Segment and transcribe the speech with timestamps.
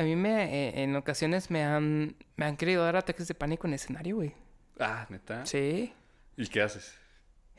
[0.00, 3.66] a mí me, eh, en ocasiones me han, me han querido dar ataques de pánico
[3.66, 4.32] en escenario, güey.
[4.78, 5.44] Ah, neta.
[5.44, 5.92] Sí.
[6.38, 6.96] ¿Y qué haces?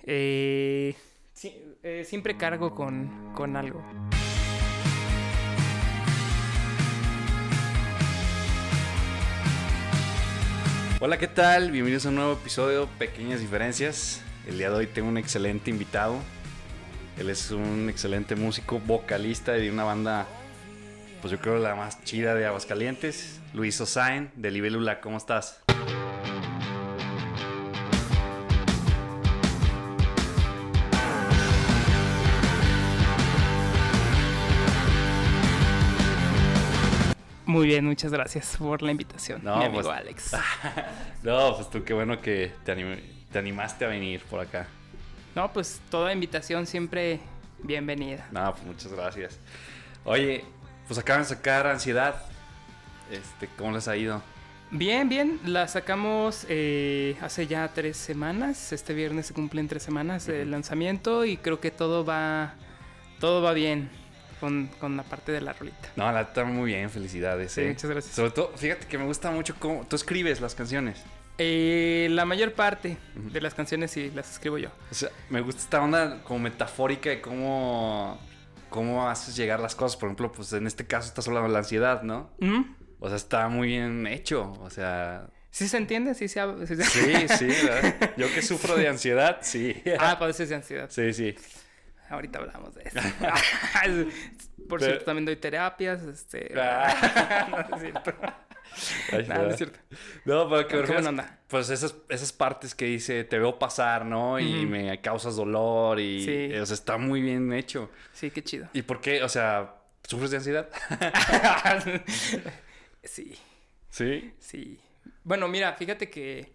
[0.02, 0.96] Eh,
[1.34, 3.84] sí, eh, siempre cargo con, con algo.
[11.00, 11.70] Hola, ¿qué tal?
[11.70, 14.24] Bienvenidos a un nuevo episodio Pequeñas Diferencias.
[14.48, 16.18] El día de hoy tengo un excelente invitado.
[17.20, 20.26] Él es un excelente músico, vocalista de una banda,
[21.22, 25.02] pues yo creo la más chida de Aguascalientes, Luis Osain, de Libélula.
[25.02, 25.62] ¿Cómo estás?
[37.46, 40.32] Muy bien, muchas gracias por la invitación, No, mi amigo pues- Alex.
[41.24, 43.00] No, pues tú qué bueno que te, anim-
[43.32, 44.68] te animaste a venir por acá.
[45.36, 47.20] No, pues toda invitación siempre
[47.62, 48.28] bienvenida.
[48.32, 49.38] No, pues muchas gracias.
[50.06, 50.44] Oye,
[50.92, 52.16] pues acaban de sacar Ansiedad.
[53.10, 54.22] Este, ¿cómo les ha ido?
[54.72, 58.74] Bien, bien, la sacamos eh, hace ya tres semanas.
[58.74, 62.56] Este viernes se cumplen tres semanas del lanzamiento y creo que todo va,
[63.22, 63.90] todo va bien
[64.42, 65.88] con, con la parte de la rolita.
[65.96, 67.54] No, la está muy bien, felicidades.
[67.54, 67.70] Sí, eh.
[67.70, 68.14] muchas gracias.
[68.14, 71.02] Sobre todo, fíjate que me gusta mucho cómo tú escribes las canciones.
[71.38, 74.68] Eh, la mayor parte de las canciones sí las escribo yo.
[74.92, 78.20] O sea, me gusta esta onda como metafórica de cómo,
[78.72, 79.98] cómo haces llegar las cosas.
[79.98, 82.32] Por ejemplo, pues en este caso estás hablando de la ansiedad, ¿no?
[82.40, 82.62] ¿Mm?
[83.00, 84.54] O sea, está muy bien hecho.
[84.62, 86.16] O sea, ¿Sí se entiende?
[86.16, 87.66] ¿Sí se hab- sí se- sí, sí.
[87.68, 88.12] ¿verdad?
[88.18, 89.80] Yo que sufro de ansiedad, sí.
[90.00, 90.90] ah, padeces de ansiedad.
[90.90, 91.36] Sí, sí.
[92.10, 93.00] Ahorita hablamos de eso.
[94.70, 96.02] Por Pero- cierto, también doy terapias.
[96.04, 96.54] Este...
[96.58, 97.66] Ah.
[97.70, 98.14] no, es cierto.
[99.28, 99.80] Nada, no es cierto.
[100.26, 101.40] No, pero que onda.
[101.48, 104.40] Pues esas, esas partes que dice, te veo pasar, ¿no?
[104.40, 106.24] Y me causas dolor y...
[106.24, 106.56] Sí.
[106.56, 107.90] O sea, está muy bien hecho.
[108.14, 108.70] Sí, qué chido.
[108.74, 109.24] ¿Y por qué?
[109.24, 110.70] O sea, ¿sufres de ansiedad?
[113.04, 113.38] sí,
[113.90, 114.34] sí.
[114.40, 114.80] sí.
[115.24, 116.54] Bueno, mira, fíjate que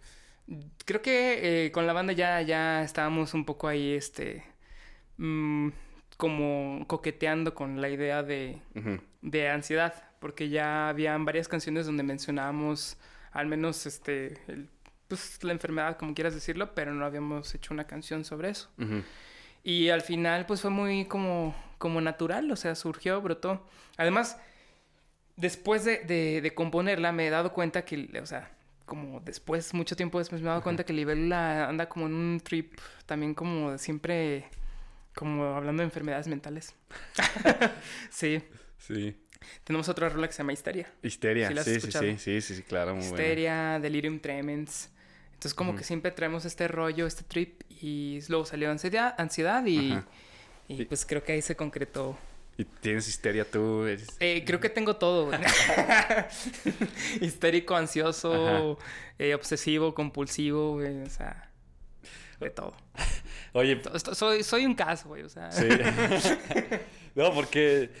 [0.85, 4.43] creo que eh, con la banda ya, ya estábamos un poco ahí, este,
[5.17, 5.69] mm,
[6.17, 8.59] como coqueteando con la idea de,
[9.21, 12.97] de ansiedad, porque ya habían varias canciones donde mencionábamos
[13.31, 14.67] al menos, este, el-
[15.07, 18.69] pues la enfermedad, como quieras decirlo, pero no habíamos hecho una canción sobre eso.
[19.63, 23.65] Y al final, pues fue muy como, como natural, o sea, surgió, brotó.
[23.97, 24.37] Además,
[25.35, 28.51] después de, de- de componerla, me he dado cuenta que, o sea,
[28.85, 32.39] como después, mucho tiempo después, me he dado cuenta que Libélula anda como en un
[32.41, 32.73] trip
[33.05, 34.45] también como de siempre,
[35.17, 36.75] como hablando de enfermedades mentales.
[38.09, 38.41] sí,
[38.77, 39.15] Sí.
[39.63, 40.87] tenemos otra rola que se llama Histeria.
[41.01, 41.49] Histeria.
[41.63, 43.17] ¿Sí Sí, sí, sí, sí, sí, sí, claro, muy buena.
[43.23, 44.89] Histeria, Delirium Tremens.
[45.33, 49.93] Entonces, como que siempre traemos este rollo, este trip, y luego salió ansiedad, ansiedad y,
[50.67, 52.17] y Y- pues creo que ahí se concretó.
[52.59, 53.85] ¿Y tienes histeria tú?
[53.85, 55.29] eres- Eh, creo que tengo todo.
[57.21, 58.77] Histérico, ansioso,
[59.19, 61.46] eh, obsesivo, compulsivo, güey, o sea,
[62.39, 62.73] de todo.
[63.53, 63.81] Oye,
[64.13, 65.51] Soy, soy un caso, güey, o sea.
[65.51, 65.67] sí.
[67.15, 67.91] no, porque...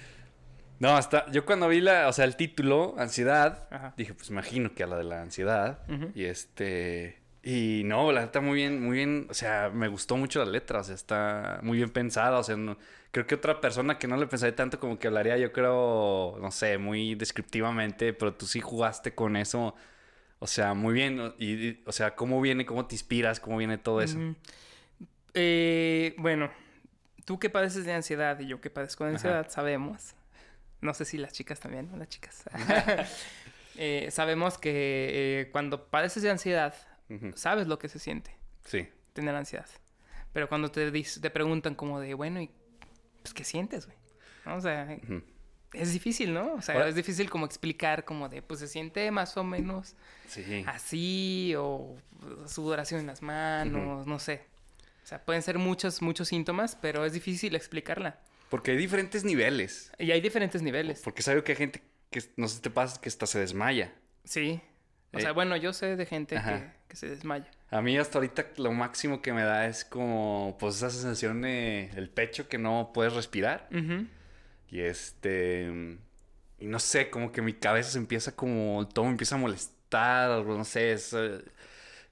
[0.79, 1.29] No, hasta...
[1.31, 2.07] Yo cuando vi la...
[2.07, 3.93] O sea, el título, Ansiedad, Ajá.
[3.97, 5.79] dije, pues imagino que a la de la ansiedad.
[6.13, 7.21] Y este...
[7.43, 10.81] Y no, la neta muy bien, muy bien, o sea, me gustó mucho la letra,
[10.81, 12.77] o sea, está muy bien pensada, o sea, no-
[13.11, 16.51] creo que otra persona que no le pensaría tanto como que hablaría, yo creo, no
[16.51, 19.75] sé, muy descriptivamente, pero tú sí jugaste con eso,
[20.39, 23.77] o sea, muy bien, y, y, o sea, cómo viene, cómo te inspiras, cómo viene
[23.77, 24.17] todo eso.
[25.33, 26.51] Eh, bueno,
[27.25, 30.13] tú que padeces de ansiedad y yo que padezco de ansiedad, sabemos.
[30.81, 31.97] No sé si las chicas también, ¿no?
[31.97, 32.43] Las chicas.
[33.79, 36.73] Eh, sabemos que eh, cuando padeces de ansiedad,
[37.35, 39.67] sabes lo que se siente Sí, tener ansiedad.
[40.33, 42.49] Pero cuando te, te preguntan como de, bueno, ¿y
[43.21, 43.97] pues qué sientes, güey?
[44.47, 44.55] ¿No?
[44.55, 44.97] O sea.
[45.73, 46.53] Es difícil, ¿no?
[46.53, 49.95] O sea, Ahora- es difícil como explicar como de, pues se siente más o menos
[50.27, 50.63] sí.
[50.67, 51.95] así o
[52.45, 54.41] sudoración en las manos, no sé.
[55.03, 58.19] O sea, pueden ser muchos, muchos síntomas, pero es difícil explicarla.
[58.49, 61.01] Porque hay diferentes niveles, Y hay diferentes niveles.
[61.03, 63.93] porque sabe que hay gente que, no sé si te pasa, que hasta se desmaya.
[64.23, 64.61] Sí.
[65.13, 65.21] O Eh.
[65.21, 67.49] sea, bueno, yo sé de gente que, que se desmaya.
[67.71, 71.89] A mí hasta ahorita lo máximo que me da es como pues esa sensación de
[71.95, 74.07] el pecho que no puedes respirar Ujú.
[74.69, 75.97] Y este
[76.59, 80.43] y no sé, como que mi cabeza se empieza como todo me empieza a molestar,
[80.43, 81.43] no sé, es eh,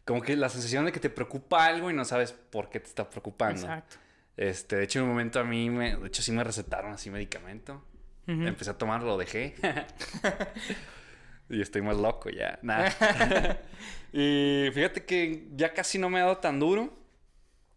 [0.06, 2.88] como que la sensación de que te preocupa algo y no sabes por qué te
[2.88, 3.62] está preocupando.
[3.62, 3.98] Exacto.
[4.38, 7.10] Este, de hecho en un momento a mí me de hecho sí me recetaron así
[7.10, 7.84] medicamento.
[8.28, 9.54] Empecé a tomarlo, lo dejé.
[11.50, 12.58] y estoy más loco ya.
[12.64, 12.92] Nada.
[14.12, 16.92] y fíjate que ya casi no me ha dado tan duro.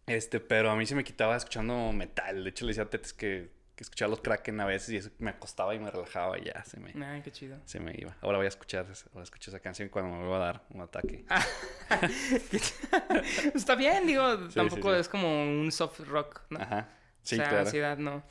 [0.06, 2.44] Este, pero a mí se me quitaba escuchando metal.
[2.44, 5.10] De hecho, le decía a Tetes que que escuchaba los Kraken a veces y eso
[5.20, 7.58] me acostaba y me relajaba y ya se me, Ay, qué chido.
[7.64, 8.16] se me iba.
[8.20, 11.24] Ahora voy a escuchar, ahora escucho esa canción cuando me vuelva a dar un ataque.
[11.28, 11.46] Ah,
[13.54, 15.00] Está bien, digo, Sí, tampoco sí, sí.
[15.00, 16.58] es como un soft rock, ¿no?
[16.60, 16.88] Ajá.
[17.22, 17.64] Sí, o sea, claro.
[17.64, 18.24] ansiedad no.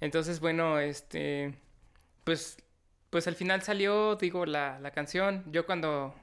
[0.00, 1.54] Entonces, bueno, este,
[2.24, 2.56] pues,
[3.10, 5.44] pues al final salió, digo, la, la canción.
[5.52, 6.14] Yo cuando,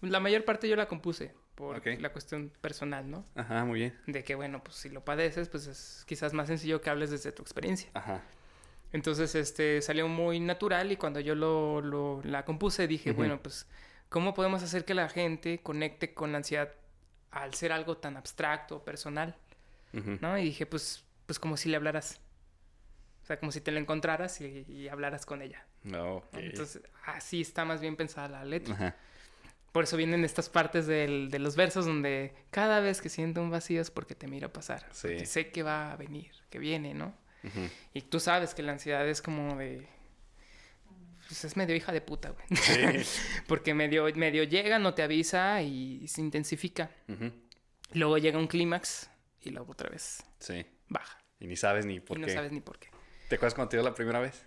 [0.00, 1.86] la mayor parte yo la compuse por Ok.
[2.00, 3.24] la cuestión personal, ¿no?
[3.36, 3.98] Ajá, muy bien.
[4.06, 7.30] De que, bueno, pues si lo padeces, pues es quizás más sencillo que hables desde
[7.32, 7.90] tu experiencia.
[7.94, 8.22] Ajá.
[8.92, 13.18] Entonces, este, salió muy natural y cuando yo lo, lo- la compuse dije, Ujú.
[13.18, 13.66] bueno, pues,
[14.08, 16.72] ¿cómo podemos hacer que la gente conecte con la ansiedad
[17.30, 19.36] al ser algo tan abstracto, personal?
[19.92, 20.18] Ujú.
[20.20, 20.36] ¿no?
[20.38, 22.20] Y dije, pues, pues como si le hablaras.
[23.22, 25.64] O sea, como si te la encontraras y, y hablaras con ella.
[25.84, 26.32] No, ok.
[26.32, 26.38] ¿no?
[26.40, 28.74] Entonces, así está más bien pensada la letra.
[28.74, 28.96] Ajá.
[29.72, 33.50] Por eso vienen estas partes del- de los versos donde cada vez que siento un
[33.50, 34.86] vacío es porque te miro pasar.
[34.92, 35.08] Sí.
[35.08, 37.14] Porque sé que va a venir, que viene, ¿no?
[37.94, 39.86] Y tú sabes que la ansiedad es como de...
[41.28, 42.44] Pues es medio hija de puta, güey.
[42.60, 42.82] Sí.
[43.46, 46.90] Porque medio, medio llega, no te avisa y se intensifica.
[47.08, 47.30] Ujú.
[47.92, 49.08] Luego llega un clímax
[49.40, 50.66] y luego otra vez Sí.
[50.88, 51.18] baja.
[51.38, 52.88] Y ni sabes ni por y no sabes ni por qué.
[53.28, 54.44] ¿Te acuerdas cuando te dio la primera vez?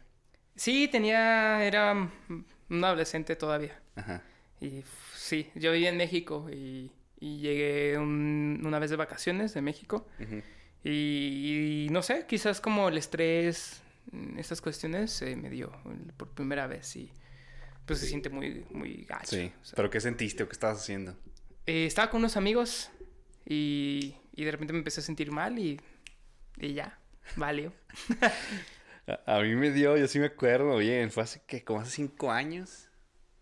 [0.56, 3.80] Sí, tenía, era un adolescente todavía.
[3.96, 4.22] Ajá.
[4.64, 4.84] Y
[5.16, 10.08] sí, yo vivía en México y, y llegué un- una vez de vacaciones de México.
[10.84, 13.82] Y, y no sé, quizás como el estrés,
[14.38, 15.72] estas cuestiones eh, me dio
[16.18, 17.12] por primera vez y
[17.86, 19.36] pues se siente muy, muy gacho.
[19.36, 19.52] Sí.
[19.62, 19.76] o sea.
[19.76, 21.16] ¿Pero qué sentiste o qué estabas haciendo?
[21.66, 22.90] Eh, estaba con unos amigos
[23.46, 25.80] y, y de repente me empecé a sentir mal y,
[26.60, 27.00] y ya,
[27.36, 27.74] valió.
[29.06, 31.92] A, a mí me dio, yo sí me acuerdo bien, fue hace que como hace
[31.92, 32.88] cinco años,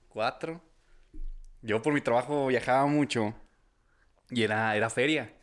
[0.10, 0.60] cuatro.
[1.62, 3.36] Yo por mi trabajo viajaba mucho
[4.30, 5.34] y era, era feria.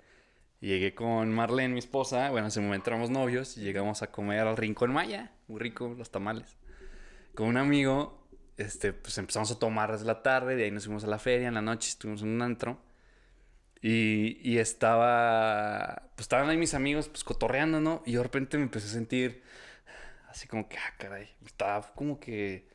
[0.61, 4.41] Llegué con Marlene, mi esposa, bueno, en ese momento éramos novios y llegamos a comer
[4.41, 6.57] al Rincón Maya, muy rico, los tamales.
[7.35, 8.27] Con un amigo,
[8.57, 11.49] este, pues empezamos a tomar desde la tarde, de ahí nos fuimos a la feria,
[11.49, 12.81] en la noche estuvimos en un antro.
[13.81, 18.03] Y, y estaba, pues estaban ahí mis amigos, pues cotorreando, ¿no?
[18.05, 19.43] Y yo de repente me empecé a sentir
[20.29, 22.69] así como que, ah, caray, estaba como que,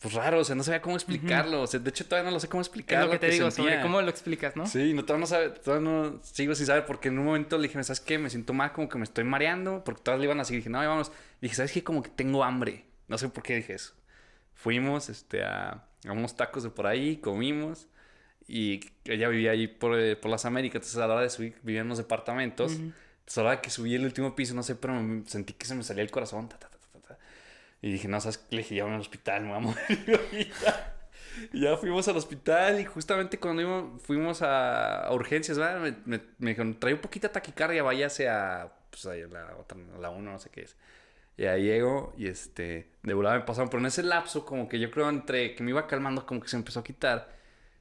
[0.00, 1.62] pues raro, o sea, no sabía cómo explicarlo.
[1.62, 3.04] O sea, de hecho todavía no lo sé cómo Es explicar.
[3.04, 4.66] lo que te digo, sobre cómo lo explicas, ¿no?
[4.66, 7.68] Sí, no, todavía no sabe, todavía no sigo sin saber porque en un momento le
[7.68, 8.18] dije, ¿sabes qué?
[8.18, 10.56] Me siento mal, como que me estoy mareando, porque todas le iban así.
[10.56, 11.12] Dije, no, vamos.
[11.42, 11.84] dije, ¿sabes qué?
[11.84, 12.86] Como que tengo hambre.
[13.08, 13.92] No sé por qué dije eso.
[14.54, 17.86] Fuimos, este, a, a unos tacos de por ahí, comimos.
[18.48, 21.56] Y ella vivía ahí por, eh, por las Américas, entonces a la hora de subir,
[21.62, 22.72] vivía en unos departamentos.
[22.72, 22.82] Ujú.
[23.20, 25.52] Entonces a la hora de que subí el último piso, no sé, pero me- sentí
[25.52, 26.48] que se me salía el corazón.
[26.48, 26.69] ta, ta.
[27.82, 28.56] Y dije, no, ¿sabes qué?
[28.56, 30.52] Le dije, llévame al hospital, me voy a morir.
[30.62, 30.96] ya.
[31.52, 35.80] Y ya fuimos al hospital y justamente cuando íbamos- fuimos a, urgencias, ¿verdad?
[35.80, 39.78] Me, me, me dijeron, trae un poquito de taquicardia, váyase a, pues, a la otra,
[39.96, 40.76] a la 1, no sé qué es.
[41.36, 44.78] Y ahí llego y este, de volada me pasaron, pero en ese lapso como que
[44.80, 47.34] yo creo entre que me iba calmando como que se empezó a quitar.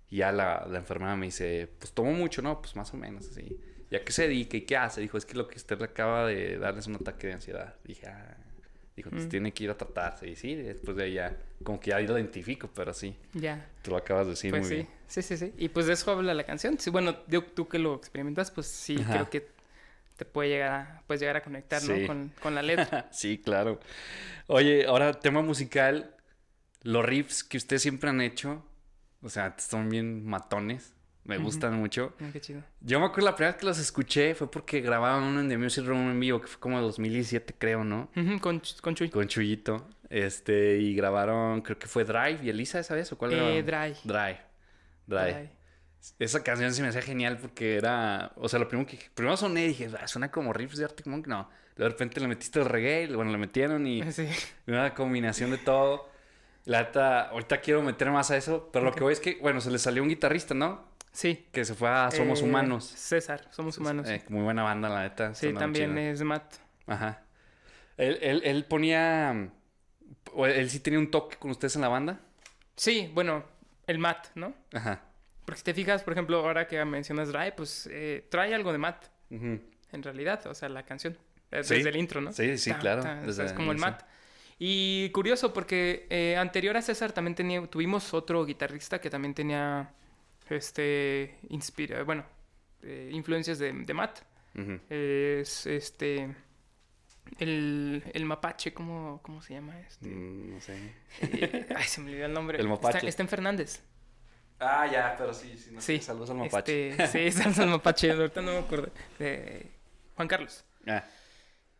[0.09, 2.61] Y ya la, la enfermera me dice, pues tomo mucho, ¿no?
[2.61, 3.59] Pues más o menos así.
[3.91, 5.01] ¿Y a qué se dedica y qué hace?
[5.01, 7.75] Dijo, es que lo que usted le acaba de darle es un ataque de ansiedad.
[7.85, 8.37] Dije, ah.
[8.99, 9.29] Dijo, pues Mm.
[9.29, 10.27] tiene que ir a tratarse.
[10.27, 13.65] Y sí, después de ahí ya, como que ya lo identifico, pero sí, Ya.
[13.81, 14.87] tú lo acabas de decir pues muy sí, bien.
[15.07, 15.53] sí, sí, sí.
[15.57, 16.77] Y pues de eso habla la canción.
[16.77, 19.13] Sí, bueno, yo- tú que lo experimentas, pues sí, Ajá.
[19.13, 19.47] creo que
[20.17, 21.93] te puede llegar a, puedes llegar a conectar, Sí.
[22.01, 22.07] ¿no?
[22.07, 22.61] Con, con la
[23.01, 23.07] letra.
[23.13, 23.79] sí, claro.
[24.47, 26.13] Oye, ahora tema musical.
[26.83, 28.65] Los riffs que ustedes siempre han hecho,
[29.21, 30.93] o sea, son bien matones.
[31.29, 32.13] Me gustan mucho.
[32.21, 32.61] Ah, qué chido.
[32.81, 35.57] Yo me acuerdo la primera vez que los escuché fue porque grababan uno en The
[35.57, 38.09] Music Room en vivo, que fue como 2017, creo, ¿no?
[38.15, 39.09] Ujú, con, Ch- con Chuy.
[39.09, 39.87] Con Chuyito.
[40.09, 43.11] Este, y grabaron, creo que fue Drive y Elisa, ¿sabes?
[43.11, 43.63] ¿O cuál Eh?
[43.63, 43.95] Dry.
[44.03, 44.39] Drive.
[45.05, 45.33] Drive.
[45.33, 45.49] Dry.
[46.17, 49.65] Esa canción se me hacía genial porque era, o sea, lo primero que primero soné
[49.65, 51.49] y dije, "Ah, suena como riffs de Arctic Monk, no.
[51.75, 54.27] De repente le metiste el reggae, bueno, le metieron y Sí.
[54.67, 56.09] una combinación de todo.
[56.65, 56.89] La
[57.31, 59.77] ahorita quiero meter más a eso, pero lo que voy es que, bueno, se le
[59.79, 60.87] salió un guitarrista, ¿no?
[61.19, 61.47] Sí.
[61.51, 62.85] Que se fue a Somos Eh, Humanos.
[62.85, 64.07] César, Somos Humanos.
[64.07, 65.35] Eh, muy buena banda, la neta.
[65.35, 66.55] sí, también es Matt.
[66.87, 67.23] Ajá.
[67.97, 69.49] Él, él, él ponía,
[70.37, 72.21] él sí tenía un toque con ustedes en la banda.
[72.77, 73.43] Sí, bueno,
[73.85, 74.53] el Matt, ¿no?
[74.73, 75.01] Ajá.
[75.43, 78.77] Porque si te fijas, por ejemplo, ahora que mencionas Dry, pues eh, trae algo de
[78.77, 79.61] Matt, en
[80.03, 81.17] realidad, o sea, la canción.
[81.51, 81.75] Eh, Sí.
[81.75, 82.31] Desde el intro, ¿no?
[82.31, 83.77] Sí, sí, Ta, claro, ta, desde es como el.
[83.77, 84.03] Matt.
[84.57, 89.89] Y curioso porque eh, anterior a César también tenía, tuvimos otro guitarrista que también tenía,
[90.49, 92.25] este, inspira, bueno,
[92.83, 94.19] eh, influencias de, de Matt.
[94.89, 96.35] Es, este,
[97.37, 99.79] el, el mapache, ¿cómo, cómo se llama?
[99.81, 100.07] Este?
[100.07, 100.77] Mm, no sé.
[101.21, 102.59] Eh, ay, se me olvidó el nombre.
[102.59, 102.97] El mapache.
[102.97, 103.81] Está, está en Fernández.
[104.59, 105.71] Ah, ya, pero sí, sí.
[105.71, 105.99] No Sí.
[105.99, 106.89] Saludos al mapache.
[106.89, 108.11] Este, sí, saludos al mapache.
[108.11, 108.91] Ahorita no me acuerdo.
[110.15, 110.65] Juan Carlos.
[110.85, 111.05] Ah,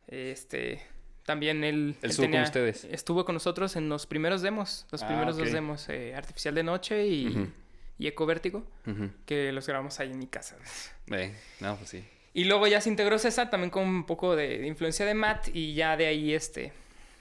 [0.08, 0.82] Este,
[1.26, 2.84] También él, Él estuvo con ustedes.
[2.86, 6.64] Estuvo con nosotros en los primeros demos, los Ah, primeros dos demos, eh, Artificial de
[6.64, 7.52] Noche y.
[8.00, 9.12] y Eco Vértigo, Ujú.
[9.28, 10.56] que los grabamos ahí en mi casa.
[11.12, 12.04] Eh, no, pues sí.
[12.36, 15.48] Y luego ya se integró César también con un poco de, de influencia de Matt
[15.54, 16.72] y ya de ahí este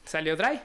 [0.05, 0.61] salió Dry.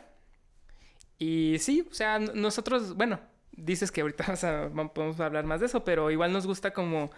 [1.20, 3.20] Y sí, o sea, nosotros, bueno,
[3.54, 4.26] dices que ahorita
[4.74, 7.12] vamos a- hablar más de eso, pero igual nos gusta como,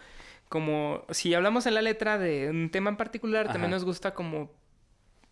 [0.49, 4.51] como, si hablamos en la letra de un tema en particular, también nos gusta como,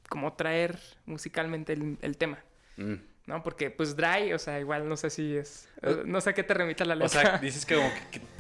[0.10, 2.40] como traer musicalmente el, el tema.
[2.78, 2.96] Mm.
[3.26, 3.42] ¿No?
[3.42, 5.70] Porque, pues, dry, o sea, igual no sé si es.
[5.82, 7.06] eh, No sé a qué te remita la letra.
[7.22, 7.90] O sea, dices que, como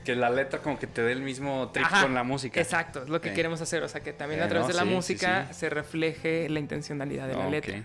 [0.04, 2.60] que, la letra como que te dé el mismo trip Ajá, con la música.
[2.60, 3.36] Exacto, es lo que Ok.
[3.36, 3.82] queremos hacer.
[3.84, 5.54] O sea, que también a Eh, través no, de la sí, música sí.
[5.54, 7.82] se refleje la intencionalidad de la letra.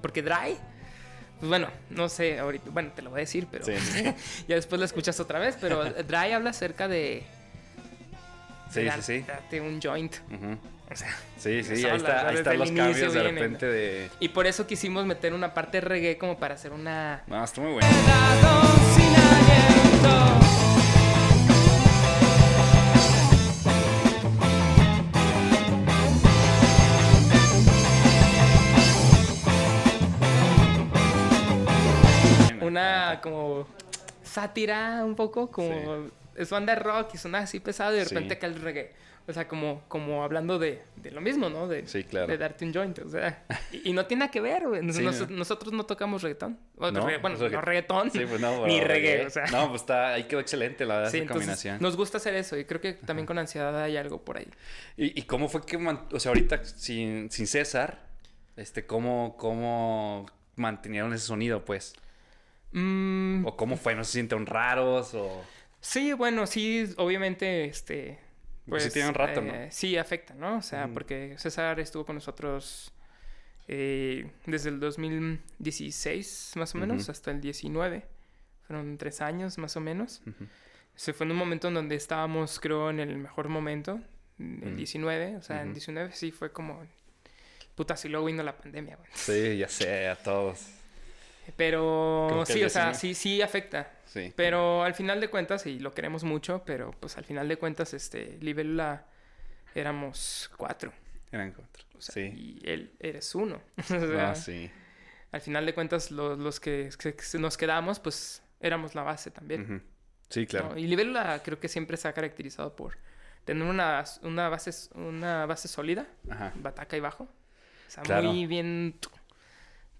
[0.00, 0.56] Porque Dry,
[1.40, 3.64] pues bueno, no sé, ahorita, bueno, te lo voy a decir, pero
[4.46, 5.56] ya después la escuchas otra vez.
[5.60, 7.24] Pero Dry habla acerca de.
[8.70, 9.58] Sí, de sí, sí.
[9.58, 10.14] un joint.
[10.30, 10.58] Ujú.
[10.90, 14.10] O sea, Sí, sí, ahí, está, ahí están los cambios de repente de...
[14.20, 17.22] y por eso quisimos meter una parte reggae como para hacer una.
[17.26, 17.86] No, está muy bueno.
[32.62, 33.66] Una como
[34.22, 38.14] sátira un poco, como es banda de rock y suena así pesado y de Sí.
[38.14, 38.92] repente cae el reggae.
[39.28, 41.68] O sea, como, como hablando de, de lo mismo, ¿no?
[41.68, 42.26] De, Sí, claro.
[42.28, 43.44] de darte un joint, o sea.
[43.70, 44.82] Y, y no tiene nada que ver, güey.
[44.82, 45.36] Nos- Sí, nos- ¿no?
[45.36, 46.58] Nosotros no tocamos reggaetón.
[46.78, 47.06] O ¿No?
[47.06, 49.44] regga- bueno, no reggaetón, Sí, pues no, ni reggae, o sea.
[49.48, 51.78] No, pues está, ahí quedó excelente la verdad, Sí, esa entonces combinación.
[51.82, 54.48] nos gusta hacer eso y creo que también con ansiedad hay algo por ahí.
[54.96, 58.00] ¿Y, y cómo fue que, o sea, ahorita sin, sin César,
[58.56, 60.24] este, cómo, cómo
[60.56, 61.92] mantenieron ese sonido, pues?
[62.72, 63.94] Mm, ¿O cómo fue?
[63.94, 65.12] ¿No se sienten raros?
[65.14, 65.44] O...
[65.80, 68.26] sí, bueno, sí, obviamente, este...
[68.68, 69.54] Pues sí tiene un rato, ¿no?
[69.54, 70.58] eh, Sí, afecta, ¿no?
[70.58, 72.92] O sea, porque César estuvo con nosotros
[73.66, 78.04] eh, desde el 2016, más o menos, hasta el 19.
[78.66, 80.20] Fueron tres años, más o menos.
[80.94, 84.00] Se fue en un momento en donde estábamos, creo, en el mejor momento,
[84.38, 84.76] el Mm.
[84.76, 85.36] 19.
[85.36, 85.74] O sea, en Ujú.
[85.74, 86.84] 19 sí fue como...
[87.74, 89.08] Puta, si luego vino la pandemia, güey.
[89.14, 90.66] Sí, ya sé, a todos.
[91.56, 92.94] Pero sí, o sea, 19.
[92.94, 93.90] sí, sí afecta.
[94.08, 94.32] Sí.
[94.36, 97.92] Pero al final de cuentas, y lo queremos mucho, pero pues al final de cuentas,
[97.94, 99.06] este, Libélula
[99.74, 100.92] éramos cuatro.
[101.30, 101.84] Eran cuatro.
[101.96, 102.60] O sea, sí.
[102.62, 103.60] y él eres uno.
[103.78, 104.70] O sea, Ah, sí.
[105.30, 106.88] Al final de cuentas, los, los que,
[107.38, 109.82] nos quedamos, pues éramos la base también.
[110.30, 110.70] Sí, claro.
[110.70, 110.78] ¿no?
[110.78, 112.96] Y Libélula creo que siempre se ha caracterizado por
[113.44, 116.52] tener una, una, base, una base sólida, Ajá.
[116.56, 117.24] bataca y bajo.
[117.24, 118.32] O sea, Claro.
[118.32, 118.98] muy bien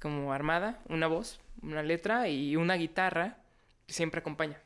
[0.00, 3.36] como armada, una voz, una letra y una guitarra
[3.88, 4.60] siempre acompaña.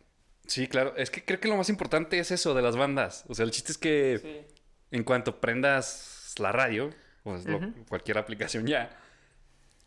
[0.46, 0.94] Sí, claro.
[0.96, 3.24] Es que creo que lo más importante es eso de las bandas.
[3.28, 4.56] O sea, el chiste es que Sí.
[4.96, 6.90] en cuanto prendas la radio,
[7.24, 7.72] o es lo- Ujú.
[7.88, 8.98] cualquier aplicación ya,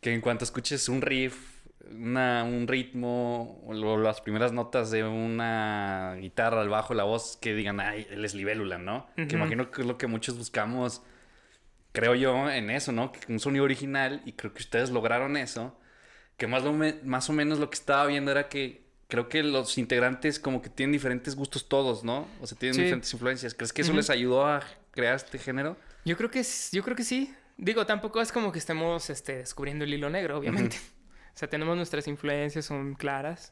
[0.01, 1.55] que en cuanto escuches un riff,
[1.91, 7.53] una, un ritmo, o las primeras notas de una guitarra, el bajo, la voz, que
[7.53, 9.07] digan, ay, él es libélula, ¿no?
[9.15, 11.03] Que imagino que es lo que muchos buscamos,
[11.91, 13.11] creo yo, en eso, ¿no?
[13.11, 15.79] Que un sonido original, y creo que ustedes lograron eso.
[16.37, 19.77] Que más, lo más o menos lo que estaba viendo era que creo que los
[19.77, 22.27] integrantes como que tienen diferentes gustos todos, ¿no?
[22.41, 22.81] O sea, tienen Sí.
[22.81, 23.53] diferentes influencias.
[23.53, 25.77] ¿Crees que eso les ayudó a crear este género?
[26.05, 27.33] Yo creo que yo creo que sí.
[27.57, 30.77] Digo, tampoco es como que estemos este, descubriendo el hilo negro, obviamente.
[31.35, 33.51] O sea, tenemos nuestras influencias, son claras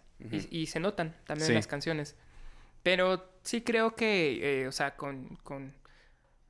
[0.50, 1.51] y- se notan también Sí.
[1.51, 2.15] en las canciones.
[2.81, 5.74] Pero sí creo que, eh, o sea, con, con,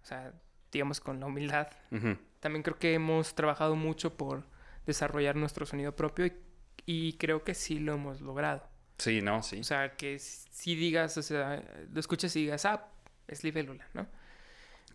[0.03, 0.31] o sea,
[0.71, 1.69] digamos, con la humildad,
[2.39, 4.45] también creo que hemos trabajado mucho por
[4.85, 6.33] desarrollar nuestro sonido propio y,
[6.85, 8.67] y creo que sí lo hemos logrado.
[8.97, 9.59] Sí, no, sí.
[9.59, 12.87] O sea, que si digas, o sea, lo escuches y digas, ah,
[13.27, 14.07] es libélula, ¿no?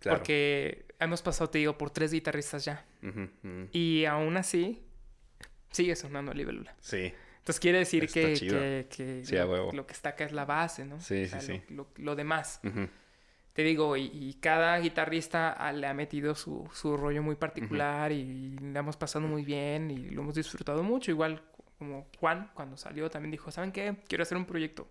[0.01, 0.19] claro.
[0.19, 2.85] Porque hemos pasado, te digo, por tres guitarristas ya.
[3.03, 3.29] Ujú.
[3.73, 4.83] Y aún así,
[5.71, 6.75] sigue sonando libélula.
[6.81, 10.33] Sí, Entonces quiere decir Está que, que, que Sí, lo, lo que está acá es
[10.33, 11.01] la base, ¿no?
[11.01, 11.75] Sí, O sea, sí, sí.
[11.75, 12.61] Lo, lo- lo demás.
[13.53, 18.13] Te digo, y, y cada guitarrista ah, le ha metido su, su rollo muy particular
[18.13, 21.11] y le hemos pasado muy bien y lo hemos disfrutado mucho.
[21.11, 21.43] Igual
[21.79, 23.97] como Juan, cuando salió, también dijo, ¿saben qué?
[24.09, 24.89] Quiero hacer un proyecto.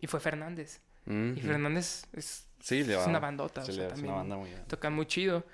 [0.00, 0.80] Y fue Fernández.
[1.06, 1.40] Y.
[1.40, 3.64] Fernández es, Sí, una bandota.
[3.64, 4.68] sí, o le- sea, es también una banda muy grande.
[4.68, 5.44] toca muy chido.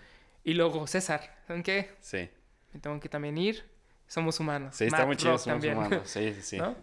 [0.44, 1.90] Y luego César, ¿saben qué?
[2.00, 2.28] Sí.
[2.72, 3.64] Me tengo que también ir.
[4.06, 4.76] Somos humanos.
[4.76, 5.38] Sí, está muy chido.
[5.38, 6.08] Somos también, humanos.
[6.08, 6.58] Sí, sí, sí.
[6.58, 6.74] ¿no?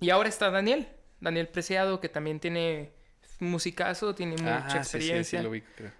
[0.00, 0.88] Y ahora está Daniel.
[1.20, 2.90] Daniel Preciado, que también tiene
[3.38, 5.24] musicazo, tiene mucha Ajá, sí, sí, experiencia.
[5.24, 5.90] sí, Sí, lo vi, creo.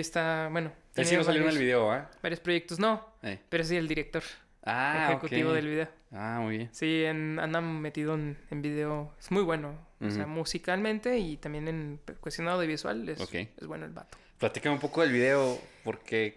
[0.00, 0.72] está, bueno.
[0.94, 2.10] Él sí no salió en el varios- video, ¿ah?
[2.22, 3.38] Varios proyectos, no, Eh.
[3.48, 4.22] pero sí el director
[4.66, 5.88] Ah, ejecutivo del video.
[6.12, 6.68] Ah, muy bien.
[6.72, 9.12] Sí, en, anda metido en, en video.
[9.18, 9.78] Es muy bueno.
[10.00, 14.18] O sea, musicalmente y también en cuestión audiovisual es, es bueno el vato.
[14.38, 16.36] Platícame un poco del video, porque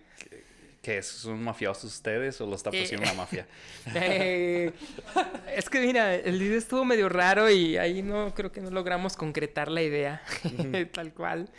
[0.82, 1.08] ¿Qué es?
[1.08, 3.48] ¿Son mafiosos ustedes o lo está persiguiendo Eh, la mafia?
[3.96, 4.72] Eh,
[5.54, 9.18] es que mira, el video estuvo medio raro y ahí no creo que no logramos
[9.18, 10.22] concretar la idea
[10.94, 11.50] tal cual.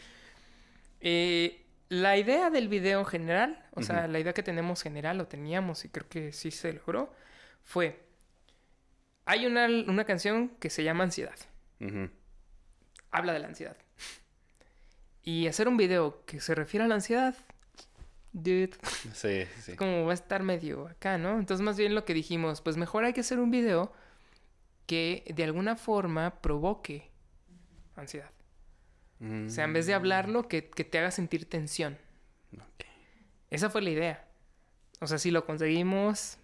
[1.03, 1.60] Eh,
[1.91, 5.85] la idea del video en general, o sea, la idea que tenemos general o teníamos
[5.85, 7.13] y creo que sí se logró,
[7.65, 8.01] fue,
[9.27, 11.35] hay una, una canción que se llama Ansiedad,
[13.11, 13.77] habla de la ansiedad.
[15.23, 17.35] Y hacer un video que se refiere a la ansiedad,
[18.33, 18.71] dude,
[19.13, 19.75] Sí, sí.
[19.77, 21.39] como va a estar medio acá, ¿no?
[21.39, 23.93] Entonces más bien lo que dijimos, pues mejor hay que hacer un video
[24.87, 27.11] que de alguna forma provoque
[27.97, 28.31] ansiedad.
[29.21, 31.99] O sea, en vez de hablarlo, que, que te haga sentir tensión.
[32.53, 32.59] Mm.
[33.51, 34.25] Esa fue la idea.
[35.01, 36.39] O sea, si lo conseguimos,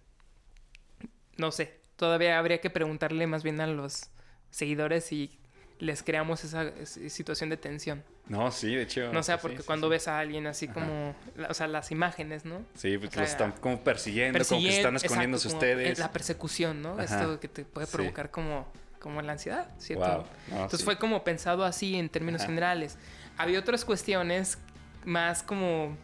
[1.37, 1.79] no sé.
[1.95, 4.11] Todavía habría que preguntarle más bien a los
[4.51, 5.39] seguidores si
[5.79, 8.03] les creamos esa situación de tensión.
[8.27, 9.13] No, sí, de hecho.
[9.13, 9.91] No sé, sí, porque sí, cuando sí.
[9.91, 11.15] ves a alguien así como,
[11.47, 12.65] o sea, las imágenes, ¿no?
[12.75, 15.99] Sí, porque o los sea, están como persiguiendo, como que están escondiéndose exacto, eh, ustedes.
[15.99, 16.93] La persecución, ¿no?
[16.93, 17.03] Ajá.
[17.03, 18.67] Esto que te puede provocar como,
[18.99, 20.05] como la ansiedad, ¿cierto?
[20.05, 20.23] Wow.
[20.49, 20.85] No, Entonces sí.
[20.85, 22.47] fue como pensado así en términos Ajá.
[22.49, 22.97] generales.
[23.37, 24.57] Había otras cuestiones
[25.05, 25.95] más como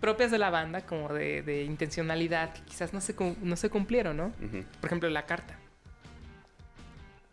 [0.00, 4.16] propias de la banda, como de, de intencionalidad, que quizás no se, no se cumplieron,
[4.16, 4.32] ¿no?
[4.80, 5.54] Por ejemplo, la carta.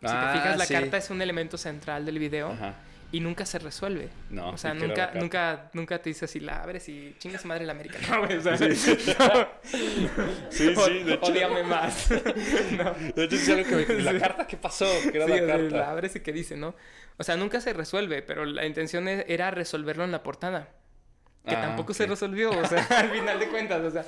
[0.00, 0.74] Si Ah, te fijas, la sí.
[0.74, 2.74] carta es un elemento central del video Ajá.
[3.10, 4.10] Y nunca se resuelve.
[4.30, 5.18] No, o sea, nunca, carta.
[5.18, 7.98] nunca, nunca te dice si la abres y chingas madre la América.
[8.10, 8.98] No, güey, o sea, Sí, sí.
[9.18, 9.48] no.
[10.50, 11.32] Sí, O- sí, de hecho.
[11.32, 12.10] Odíame más.
[12.76, 12.94] no.
[13.14, 14.02] De hecho, sí, algo que me...
[14.02, 14.86] ¿La carta qué pasó?
[15.10, 15.76] ¿Qué era Sí, la o sea, carta?
[15.76, 16.74] la abres y qué dice, ¿no?
[17.16, 20.68] O sea, nunca se resuelve, pero la intención e- era resolverlo en la portada.
[21.46, 24.04] Que Ah, tampoco se resolvió, o sea, al final de cuentas, o sea.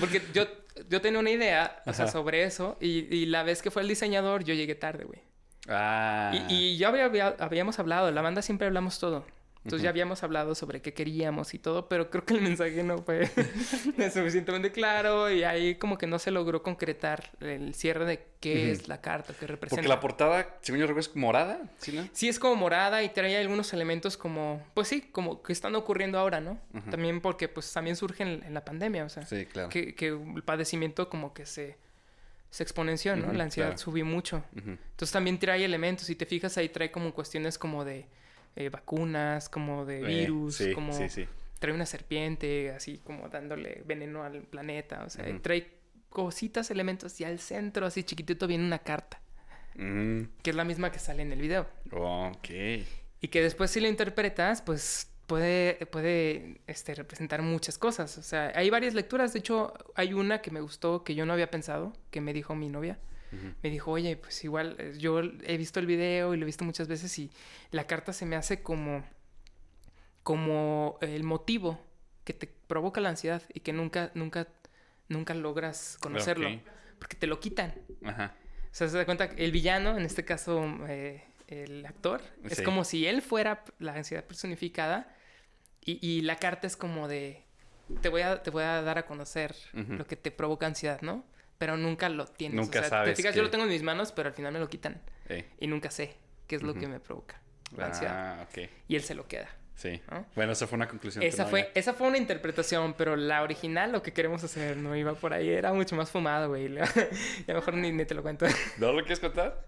[0.00, 0.46] Porque yo,
[0.88, 3.88] yo tenía una idea, o sea, sobre eso, y, y la vez que fue el
[3.88, 5.20] diseñador, yo llegué tarde, güey.
[5.68, 6.32] Ah.
[6.48, 9.24] Y, y ya había- había- habíamos hablado, la banda siempre hablamos todo.
[9.64, 12.98] Entonces ya habíamos hablado sobre qué queríamos y todo, pero creo que el mensaje no
[12.98, 13.26] fue
[14.12, 18.86] suficientemente claro y ahí como que no se logró concretar el cierre de qué es
[18.86, 19.76] la carta, qué representa.
[19.80, 22.06] Porque la portada, según yo recuerdo, es morada, ¿sí, no?
[22.12, 26.18] Sí, es como morada y trae algunos elementos como, pues sí, como que están ocurriendo
[26.18, 26.60] ahora, ¿no?
[26.90, 29.68] También porque pues también surge en, en la pandemia, o sea, Sí, claro.
[29.68, 31.76] que, que el padecimiento como que se,
[32.50, 33.32] se exponenció, ¿no?
[33.32, 33.78] La ansiedad claro.
[33.78, 34.44] subió mucho.
[34.54, 38.06] Entonces también trae elementos, si te fijas ahí trae como cuestiones como de
[38.56, 41.26] eh, vacunas, como de Eh, virus, sí, como sí, sí.
[41.58, 45.76] trae una serpiente así como dándole veneno al planeta, o sea, trae
[46.08, 49.20] cositas, elementos y al centro así chiquitito viene una carta,
[49.74, 51.66] Mm, que es la misma que sale en el video.
[51.92, 52.48] ok.
[53.20, 58.16] Y que después si lo interpretas, pues puede, puede este, representar muchas cosas.
[58.18, 59.32] O sea, hay varias lecturas.
[59.32, 62.54] De hecho, hay una que me gustó, que yo no había pensado, que me dijo
[62.54, 62.98] mi novia.
[63.62, 66.64] Me dijo, oye, pues igual eh, yo he visto el video y lo he visto
[66.64, 67.30] muchas veces y
[67.70, 69.04] la carta se me hace como,
[70.22, 71.78] como el motivo
[72.24, 74.48] que te provoca la ansiedad y que nunca, nunca,
[75.08, 76.48] nunca logras conocerlo.
[76.98, 77.74] Porque te lo quitan.
[78.04, 78.32] Ajá.
[78.70, 82.62] O sea, se da cuenta que el villano, en este caso eh, el actor, es
[82.62, 85.14] como si él fuera la ansiedad personificada
[85.86, 87.42] y, y la carta es como de,
[88.02, 89.94] te voy a, te voy a dar a conocer Ujú.
[89.94, 91.24] lo que te provoca ansiedad, ¿no?
[91.58, 92.56] Pero nunca lo tienes.
[92.56, 94.34] Nunca o sea, sabes Te fijas, que- yo lo tengo en mis manos, pero al
[94.34, 95.46] final me lo quitan Eh.
[95.58, 96.14] y nunca sé
[96.46, 96.80] qué es lo Ujú.
[96.80, 97.40] que me provoca
[97.76, 98.38] la ansiedad.
[98.40, 98.68] Ah, ok.
[98.88, 99.48] Y él se lo queda.
[99.74, 100.00] Sí.
[100.10, 100.24] ¿no?
[100.34, 101.22] Bueno, esa fue una conclusión.
[101.22, 101.72] Esa no fue, había.
[101.74, 105.50] esa fue una interpretación, pero la original, lo que queremos hacer, no iba por ahí.
[105.50, 106.68] Era mucho más fumado, güey.
[107.46, 108.46] Ya mejor ni, ni te lo cuento.
[108.78, 109.66] ¿No lo quieres contar?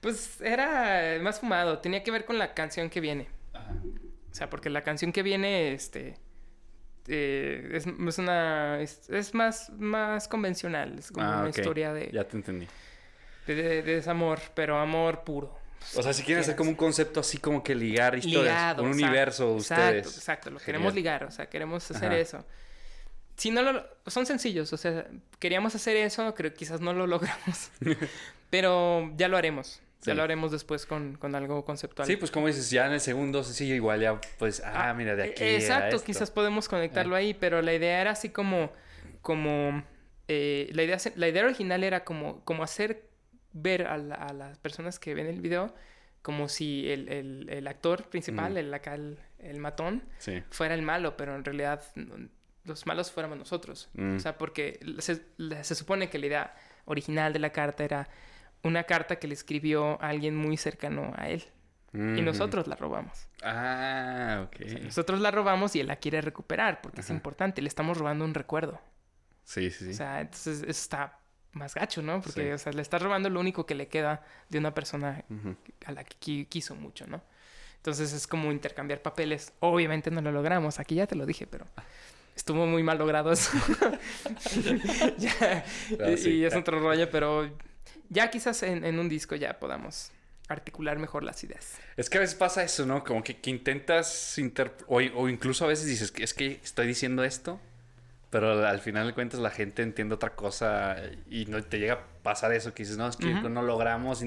[0.00, 1.78] Pues era más fumado.
[1.80, 3.26] Tenía que ver con la canción que viene.
[3.52, 3.72] Ajá.
[4.38, 6.14] O sea, porque la canción que viene, este...
[7.08, 8.80] eh, es, es una...
[8.80, 10.96] Es, es más, más convencional.
[10.96, 12.68] Es como Ah, una historia de, Ya te entendí.
[13.48, 15.58] de, de- de desamor, pero amor puro.
[15.96, 18.44] O sea, si quieren hacer como un concepto así como que ligar historias.
[18.44, 18.82] Ligado.
[18.84, 20.06] un exacto, universo ustedes.
[20.06, 20.50] Exacto, exacto.
[20.50, 20.66] Lo Genial.
[20.66, 22.18] queremos ligar, o sea, queremos hacer Ajá.
[22.18, 22.46] eso.
[23.36, 23.84] Si no lo...
[24.06, 25.04] Son sencillos, o sea,
[25.40, 27.70] queríamos hacer eso, creo que quizás no lo logramos.
[28.50, 29.80] pero ya lo haremos.
[30.02, 30.16] Ya Sí.
[30.16, 32.06] lo haremos después con, con algo conceptual.
[32.06, 35.24] Sí, pues como dices, ya en el segundo sencillo igual ya, pues, ah, mira, de
[35.26, 35.42] eh, aquí.
[35.44, 36.06] Exacto, esto.
[36.06, 38.70] quizás podemos conectarlo ahí, pero la idea era así como,
[39.22, 39.82] como,
[40.28, 43.08] eh, la, idea, la idea original era como, como hacer
[43.52, 45.74] ver a, la- a las personas que ven el video
[46.22, 48.58] como si el, el- el actor principal, Ujú.
[48.60, 50.42] el acá el, el matón, Sí.
[50.50, 51.82] fuera el malo, pero en realidad
[52.64, 53.88] los malos fuéramos nosotros.
[53.94, 54.16] Mm.
[54.16, 55.22] O sea, porque se,
[55.62, 58.08] se supone que la idea original de la carta era
[58.62, 61.44] una carta que le escribió a alguien muy cercano a él.
[61.94, 63.28] Y nosotros la robamos.
[63.42, 64.56] Ah, ok.
[64.64, 67.62] O sea, nosotros la robamos y él la quiere recuperar porque es importante.
[67.62, 68.78] Le estamos robando un recuerdo.
[69.44, 69.90] Sí, sí, sí.
[69.92, 71.18] O sea, entonces eso está
[71.52, 72.20] más gacho, ¿no?
[72.20, 72.50] Porque, Sí.
[72.52, 75.24] o sea, le estás robando lo único que le queda de una persona
[75.86, 77.22] a la que qui- quiso mucho, ¿no?
[77.76, 79.54] Entonces es como intercambiar papeles.
[79.60, 80.78] Obviamente no lo logramos.
[80.80, 81.64] Aquí ya te lo dije, pero
[82.36, 83.50] estuvo muy mal logrado eso.
[85.18, 85.64] Ya,
[86.18, 86.30] sí.
[86.30, 87.50] y es otro rollo, pero
[88.08, 90.12] ya quizás en, en un disco ya podamos
[90.48, 91.78] articular mejor las ideas.
[91.96, 93.04] Es que a veces pasa eso, ¿no?
[93.04, 94.74] Como que, que intentas inter...
[94.86, 97.60] o, o incluso a veces dices que es que estoy diciendo esto,
[98.30, 100.96] pero al final de cuentas la gente entiende otra cosa
[101.30, 104.22] y no te llega a pasar eso que dices, no, es que no logramos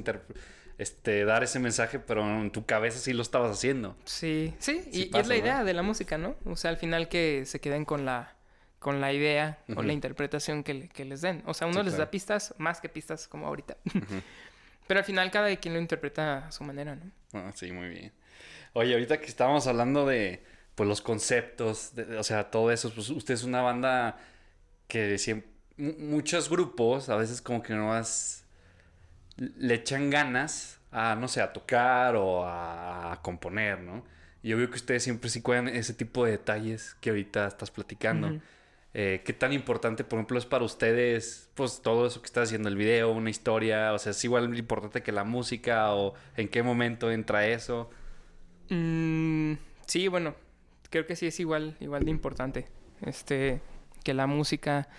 [0.78, 3.96] este, dar ese mensaje, pero en tu cabeza sí lo estabas haciendo.
[4.06, 6.36] Sí, sí, y, Sí y pasa, es la idea de la música, ¿no?
[6.46, 8.36] O sea, al final que se queden con la
[8.82, 9.84] con la idea, Ujú.
[9.84, 11.44] la interpretación que, le- que les den.
[11.46, 12.06] O sea, uno Sí, les claro.
[12.06, 13.78] da pistas, más que pistas como ahorita.
[14.88, 17.04] Pero al final cada quien lo interpreta a su manera, ¿no?
[17.34, 18.12] Ah, sí, muy bien.
[18.74, 20.44] Oye, ahorita que estábamos hablando de
[20.76, 24.18] pues los conceptos, de- o sea, todo eso, pues usted es una banda
[24.88, 28.46] que siempre muchos grupos a veces como que nomás
[29.38, 34.04] le echan ganas a no sé, a tocar o a, a componer, ¿no?
[34.44, 37.70] Y yo veo que ustedes siempre sí cuidan ese tipo de detalles que ahorita estás
[37.72, 38.28] platicando.
[38.28, 38.42] Ujú.
[38.94, 42.68] Eh, ¿Qué tan importante, por ejemplo, es para ustedes, pues todo eso que está haciendo
[42.68, 43.94] el video, una historia?
[43.94, 47.90] O sea, ¿es igual importante que la música o en qué momento entra eso?
[48.70, 49.54] Mm,
[49.86, 50.36] sí, bueno,
[50.90, 52.68] creo que sí es igual, igual de importante.
[53.02, 53.62] Este,
[54.04, 54.90] que la música.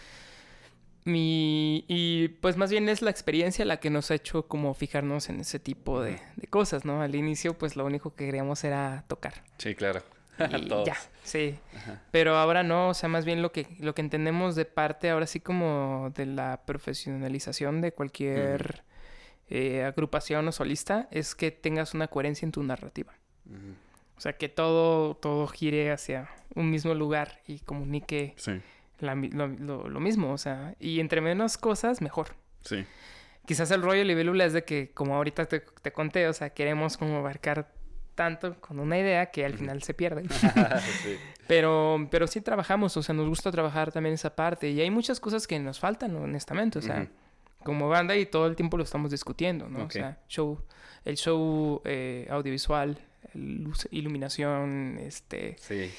[1.05, 5.29] Mi, y pues más bien es la experiencia la que nos ha hecho como fijarnos
[5.31, 7.03] en ese tipo de, de cosas, ¿no?
[7.03, 9.43] Al inicio, pues lo único que queríamos era tocar.
[9.59, 10.03] Sí, claro.
[10.63, 10.87] Y Todos.
[10.87, 11.57] ya, sí.
[11.77, 12.03] Ajá.
[12.11, 15.27] Pero ahora no, o sea, más bien lo que, lo que entendemos de parte ahora
[15.27, 18.83] sí como de la profesionalización de cualquier
[19.49, 23.13] eh, agrupación o solista es que tengas una coherencia en tu narrativa.
[24.17, 28.61] O sea, que todo, todo gire hacia un mismo lugar y comunique Sí,
[29.01, 30.33] la mi- lo, lo- lo mismo.
[30.33, 32.29] O sea, y entre menos cosas, mejor.
[32.63, 32.85] sí.
[33.45, 36.51] Quizás el rollo de Libélula es de que, como ahorita te, te conté, o sea,
[36.51, 37.73] queremos como abarcar
[38.23, 40.23] tanto con una idea que al final se pierde.
[41.03, 41.17] sí.
[41.49, 44.71] Pero, pero sí trabajamos, o sea, nos gusta trabajar también esa parte.
[44.71, 46.79] Y hay muchas cosas que nos faltan, honestamente.
[46.79, 47.09] O sea,
[47.65, 49.85] como banda y todo el tiempo lo estamos discutiendo, ¿no?
[49.85, 50.61] O sea, show,
[51.05, 52.97] el show eh, audiovisual,
[53.35, 55.57] luz, iluminación, este...
[55.59, 55.91] Sí.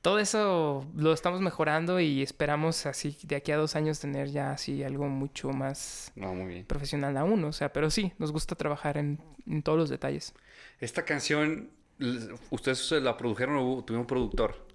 [0.00, 4.52] Todo eso lo estamos mejorando y esperamos así de aquí a dos años tener ya
[4.52, 6.64] así algo mucho más No, muy bien.
[6.64, 7.44] profesional aún.
[7.44, 10.32] O sea, pero sí, nos gusta trabajar en, en todos los detalles.
[10.80, 11.70] Esta canción,
[12.50, 14.66] ¿ustedes la produjeron o tuvieron un productor?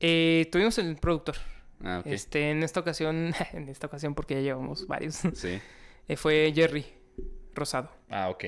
[0.00, 1.36] Eh, tuvimos el productor.
[1.82, 2.06] Ah, ok.
[2.06, 5.60] Este, en esta ocasión, en esta ocasión porque ya llevamos varios, Sí.
[6.08, 6.86] eh, fue Jerry
[7.54, 7.90] Rosado.
[8.08, 8.44] Ah, ok.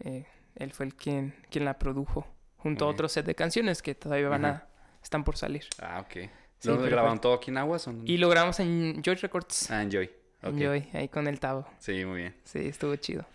[0.00, 3.94] Eh, él fue el quien, quien la produjo junto a otro set de canciones que
[3.94, 4.66] todavía van a
[5.02, 5.64] están por salir.
[5.80, 6.12] Ah, ok.
[6.58, 7.86] Sí, ¿Dónde pero grabaron todo aquí en Aguas?
[8.06, 9.70] Y lo grabamos en Joy Records.
[9.70, 10.06] Ah, en Joy.
[10.42, 10.48] Ok.
[10.54, 11.66] En Joy, ahí con el Tavo.
[11.78, 12.34] Sí, muy bien.
[12.44, 13.26] Sí, estuvo chido.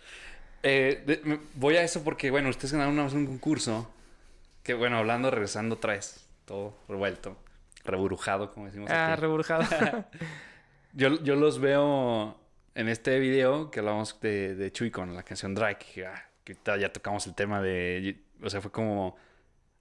[0.62, 3.90] Eh, de- voy a eso porque, bueno, ustedes ganaron una vez un concurso.
[4.62, 6.26] Que, bueno, hablando, regresando otra vez.
[6.44, 7.36] Todo revuelto.
[7.84, 9.20] Reburujado, como decimos Ah, aquí.
[9.22, 9.64] reburjado.
[10.92, 12.36] Yo, yo los veo
[12.74, 15.86] en este video que hablamos de, de Chuy con la canción Drake.
[15.94, 18.20] Que, ah, que ya tocamos el tema de...
[18.42, 19.16] O sea, fue como...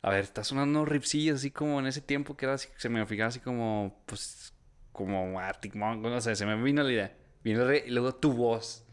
[0.03, 3.03] A ver, está sonando ripsillos así como en ese tiempo que era así, se me
[3.07, 4.01] fijaba así como...
[4.05, 4.53] Pues...
[4.91, 7.17] Como Arctic Monkeys, no sé, se me vino la idea.
[7.43, 8.85] Vino y luego tu voz.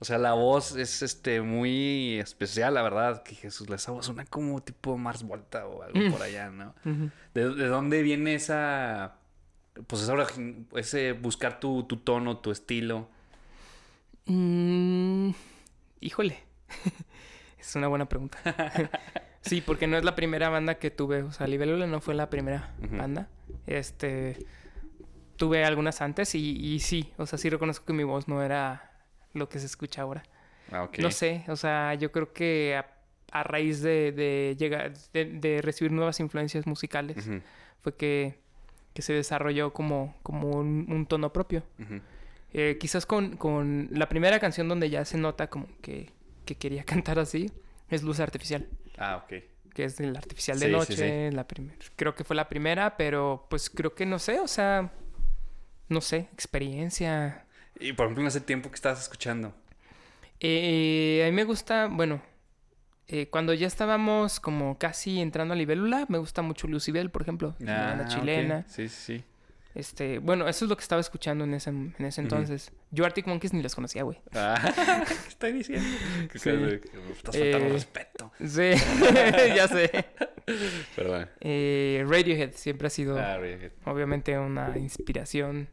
[0.00, 3.22] O sea, la voz es este muy especial, la verdad.
[3.22, 6.10] Que Jesús, esa voz suena como tipo Mars Volta o algo Mm.
[6.10, 6.74] por allá, ¿no?
[7.34, 9.16] ¿De, de dónde viene esa...
[9.86, 10.14] Pues esa
[10.74, 13.08] ese buscar tu, tu tono, tu estilo?
[14.26, 15.30] Mm,
[16.00, 16.38] híjole.
[17.60, 18.38] es una buena pregunta.
[19.42, 21.22] sí, porque no es la primera banda que tuve.
[21.22, 23.28] O sea, Libélula no fue la primera banda.
[23.66, 24.46] Este.
[25.36, 28.89] Tuve algunas antes y, y sí, o sea, sí reconozco que mi voz no era
[29.34, 30.22] lo que se escucha ahora.
[30.72, 30.98] Ah, ok.
[30.98, 32.86] No sé, o sea, yo creo que a,
[33.32, 37.28] a raíz de, de llegar, de, de recibir nuevas influencias musicales,
[37.82, 38.38] fue que,
[38.94, 41.62] que se desarrolló como, como un, un tono propio.
[42.52, 46.10] Eh, quizás con, con la primera canción donde ya se nota como que,
[46.44, 47.50] que quería cantar así,
[47.88, 48.66] es Luz Artificial,
[48.98, 49.42] Ah, ok.
[49.74, 52.96] que es el artificial de Sí, sí, noche, la primer, creo que fue la primera,
[52.96, 54.90] pero pues creo que no sé, o sea,
[55.88, 57.44] no sé, experiencia.
[57.80, 59.54] Y por ejemplo, en ese tiempo que estabas escuchando.
[60.40, 62.22] Eh, a mí me gusta, bueno,
[63.08, 67.56] eh, cuando ya estábamos como casi entrando a Libélula, me gusta mucho Lucibel, por ejemplo,
[67.58, 68.58] banda Ah, chilena.
[68.60, 68.66] ok.
[68.68, 69.24] Sí, sí, sí.
[69.72, 72.72] Este, bueno, eso es lo que estaba escuchando en ese, en ese entonces.
[72.90, 74.18] Yo Arctic Monkeys ni los conocía, güey.
[74.32, 74.60] Ah,
[75.06, 75.86] ¿Qué estoy diciendo?
[76.32, 76.50] Que, Sí.
[77.12, 78.32] estás faltando Eh, respeto.
[78.40, 78.70] Sí,
[79.54, 79.90] ya sé.
[80.96, 81.28] Perdón.
[81.40, 83.70] Eh, Radiohead siempre ha sido, Ah, Radiohead.
[83.84, 85.68] obviamente, una inspiración.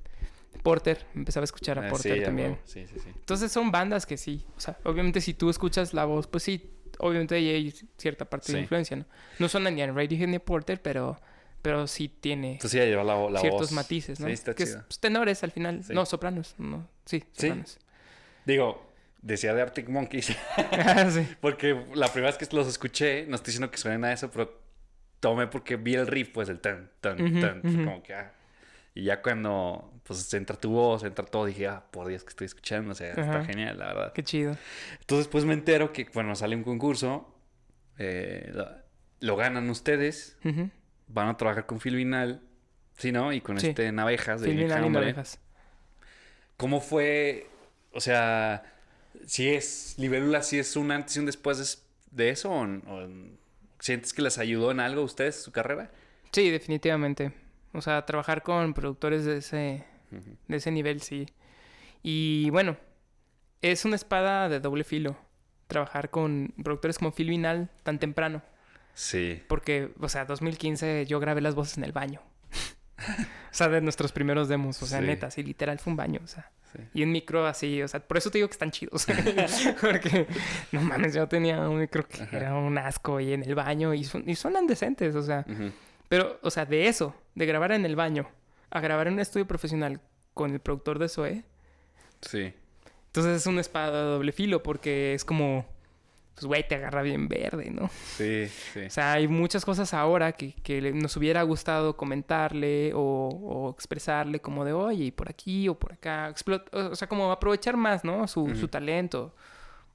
[0.58, 2.58] Porter, empezaba a escuchar a Ah, Porter sí, también.
[2.66, 3.10] Sí, sí, sí.
[3.16, 6.72] Entonces son bandas que sí, o sea, obviamente si tú escuchas la voz, pues sí,
[7.00, 8.62] obviamente ahí hay cierta parte de Sí.
[8.64, 9.06] influencia, ¿no?
[9.40, 11.20] No suenan ni a Radiohead ni a Porter, pero
[11.62, 13.72] pero sí tiene Pues sí, lleva la, la ciertos voz.
[13.74, 14.28] matices, ¿no?
[14.28, 14.84] Sí, está que es chido.
[14.88, 15.82] pues, tenores al final.
[15.90, 16.56] No, sopranos.
[16.58, 17.48] No, sí, Sí.
[17.48, 17.80] sopranos.
[18.46, 18.90] Digo,
[19.22, 20.34] decía de Arctic Monkeys.
[20.72, 21.28] Ah, sí.
[21.42, 24.62] porque la primera vez que los escuché, no estoy diciendo que suenen a eso, pero
[25.20, 27.62] tomé porque vi el riff, pues el tan, tan, tan.
[27.62, 28.32] Como que, ah.
[28.98, 32.46] Y ya cuando, pues, entra tu voz, entra todo, dije, ah, por Dios que estoy
[32.46, 32.94] escuchando.
[32.94, 34.14] O sea, está genial, la verdad.
[34.14, 34.58] Qué chido.
[35.00, 37.32] Entonces, pues me entero que, bueno, sale un concurso,
[38.00, 38.68] eh, lo,
[39.20, 40.36] lo ganan ustedes,
[41.08, 42.42] van a trabajar con Filvinal,
[42.98, 43.32] ¿sí, no?
[43.34, 43.68] Y con Sí.
[43.68, 44.90] este Navejas de Phil Vinal y.
[44.90, 45.40] Navejas.
[46.58, 47.48] ¿Cómo fue?
[47.94, 48.64] O sea,
[49.28, 53.08] si es Libélula, si es un antes y un después de, de eso, o, o
[53.80, 55.92] sientes que les ayudó en algo a ustedes su carrera?
[56.32, 57.32] Sí, definitivamente.
[57.74, 59.84] O sea, trabajar con productores de ese,
[60.48, 61.28] de ese nivel, sí.
[62.04, 62.78] Y bueno,
[63.62, 65.18] es una espada de doble filo.
[65.68, 68.42] Trabajar con productores como Phil Vinal tan temprano.
[68.94, 69.44] Sí.
[69.48, 72.22] Porque, o sea, 2015 yo grabé las voces en el baño.
[72.98, 74.82] o sea, de nuestros primeros demos.
[74.82, 75.06] O sea, Sí.
[75.06, 76.22] neta, sí, literal fue un baño.
[76.24, 76.80] O sea, Sí.
[76.94, 77.82] y un micro así.
[77.82, 79.06] O sea, por eso te digo que están chidos.
[79.82, 80.28] Porque,
[80.72, 82.38] no mames, yo tenía un micro que Ajá.
[82.38, 83.94] era un asco y en el baño.
[83.94, 85.46] Y, son, y suenan decentes, o sea.
[85.48, 85.72] Ujú.
[86.10, 88.28] Pero, o sea, de eso, de grabar en el baño,
[88.72, 90.02] a grabar en un estudio profesional
[90.34, 91.44] con el productor de Zoe,
[92.22, 92.54] Sí.
[93.08, 95.66] entonces es una espada de doble filo porque es como,
[96.34, 97.90] pues, güey, te agarra bien verde, ¿no?
[98.18, 98.82] Sí, sí.
[98.82, 104.40] O sea, hay muchas cosas ahora que, que nos hubiera gustado comentarle o, o expresarle
[104.40, 108.04] como de, oye, y por aquí o por acá, explot- o sea, como aprovechar más,
[108.04, 108.28] ¿no?
[108.28, 109.34] Su, su talento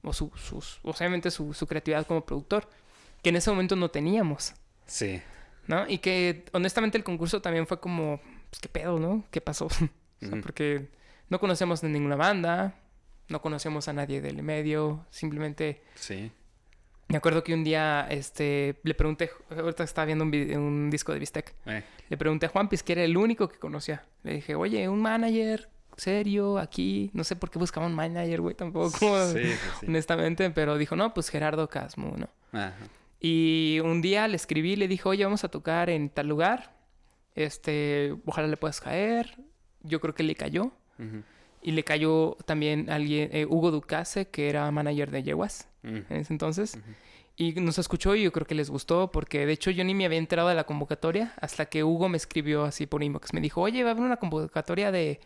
[0.01, 2.67] o su, sus, obviamente su, su creatividad como productor,
[3.21, 4.53] que en ese momento no teníamos.
[4.85, 5.21] Sí.
[5.67, 5.87] ¿No?
[5.87, 9.23] Y que honestamente el concurso también fue como, pues qué pedo, ¿no?
[9.31, 9.67] ¿Qué pasó?
[10.21, 10.87] O sea, porque
[11.27, 12.75] no conocemos de ninguna banda,
[13.27, 16.31] no conocemos a nadie del medio, simplemente Sí.
[17.09, 21.11] me acuerdo que un día este le pregunté, ahorita estaba viendo un, vide- un disco
[21.11, 24.05] de Bistec, Eh, le pregunté a Juan Piz que era el único que conocía.
[24.23, 28.55] Le dije, "Oye, un manager serio aquí, no sé por qué buscaba un manager, güey,
[28.55, 29.85] tampoco sí, sí, sí.
[29.87, 32.73] honestamente, pero dijo, "No, pues Gerardo Casmo, ¿no?" Ajá.
[33.25, 36.75] Y un día le escribí, le dije, oye, vamos a tocar en tal lugar.
[37.35, 39.37] Este, ojalá le puedas caer.
[39.81, 40.73] Yo creo que le cayó.
[41.61, 46.33] Y le cayó también alguien, eh, Hugo Ducase, que era manager de Yeguas en ese
[46.33, 46.77] entonces.
[47.37, 50.05] Y nos escuchó y yo creo que les gustó, porque de hecho yo ni me
[50.05, 53.33] había enterado de la convocatoria hasta que Hugo me escribió así por inbox.
[53.33, 55.21] Me dijo, oye, va a haber una convocatoria de,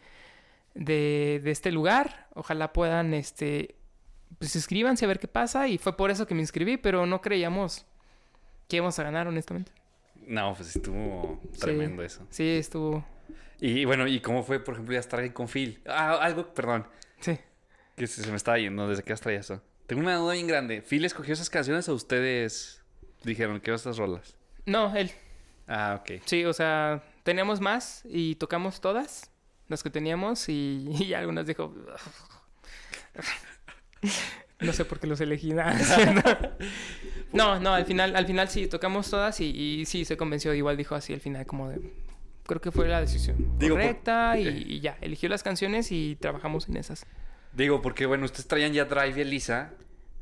[0.75, 2.27] de, de este lugar.
[2.35, 3.76] Ojalá puedan, este,
[4.39, 5.67] pues inscríbanse a ver qué pasa.
[5.67, 7.85] Y fue por eso que me inscribí, pero no creíamos
[8.67, 9.71] que íbamos a ganar, honestamente.
[10.27, 11.59] No, pues estuvo Sí.
[11.59, 12.25] tremendo eso.
[12.29, 13.05] Sí, estuvo.
[13.59, 15.81] Y bueno, ¿y cómo fue, por ejemplo, ya estar ahí con Phil?
[15.87, 16.85] Ah, algo, perdón,
[17.19, 17.39] Sí.
[17.95, 19.61] que se, me estaba yendo desde que has traído eso.
[19.87, 20.81] Tengo una duda bien grande.
[20.81, 22.83] ¿Phil escogió esas canciones o ustedes
[23.23, 24.35] dijeron que estas rolas?
[24.65, 25.11] No, él.
[25.67, 26.21] Ah, ok.
[26.25, 29.31] Sí, o sea, teníamos más y tocamos todas
[29.69, 31.73] las que teníamos y, y algunas dijo.
[34.59, 35.53] No sé por qué los elegí.
[35.53, 35.75] nada,
[37.33, 40.53] No, no, al final, al final sí, tocamos todas y, y sí se convenció.
[40.53, 41.79] Igual dijo así al final, como de.
[42.45, 44.63] Creo que fue la decisión Digo, por- correcta y, eh.
[44.65, 44.97] y ya.
[45.01, 47.05] Eligió las canciones y trabajamos en esas.
[47.53, 49.73] Digo, porque bueno, ustedes traían ya Drive y Elisa.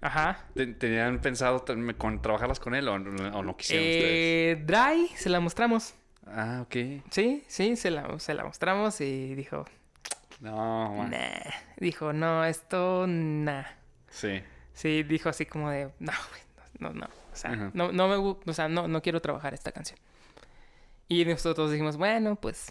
[0.01, 0.45] Ajá.
[0.55, 1.63] ¿Te- ¿Tenían pensado
[1.97, 4.57] con, trabajarlas con él o, no- o no quisieron ustedes?
[4.57, 5.93] Eh, Dry, se la mostramos.
[6.25, 7.03] Ah, ok.
[7.11, 9.65] Sí, sí, se la, se la mostramos y dijo,
[10.39, 11.11] No, man.
[11.11, 11.51] nah.
[11.77, 13.63] Dijo, no, esto, nah.
[14.09, 14.41] Sí.
[14.73, 16.11] Sí, dijo así como de, no,
[16.79, 17.05] no, no, no.
[17.05, 19.99] O sea, no, no me o sea, no, no quiero trabajar esta canción.
[21.07, 22.67] Y nosotros dijimos, bueno, pues,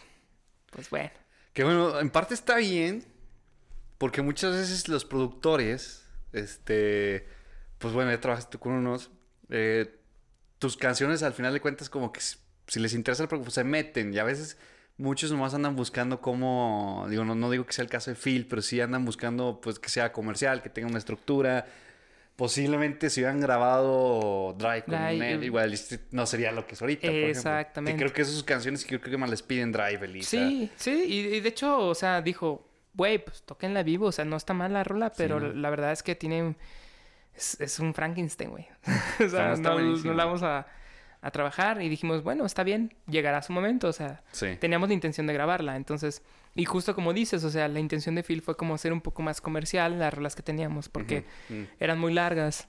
[0.70, 1.10] pues bueno.
[1.52, 3.04] Que bueno, en parte está bien,
[3.98, 7.28] porque muchas veces los productores, este,
[7.78, 9.10] pues bueno, ya trabajaste con unos,
[9.50, 10.00] eh,
[10.58, 13.54] tus canciones al final de cuentas como que si, si les interesa el producto, pues
[13.54, 14.58] se meten y a veces
[14.96, 18.46] muchos nomás andan buscando cómo, digo, no, no digo que sea el caso de Phil,
[18.46, 21.66] pero sí andan buscando pues que sea comercial, que tenga una estructura.
[22.36, 26.82] Posiblemente si hubieran grabado Drive con Drive, él, igual este, no sería lo que es
[26.82, 27.06] ahorita.
[27.06, 27.14] por.
[27.14, 27.96] Exactamente.
[27.96, 30.30] Que creo que esas canciones que creo que más les piden Drive, Elisa.
[30.30, 34.24] Sí, sí, y, y de hecho, o sea, dijo, güey, pues toquenla vivo, o sea,
[34.24, 36.56] no está mal la rola, pero la verdad es que tiene,
[37.34, 38.66] es, es un Frankenstein, güey.
[39.24, 40.66] o sea, no, no la vamos a,
[41.24, 44.58] a trabajar y dijimos, bueno, está bien, llegará su momento, o sea, Sí.
[44.60, 46.22] teníamos la intención de grabarla, entonces,
[46.54, 49.22] y justo como dices, o sea, la intención de Phil fue como hacer un poco
[49.22, 51.62] más comercial las rolas que teníamos, porque mm.
[51.80, 52.68] eran muy largas.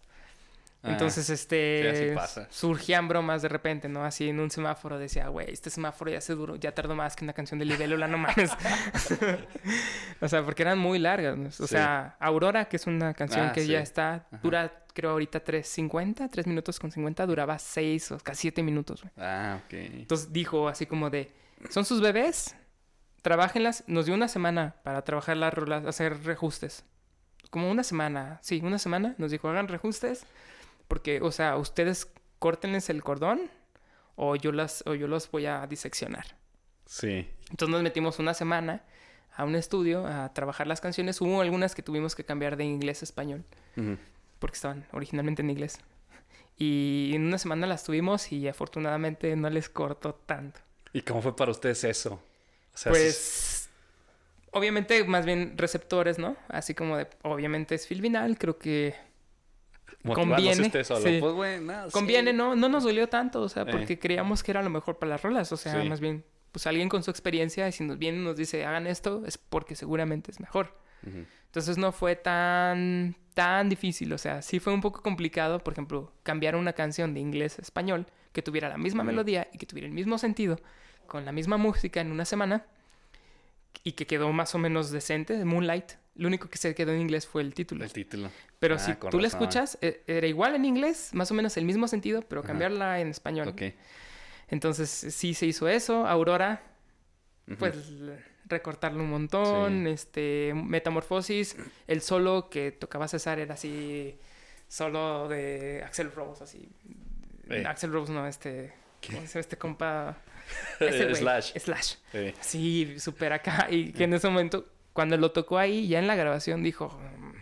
[0.88, 2.48] Ah, Entonces, sí, este, así pasa.
[2.52, 4.06] surgían bromas de repente, ¿no?
[4.06, 7.24] Así en un semáforo decía, güey, este semáforo ya se duró, ya tardó más que
[7.24, 8.52] una canción de Libélula, no mames.
[10.21, 11.38] o sea, porque eran muy largas.
[11.38, 11.48] ¿no?
[11.48, 11.67] O Sí.
[11.67, 13.67] sea, Aurora, que es una canción Ah, que sí.
[13.67, 18.63] ya está, dura, creo ahorita 3.50, 3 minutos con 50, duraba 6 o casi 7
[18.63, 19.12] minutos, güey.
[19.17, 19.74] Ah, ok.
[19.74, 21.32] Entonces dijo así como de,
[21.69, 22.56] son sus bebés,
[23.21, 23.84] trabajenlas.
[23.88, 26.86] Nos dio una semana para trabajar las rolas, hacer reajustes.
[27.50, 29.15] Como una semana, sí, una semana.
[29.17, 30.26] Nos dijo, hagan reajustes.
[30.88, 33.50] Porque, o sea, ustedes córtenles el cordón
[34.15, 36.26] o yo, las, o yo los voy a diseccionar.
[36.86, 37.28] Sí.
[37.50, 38.84] Entonces nos metimos una semana
[39.36, 41.19] a un estudio a trabajar las canciones.
[41.21, 43.43] Hubo algunas que tuvimos que cambiar de inglés a español
[44.39, 45.80] porque estaban originalmente en inglés.
[46.58, 50.60] Y en una semana las tuvimos y afortunadamente no les cortó tanto.
[50.93, 52.21] ¿Y cómo fue para ustedes eso?
[52.74, 53.69] O sea, Pues,
[54.52, 56.38] obviamente, más bien receptores, ¿no?
[56.48, 58.95] Así como de, obviamente es filvinal, creo que
[60.13, 61.02] conviene, usted solo.
[61.02, 61.18] sí.
[61.20, 61.91] Pues sí.
[61.91, 62.56] conviene, ¿no?
[62.56, 63.68] No nos dolió tanto, o sea, Eh.
[63.72, 65.89] porque creíamos que era lo mejor para las rolas, o sea, Sí.
[65.89, 68.88] más bien, pues alguien con su experiencia, y si nos viene y nos dice, hagan
[68.88, 70.78] esto, es porque seguramente es mejor.
[71.06, 71.26] Ujú.
[71.48, 76.12] Entonces no fue tan, tan difícil, o sea, sí fue un poco complicado, por ejemplo,
[76.24, 79.88] cambiar una canción de inglés a español que tuviera la misma melodía y que tuviera
[79.88, 80.60] el mismo sentido,
[81.08, 82.65] con la misma música en una semana,
[83.84, 85.94] y que quedó más o menos decente, Moonlight.
[86.15, 87.84] Lo único que se quedó en inglés fue el título.
[87.84, 88.30] El título.
[88.60, 91.65] Pero Ah, si tú la escuchas, e- era igual en inglés, más o menos el
[91.65, 92.47] mismo sentido, pero Ajá.
[92.49, 93.49] cambiarla en español.
[93.49, 93.63] Ok.
[94.47, 96.08] Entonces sí se hizo eso.
[96.08, 96.62] Aurora,
[97.60, 97.75] pues
[98.45, 99.84] recortarlo un montón.
[99.86, 99.89] Sí.
[99.91, 104.17] Este, Metamorfosis, el solo que tocaba César era así,
[104.67, 106.69] solo de Axel Rose, así.
[107.49, 107.63] Eh.
[107.67, 109.13] Axel Rose no, este, ¿Qué?
[109.13, 110.17] ¿cómo se llama este compa?
[110.80, 111.58] Ese Slash.
[111.58, 111.95] Slash.
[112.12, 112.34] Sí.
[112.39, 113.67] Sí, súper acá.
[113.69, 116.88] Y que en ese momento, cuando lo tocó ahí, ya en la grabación dijo,
[117.19, 117.34] "Mm,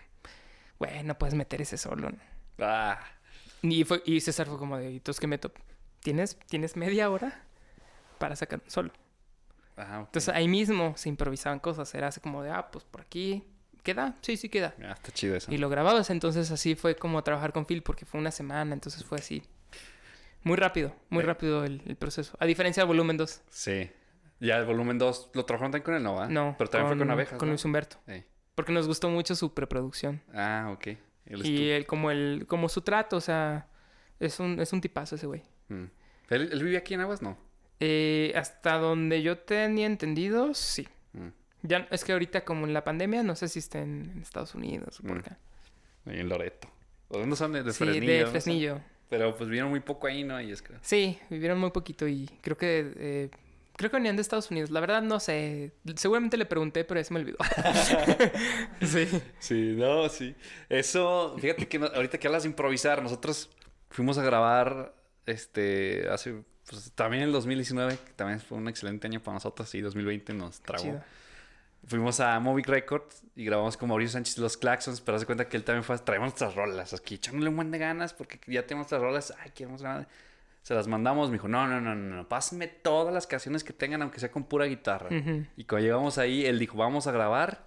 [0.79, 2.09] güey, no puedes meter ese solo.
[2.09, 2.17] ¿no?".
[2.59, 2.99] Ah.
[3.61, 5.53] Y, fue, y César fue como de, ¿y qué meto?
[6.01, 7.43] ¿Tienes, ¿Tienes media hora
[8.17, 8.91] para sacar un solo?
[9.77, 9.99] Ajá.
[9.99, 11.93] Entonces ahí mismo se improvisaban cosas.
[11.95, 13.45] Era así como de, ah, pues por aquí.
[13.83, 14.15] ¿Queda?
[14.21, 14.73] Sí, sí queda.
[14.83, 15.51] Ah, está chido eso.
[15.51, 16.09] Y lo grababas.
[16.09, 18.73] Entonces así fue como trabajar con Phil porque fue una semana.
[18.73, 19.43] Entonces fue así.
[20.43, 21.27] Muy rápido, muy Eh.
[21.27, 22.35] rápido el, el proceso.
[22.39, 23.41] A diferencia del volumen 2.
[23.49, 23.89] Sí.
[24.43, 26.27] Ya el volumen 2 lo trabajaron también con el Nova.
[26.27, 26.56] No.
[26.58, 27.39] Pero también fue con abejas.
[27.39, 27.53] Con ¿no?
[27.53, 27.97] Luis Humberto.
[28.08, 28.23] Sí.
[28.56, 30.21] Porque nos gustó mucho su preproducción.
[30.34, 30.88] Ah, ok.
[31.25, 33.67] Él Y él, como el, como su trato, o sea,
[34.19, 35.41] es un, es un tipazo ese güey.
[35.69, 35.86] Mm.
[36.29, 37.21] ¿Él, él vive aquí en Aguas?
[37.21, 37.38] No.
[37.79, 40.88] Eh, hasta donde yo tenía entendido, sí.
[41.13, 41.27] Mm.
[41.63, 44.53] Ya es que ahorita como en la pandemia, no sé si está en, en Estados
[44.56, 45.19] Unidos o por Mm.
[45.19, 45.38] acá.
[46.06, 46.67] Ahí en Loreto.
[47.08, 47.53] ¿O dónde son?
[47.53, 48.12] De, de sí, Fresnillo.
[48.13, 48.27] de ¿no?
[48.29, 48.82] Fresnillo.
[49.10, 50.41] Pero pues vieron muy poco ahí, ¿no?
[50.41, 50.73] Y es que...
[50.82, 53.29] Sí, vivieron muy poquito y creo que eh,
[53.75, 54.69] creo que venían de Estados Unidos.
[54.71, 55.73] La verdad no sé.
[55.95, 57.38] Seguramente le pregunté, pero se me olvidó.
[58.81, 59.07] sí.
[59.39, 60.36] Sí, no, sí.
[60.69, 63.49] Eso, fíjate que ahorita que hablas de improvisar, nosotros
[63.89, 64.93] fuimos a grabar,
[65.25, 69.73] este, hace, pues también en el 2019, que también fue un excelente año para nosotros,
[69.75, 70.83] y 2020 nos tragó.
[70.83, 71.03] Chido.
[71.86, 75.49] Fuimos a Movic Records y grabamos con Mauricio Sánchez los Claxons, pero haz de cuenta
[75.49, 78.65] que él también fue, traemos nuestras rolas, aquí echándole un buen de ganas porque ya
[78.65, 80.07] tenemos nuestras rolas, ay, queremos grabar.
[80.63, 83.73] Se las mandamos, me dijo, no, no, no, no, no, pásenme todas las canciones que
[83.73, 85.10] tengan, aunque sea con pura guitarra.
[85.15, 85.45] Ujú.
[85.58, 87.65] Y cuando llegamos ahí, él dijo, vamos a grabar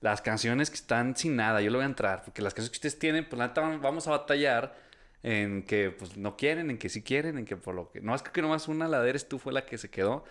[0.00, 2.76] las canciones que están sin nada, yo le voy a entrar, porque las canciones que
[2.76, 4.74] ustedes tienen, pues la neta vamos a batallar
[5.22, 8.00] en que pues no quieren, en que sí quieren, en que por lo que...
[8.00, 10.24] No, es que nomás una, la de Eres tú fue la que se quedó.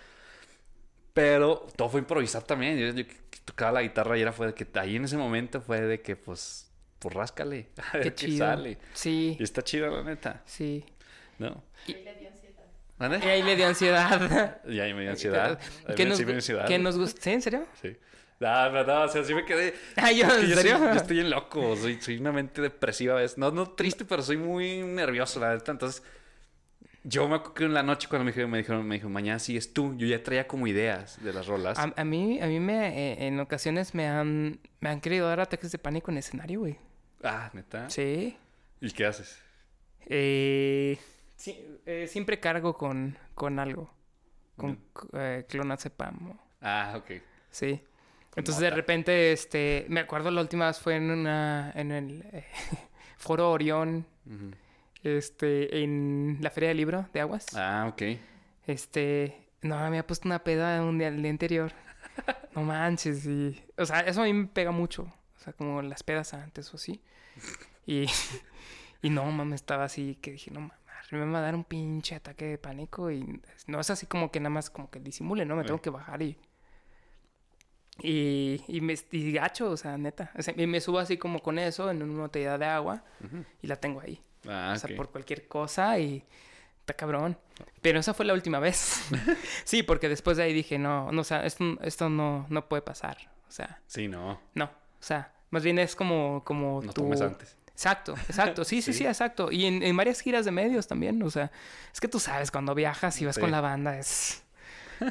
[1.14, 2.78] Pero todo fue improvisar también.
[2.78, 3.04] Yo, yo
[3.46, 6.16] tocaba la guitarra y era fue de que ahí en ese momento fue de que
[6.16, 8.46] pues, pues ráscale, a ver Qué qué, chido.
[8.46, 8.78] sale.
[8.94, 10.86] Sí, Y está chido la neta, sí.
[11.40, 11.64] ¿No?
[11.88, 14.62] Y ahí le dio ansiedad.
[14.66, 15.60] Ya me dio ansiedad.
[15.86, 16.68] A mí ¿Qué me- nos, sí me dio ansiedad.
[16.68, 17.22] ¿Qué nos gusta?
[17.22, 17.30] ¿Sí?
[17.32, 17.66] ¿En serio?
[17.82, 17.96] Sí.
[18.40, 19.74] No, no, no, o sea, sí me quedé...
[19.98, 20.78] Ay, yo, Es ¿en yo, serio?
[20.78, 23.38] soy, yo estoy bien loco, soy, soy una mente depresiva a veces.
[23.38, 25.72] No, no triste, pero soy muy nervioso, la neta.
[25.74, 26.04] Entonces,
[27.04, 29.40] yo me acuerdo que en la noche cuando me dijeron, me dijeron, me dijo, mañana
[29.40, 31.78] sigues tú, yo ya traía como ideas de las rolas.
[31.80, 35.40] A, a mí, a mí me, eh, en ocasiones me han, me han querido dar
[35.42, 36.78] ataques de pánico en escenario, güey.
[37.24, 37.90] Ah, neta.
[37.90, 38.38] Sí.
[38.80, 39.38] ¿Y qué haces?
[40.06, 40.98] Eh,
[41.40, 43.90] sí, eh, siempre cargo con, con algo.
[44.58, 44.78] Con
[45.14, 46.38] eh, clonazepam.
[46.62, 47.22] Ah, ok.
[47.50, 47.82] Sí.
[48.30, 52.22] Con Entonces de repente, este, me acuerdo la última vez fue en una, en el
[52.34, 52.46] eh,
[53.18, 54.06] foro Orión,
[55.02, 57.48] este, en la feria del libro de Aguas.
[57.56, 58.20] Ah, ok.
[58.68, 61.72] Este, no, me había puesto una peda un día, el día anterior.
[62.56, 63.64] No manches, y...
[63.78, 65.04] O sea, eso a mí me pega mucho.
[65.04, 67.00] O sea, como las pedas antes o así.
[67.86, 68.08] Y,
[69.02, 70.79] y no, mames, estaba así que dije, no mames,
[71.12, 74.40] me va a dar un pinche ataque de pánico y no es así como que
[74.40, 75.56] nada más como que disimule, ¿no?
[75.56, 76.38] Me tengo que bajar y...
[78.02, 80.32] Y, y me y gacho, o sea, neta.
[80.38, 83.04] O sea, y me subo así como con eso en una botella de agua
[83.62, 84.24] y la tengo ahí.
[84.48, 86.24] Ah, o sea, por cualquier cosa y
[86.80, 87.38] está cabrón.
[87.82, 89.02] Pero esa fue la última vez.
[89.66, 92.82] sí, porque después de ahí dije, no, no, o sea, esto, esto no, no puede
[92.82, 93.18] pasar.
[93.48, 94.40] O sea, Sí, no.
[94.54, 94.66] no.
[94.66, 97.58] O sea, más bien es como, como No tomes antes.
[97.80, 98.66] Exacto, exacto.
[98.66, 99.06] Sí, sí, sí, Sí.
[99.08, 99.50] exacto.
[99.54, 101.24] Y en, en varias giras de medios también.
[101.24, 101.50] O sea,
[101.94, 103.42] es que tú sabes, cuando viajas y vas Sí.
[103.42, 104.44] con la banda es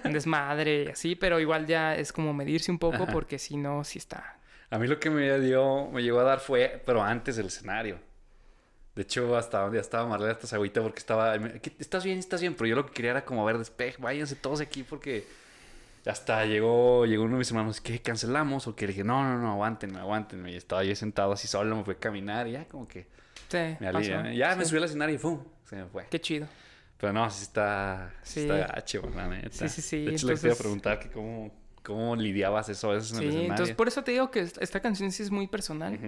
[0.05, 3.13] un desmadre y así, pero igual ya es como medirse un poco Ajá.
[3.13, 4.37] porque si no, sí está.
[4.69, 7.99] A mí lo que me dio, me llegó a dar fue, pero antes del escenario.
[8.95, 12.43] De hecho, hasta donde estaba Marlene hasta agüita porque estaba, me- ¿qué- estás bien, estás
[12.43, 15.25] bien, pero yo lo que quería era como ver despeje, váyanse todos aquí porque
[16.07, 18.67] hasta llegó, llegó uno de mis hermanos, ¿qué, cancelamos?
[18.67, 20.53] O que le dije, no, no, no, aguántenme, aguántenme.
[20.53, 23.07] Y estaba yo sentado así solo, me fue a caminar y ya como que
[23.49, 23.99] Sí, me pasó.
[23.99, 24.33] alivia.
[24.35, 25.43] Ya me subí al escenario y ¡pum!
[25.65, 26.07] Se me fue.
[26.11, 26.47] Qué chido.
[26.99, 28.41] Pero no, sí está, sí.
[28.41, 29.51] Está gacho, la neta.
[29.51, 31.53] Sí, sí, sí, De hecho, le quería entonces- preguntar que cómo,
[31.85, 33.51] cómo lidiabas eso a veces en el escenario.
[33.53, 35.99] entonces por eso te digo que esta canción sí es muy personal.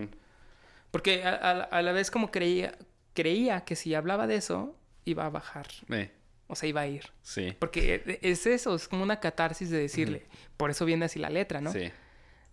[0.90, 2.74] Porque a, a- a la vez como creía,
[3.14, 4.74] creía que si hablaba de eso,
[5.04, 5.66] iba a bajar.
[5.90, 6.10] Eh,
[6.50, 7.04] O sea, iba a ir.
[7.22, 10.26] sí, Porque es eso, es como una catarsis de decirle.
[10.56, 11.72] Por eso viene así la letra, ¿no?
[11.72, 11.90] sí.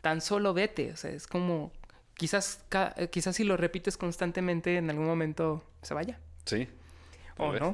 [0.02, 0.92] Tan solo vete.
[0.94, 1.72] O sea, es como...
[2.14, 2.64] Quizás,
[3.12, 6.20] quizás si lo repites constantemente, en algún momento se vaya.
[6.46, 6.68] Sí.
[7.38, 7.62] O Tal vez.
[7.62, 7.68] no.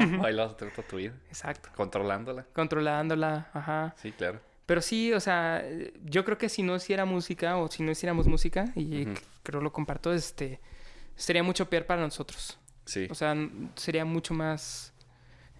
[0.00, 1.14] O no, ahí lo vas a tu vida.
[1.28, 1.70] Exacto.
[1.74, 2.46] Controlándola.
[2.52, 3.94] Controlándola, ajá.
[4.00, 4.40] Sí, claro.
[4.66, 5.64] Pero sí, o sea,
[6.04, 9.16] yo creo que si no hiciera música o si no hiciéramos música, y Ujú.
[9.16, 10.60] c- creo lo comparto, este,
[11.16, 12.58] sería mucho peor para nosotros.
[12.84, 13.08] Sí.
[13.10, 13.34] O sea,
[13.74, 14.92] sería mucho más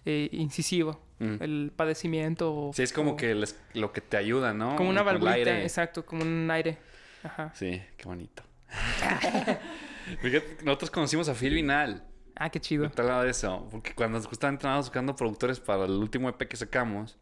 [0.05, 1.35] eh, incisivo Mm.
[1.41, 2.71] el padecimiento.
[2.73, 4.75] Sí, es como o- que les- lo que te ayuda, ¿no?
[4.75, 5.01] Como una
[5.33, 5.61] aire.
[5.63, 6.77] exacto, como un aire.
[7.23, 7.51] Ajá.
[7.53, 8.43] Sí, qué bonito.
[10.21, 12.03] Fíjate, nosotros conocimos a Phil Vinal.
[12.35, 12.89] Ah, qué chido.
[12.89, 13.67] Te hablaba de eso.
[13.69, 17.19] Porque cuando justamente estábamos buscando productores para el último EP que sacamos,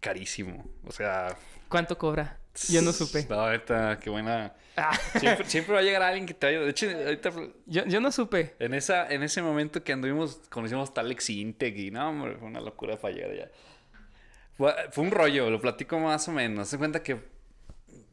[0.00, 0.68] carísimo.
[0.86, 1.36] O sea,
[1.68, 2.38] ¿Cuánto cobra?
[2.68, 3.26] Yo no supe.
[3.28, 4.54] No, neta, qué buena.
[4.76, 6.64] Ah, Siempre, siempre va a llegar alguien que te ayude.
[6.64, 7.30] De hecho, ahorita,
[7.66, 8.54] yo, yo no supe.
[8.58, 12.48] en, esa, en ese momento que anduvimos, conocimos a Alex Integ y no, hombre, fue
[12.48, 13.50] una locura para llegar allá.
[14.56, 16.68] Fue, fue un rollo, lo platico más o menos.
[16.68, 17.20] Se cuenta que,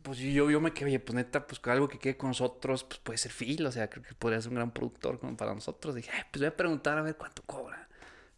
[0.02, 3.18] pues yo, yo me quedé, pues neta, pues algo que quede con nosotros, pues puede
[3.18, 5.94] ser Phil, o sea, creo que podría ser un gran productor como para nosotros.
[5.96, 7.88] Dije, "Ay, pues voy a preguntar a ver cuánto cobra.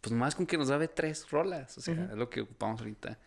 [0.02, 3.18] Pues más con que nos grabe tres rolas, o sea, es lo que ocupamos ahorita.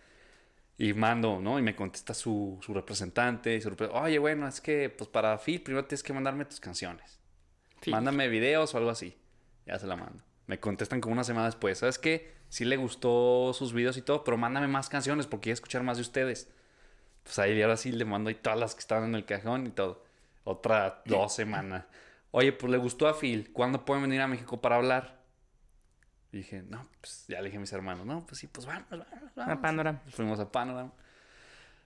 [0.77, 1.57] Y mando, ¿no?
[1.57, 3.55] Y me contesta su, su representante.
[3.55, 6.59] Y su repre- Oye, bueno, es que pues para Phil primero tienes que mandarme tus
[6.59, 7.19] canciones.
[7.81, 7.91] Sí.
[7.91, 9.17] Mándame videos o algo así.
[9.65, 10.23] Ya se la mando.
[10.45, 11.79] Me contestan como una semana después.
[11.79, 12.31] ¿Sabes qué?
[12.49, 15.97] Sí le gustó sus videos y todo, pero mándame más canciones porque quiero escuchar más
[15.97, 16.49] de ustedes.
[17.23, 19.71] Pues ahí ahora sí le mando ahí todas las que estaban en el cajón y
[19.71, 20.05] todo.
[20.43, 21.83] Otra dos semanas.
[22.31, 23.51] Oye, pues le gustó a Phil.
[23.51, 25.17] ¿Cuándo pueden venir a México para hablar?
[26.31, 28.83] Y dije, no, pues ya le dije a mis hermanos, no, pues sí, pues vamos,
[28.89, 29.57] vamos, vamos.
[29.57, 30.01] A Panorama.
[30.09, 30.91] Fuimos a Panorama.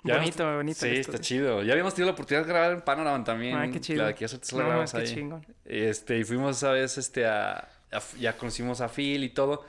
[0.03, 1.61] Bonito, habíamos- bonito Sí, está chido.
[1.61, 3.55] Ya habíamos tenido la oportunidad de grabar en Panorama también.
[3.55, 4.03] Ay, qué chido.
[4.03, 5.15] La que hace la No, grabamos es que ahí.
[5.15, 5.45] chingón.
[5.63, 7.51] Este, y fuimos esa vez este, a,
[7.91, 9.63] a- Ya conocimos a Phil y todo.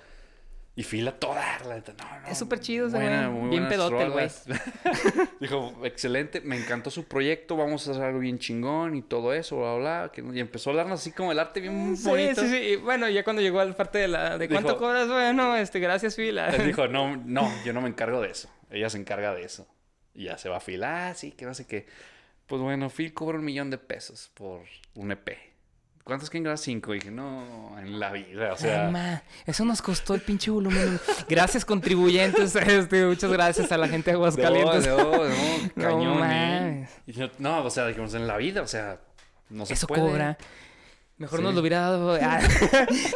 [0.75, 3.51] Y Phil a toda la neta, no, no, Es súper chido ese güey.
[3.51, 4.27] Bien pedote el güey.
[5.41, 9.59] Dijo, excelente, me encantó su proyecto, vamos a hacer algo bien chingón y todo eso,
[9.59, 12.41] bla, bla, que- Y empezó a hablarnos así como el arte bien Sí, bonito.
[12.41, 12.57] sí, sí.
[12.57, 14.39] Y Bueno, ya cuando llegó al parte de la...
[14.39, 15.09] ¿De cuánto Dijo- cobras?
[15.09, 16.49] Bueno, este, gracias, Fila.
[16.49, 18.49] Él dijo, no, no, yo no me encargo de eso.
[18.71, 19.67] Ella se encarga de eso.
[20.15, 20.83] Y ya se va a Phil.
[20.85, 21.87] Ah, sí, que no sé qué.
[22.47, 24.63] Pues bueno, Phil cobra un millón de pesos por
[24.95, 25.52] un EP.
[26.05, 26.59] ¿Cuántos quieren grabar?
[26.59, 26.93] Cinco.
[26.95, 28.53] Y dije, no, en la vida.
[28.53, 30.99] O sea, Ay, eso nos costó el pinche volumen.
[31.29, 32.57] Gracias, contribuyentes.
[32.67, 34.87] Este, muchas gracias a la gente de Aguascalientes.
[34.89, 35.29] No, no,
[35.77, 36.61] no, cañón, ¿eh?
[36.61, 36.91] mames.
[37.07, 38.99] Y yo, no, o sea, dijimos, en la vida, o sea,
[39.49, 40.03] no se Eso puede.
[40.03, 40.37] cobra.
[41.19, 41.45] Mejor Sí.
[41.45, 42.19] nos lo hubiera dado.
[42.23, 42.41] ah,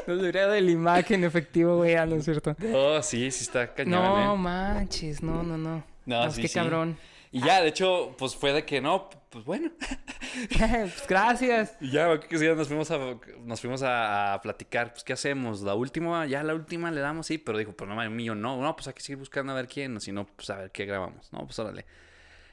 [0.07, 1.97] nos lo hubiera dado el imagen efectivo, güey.
[1.97, 2.55] Ah, no es cierto.
[2.59, 4.39] No, sí, sí está cañón, No ¿eh?
[4.39, 5.83] manches, no, no, no.
[6.05, 6.55] No, sí, qué sí.
[6.55, 6.97] cabrón.
[7.37, 9.71] Y ya, de hecho, pues fue de que no, pues bueno.
[10.59, 11.77] pues gracias.
[11.83, 12.99] Y ya, que sí, nos fuimos a,
[13.45, 15.61] nos fuimos a, a platicar, pues, ¿qué hacemos?
[15.61, 18.75] La última, ya la última le damos, sí, pero dijo, pues no, mío, no, no,
[18.75, 21.31] pues hay que seguir buscando a ver quién, si no, pues a ver qué grabamos,
[21.31, 21.85] no, pues órale.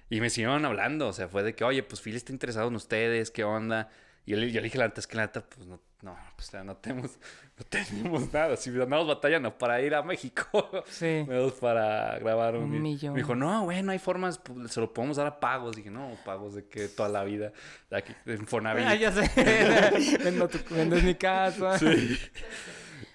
[0.09, 2.75] Y me siguieron hablando, o sea, fue de que, oye, pues Phil está interesado en
[2.75, 3.89] ustedes, ¿qué onda?
[4.25, 6.17] Y yo, le- yo le dije la neta, es que la neta, pues no, no,
[6.37, 7.11] pues no tenemos,
[7.57, 10.43] no tenemos nada, si andamos batallando para ir a México.
[10.87, 11.25] Sí.
[11.27, 13.13] Menos para grabar un, Un millón.
[13.13, 15.75] Me dijo, no, güey, no hay formas, pues, se lo podemos dar a pagos.
[15.75, 17.51] Dije, no, pagos de que toda la vida,
[17.89, 18.85] de aquí, en Fonavit.
[18.87, 19.29] Ah, ya sé.
[20.23, 20.59] Vendo tu-
[21.03, 21.77] mi casa.
[21.77, 22.17] Sí.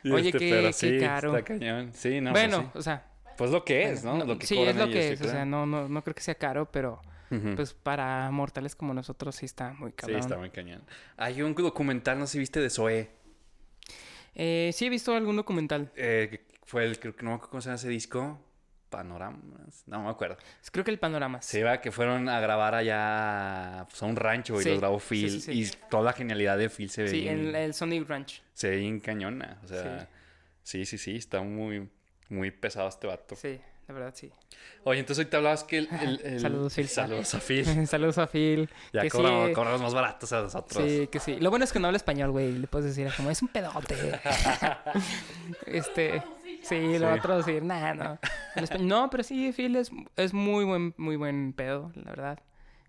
[0.05, 1.37] Y Oye, qué- pero qué sí, caro.
[1.37, 1.91] Está cañón.
[1.95, 2.31] Sí, no.
[2.33, 3.05] bueno, pues, o sea.
[3.37, 4.25] Pues lo que es, ¿no?
[4.25, 5.21] Lo que sí, es lo ellos, que sí, es.
[5.23, 7.01] O sea, no, no, no creo que sea caro, pero
[7.57, 10.21] Pues para mortales como nosotros sí está muy sí, cabrón.
[10.21, 10.83] está muy cañón.
[11.17, 13.11] Hay un documental, no sé si viste, de Zoé.
[14.35, 15.91] Eh, sí he visto algún documental.
[15.97, 18.41] Eh, fue el, creo que no me acuerdo cómo se llama ese disco.
[18.89, 19.83] Panoramas.
[19.87, 20.39] No me acuerdo.
[20.73, 21.45] Creo que el Panoramas.
[21.45, 24.99] Se va que fueron a grabar allá pues, a un rancho y Sí, los grabó
[24.99, 25.31] sí, Phil.
[25.31, 25.53] sí, sí.
[25.53, 28.43] Y toda la genialidad de Phil se ve Sí, en el Sonic Ranch.
[28.55, 29.61] se ve bien cañona.
[29.63, 30.09] O sea,
[30.63, 31.91] sí, sí, sí, está muy,
[32.31, 33.37] muy pesado este vato.
[33.37, 34.31] Sí, la verdad sí.
[34.85, 35.89] Oye, entonces ahorita hablabas que el...
[36.01, 36.89] el- el- Saludos, Phil.
[36.89, 37.87] Saludos a Phil.
[37.87, 38.69] Saludos a Phil.
[38.93, 40.85] Ya que cobramos, sí, cobramos más baratos a nosotros.
[40.87, 41.37] Sí, que sí.
[41.41, 42.53] Lo bueno es que no habla español, güey.
[42.53, 43.97] Le puedes decir como, es un pedote.
[45.67, 46.23] este...
[46.63, 47.21] Sí, lo va a Sí.
[47.23, 47.63] traducir.
[47.63, 48.19] Nah, no.
[48.57, 52.39] El espa- No, pero sí, Phil es, es muy buen, muy buen pedo, la verdad.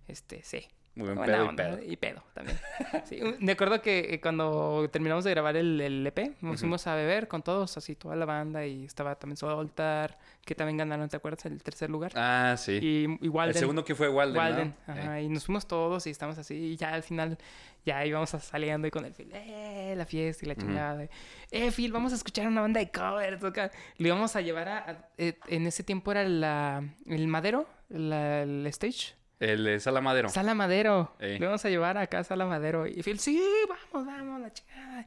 [0.08, 0.68] Este, sí.
[1.00, 1.80] Muy buen pedo y pedo.
[1.92, 2.58] Y pedo también.
[3.06, 6.96] Sí, me acuerdo que eh, cuando terminamos de grabar el, el EP, nos fuimos a
[6.96, 11.18] beber con todos, así toda la banda, y estaba también Soltar, que también ganaron, ¿te
[11.18, 11.46] acuerdas?
[11.46, 12.12] El tercer lugar.
[12.16, 12.80] Ah, sí.
[12.82, 14.94] Y igual el segundo que fue Walden, Walden, ¿no?
[14.94, 15.24] ajá, Eh.
[15.24, 17.38] y nos fuimos todos y estamos así, y ya al final,
[17.86, 19.94] ya íbamos saliendo y con el Phil, ¡eh!
[19.96, 21.08] La fiesta y la chingada.
[21.52, 21.92] ¡eh, Phil!
[21.92, 23.44] Vamos a escuchar una banda de covers.
[23.44, 23.72] acá".
[23.98, 24.78] Le íbamos a llevar a.
[24.92, 29.16] a- eh, en ese tiempo era la, el Madero, la- el stage.
[29.40, 30.30] El de Sala Madero.
[30.30, 31.14] Sala Madero.
[31.20, 31.30] Eh.
[31.40, 32.86] Le íbamos a llevar acá a Sala Madero.
[32.88, 35.06] Y Phil, sí, vamos, vamos, la chingada.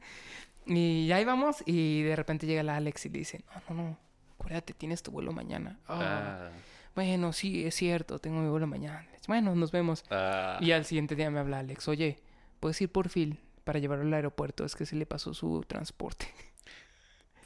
[0.65, 3.97] Y ya íbamos, y de repente llega la Alex y le dice, no, no, no.
[4.39, 5.79] Acuérdate, tienes tu vuelo mañana.
[5.87, 6.49] "Ah, Ah,
[6.95, 9.05] Bueno, sí, es cierto, tengo mi vuelo mañana.
[9.27, 10.03] Bueno, nos vemos.
[10.11, 10.57] ah.
[10.61, 12.17] Y al siguiente día me habla Alex, oye,
[12.59, 14.65] ¿puedes ir por Phil para llevarlo al aeropuerto?
[14.65, 16.27] Es que se le pasó su transporte.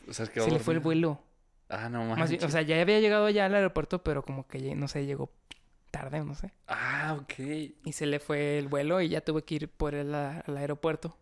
[0.10, 1.22] O sea, es que se le fue el vuelo.
[1.70, 4.74] Ah, no Más bien, o sea, ya había llegado ya al aeropuerto, pero como que,
[4.76, 5.30] no sé, llegó
[5.92, 6.52] tarde, no sé.
[6.68, 7.34] Ah, ok.
[7.86, 10.58] Y se le fue el vuelo y ya tuve que ir por él a- al
[10.58, 11.18] aeropuerto.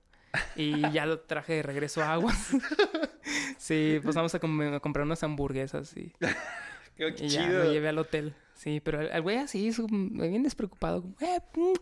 [0.55, 2.49] Y ya lo traje de regreso a Aguas.
[3.57, 6.11] sí, pues vamos a, com- a comprar unas hamburguesas y,
[6.97, 7.63] Qué y ya chido.
[7.65, 8.33] lo llevé al hotel.
[8.53, 9.71] Sí, pero el güey así,
[10.29, 11.01] bien despreocupado.
[11.01, 11.73] como, eh, mm,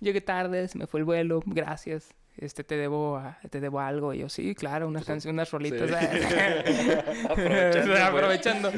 [0.00, 2.14] llegué tarde, se me fue el vuelo, gracias.
[2.40, 4.14] Este, te debo, a- te debo algo.
[4.14, 5.90] Y yo, sí, claro, unas canciones, unas rolitas.
[7.28, 8.04] Aprovechando.
[8.04, 8.70] Aprovechando.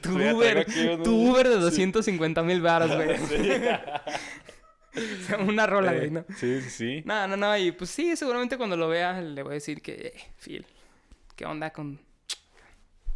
[0.00, 3.16] Tu Sí, Uber, unos- tu Uber de 250 mil baros, güey.
[3.28, 3.50] Sí.
[5.46, 6.24] Una rola, güey, ¿no?
[6.36, 7.02] Sí, sí, sí.
[7.04, 7.56] No, no, no.
[7.56, 10.66] Y pues sí, seguramente cuando lo vea le voy a decir que, eh, Phil,
[11.36, 12.00] ¿qué onda con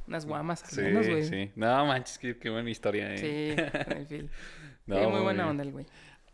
[0.07, 1.25] unas guamas al Sí, menos, güey?
[1.25, 1.51] sí.
[1.57, 3.19] No manches, qué, qué buena historia, eh.
[3.19, 4.31] Sí, con el Phil.
[4.87, 5.87] No, Sí, muy buena onda el güey.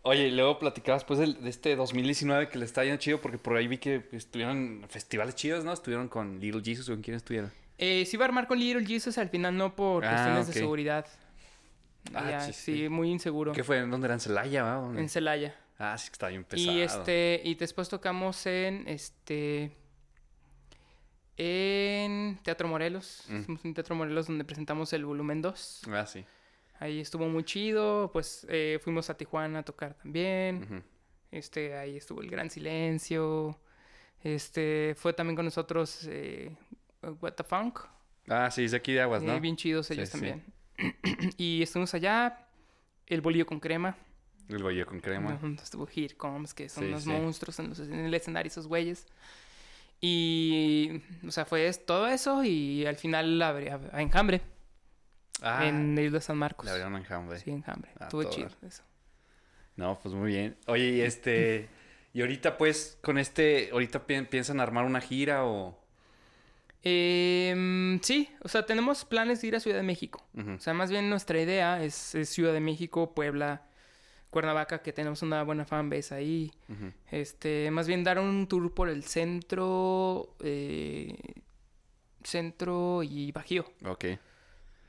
[0.02, 3.56] Oye, y luego platicabas pues de este 2019 que le está yendo chido porque por
[3.56, 5.72] ahí vi que estuvieron festivales chidos, ¿no?
[5.72, 7.52] Estuvieron con Little Jesus o con quién estuvieron.
[7.78, 10.52] Eh, sí iba a armar con Little Jesus, al final no por Ah, cuestiones de
[10.54, 11.06] seguridad.
[12.14, 12.88] Ah, Ya, sí, sí, sí.
[12.88, 13.52] muy inseguro.
[13.52, 13.78] ¿Qué fue?
[13.78, 14.14] ¿En dónde era?
[14.14, 14.62] ¿En Celaya?
[14.64, 15.00] ¿Dónde?
[15.00, 15.54] En Celaya.
[15.78, 16.72] Ah, sí, que está bien pesado.
[16.72, 19.76] Y este, y después tocamos en este
[21.36, 23.24] en Teatro Morelos.
[23.28, 23.42] Mm.
[23.42, 25.82] Fuimos en Teatro Morelos donde presentamos el volumen 2.
[25.92, 26.24] Ah, sí.
[26.80, 28.10] Ahí estuvo muy chido.
[28.12, 30.84] Pues eh, fuimos a Tijuana a tocar también.
[31.30, 33.58] Este, ahí estuvo el Gran Silencio.
[34.22, 36.56] Este, fue también con nosotros eh,
[37.20, 37.80] What the Funk.
[38.28, 39.40] Ah, sí, es de aquí de Aguas, Eh, ¿no?
[39.40, 40.12] bien chidos ellos sí.
[40.12, 40.44] también.
[41.36, 42.46] y estuvimos allá.
[43.06, 43.96] El bolillo con crema.
[44.48, 45.38] El bollo con crema.
[45.62, 49.06] Estuvo Here Comes, que son Sí, unos monstruos en, los- en el escenario, esos güeyes.
[50.00, 54.40] Y, o sea, fue todo eso y al final abrí- a Enjambre,
[55.42, 56.64] Ah, en la isla de San Marcos.
[56.64, 57.38] le abrieron enjambre.
[57.38, 57.90] Sí, Enjambre.
[58.00, 58.82] Ah, Estuvo chido eso.
[59.76, 60.56] No, pues muy bien.
[60.66, 61.68] Oye, y este...
[62.14, 63.68] Y ahorita pues con este...
[63.70, 65.78] ¿Ahorita pi- piensan armar una gira o...?
[66.82, 70.24] Em, sí, o sea, tenemos planes de ir a Ciudad de México.
[70.56, 73.62] O sea, más bien nuestra idea es, es Ciudad de México, Puebla,
[74.30, 76.52] Cuernavaca, que tenemos una buena fanbase ahí.
[77.10, 81.16] Este, más bien dar un tour por el centro, eh,
[82.24, 84.04] centro y bajío Ok.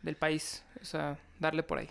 [0.01, 0.63] Del país.
[0.81, 1.89] O sea, darle por ahí.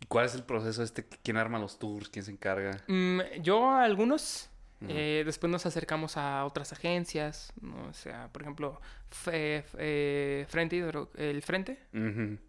[0.00, 1.04] ¿Y cuál es el proceso este?
[1.04, 2.08] ¿Quién arma los tours?
[2.08, 2.82] ¿Quién se encarga?
[2.88, 4.48] Mm, yo a algunos,
[4.88, 7.88] eh, después nos acercamos a otras agencias, ¿no?
[7.88, 8.80] o sea, por ejemplo,
[9.10, 11.78] Fe- eh, Frente, Hidro- el Frente.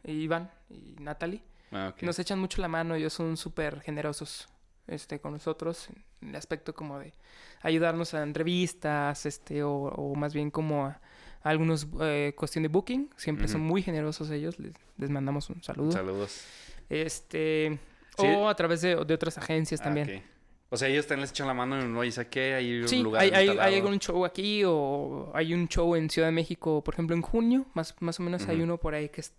[0.06, 1.42] Iván y Natalie.
[1.74, 1.94] Ah.
[2.02, 4.48] Nos echan mucho la mano, ellos son súper generosos
[4.88, 5.90] este, con nosotros
[6.22, 7.14] en el aspecto como de
[7.62, 11.02] ayudarnos a entrevistas, este, o, o más bien como a
[11.44, 13.10] algunos eh, cuestión de booking.
[13.18, 15.92] Siempre son muy generosos ellos, les, les mandamos un saludo.
[15.92, 16.46] Saludos.
[16.90, 17.80] Este,
[18.18, 18.28] Sí.
[18.28, 20.24] o a través de, de otras agencias Ah, también.
[20.70, 23.22] O sea, ellos también les echan la mano en y saqué hay un Sí, lugar
[23.24, 26.94] hay, hay, hay algún show aquí o hay un show en Ciudad de México, por
[26.94, 29.34] ejemplo, en junio, más, más o menos hay uno por ahí que es-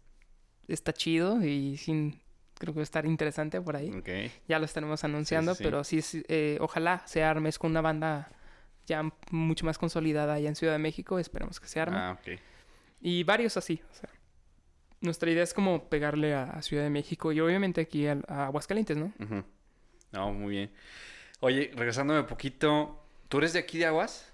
[0.69, 2.21] está chido y sin,
[2.59, 3.91] creo que va a estar interesante por ahí.
[4.49, 5.63] Ya lo estaremos anunciando, sí.
[5.65, 8.31] pero sí, sí, eh, ojalá se arme es con una banda
[8.93, 11.97] ya mucho más consolidada allá en Ciudad de México, esperemos que se arme.
[11.97, 12.39] Ah, ok.
[13.01, 14.11] Y varios así, o sea,
[15.01, 18.47] nuestra idea es como pegarle a, a Ciudad de México y obviamente aquí a, a
[18.47, 19.13] Aguascalientes, ¿no?
[20.13, 20.71] No, muy bien.
[21.41, 24.31] Oye, regresándome un poquito, ¿tú eres de aquí de Aguas?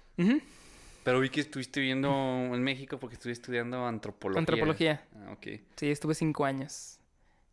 [1.03, 2.09] Pero vi que estuviste viviendo
[2.53, 4.39] en México porque estuviste estudiando antropología.
[4.39, 5.07] Antropología.
[5.15, 5.47] Ah, ok.
[5.77, 6.99] Sí, estuve cinco años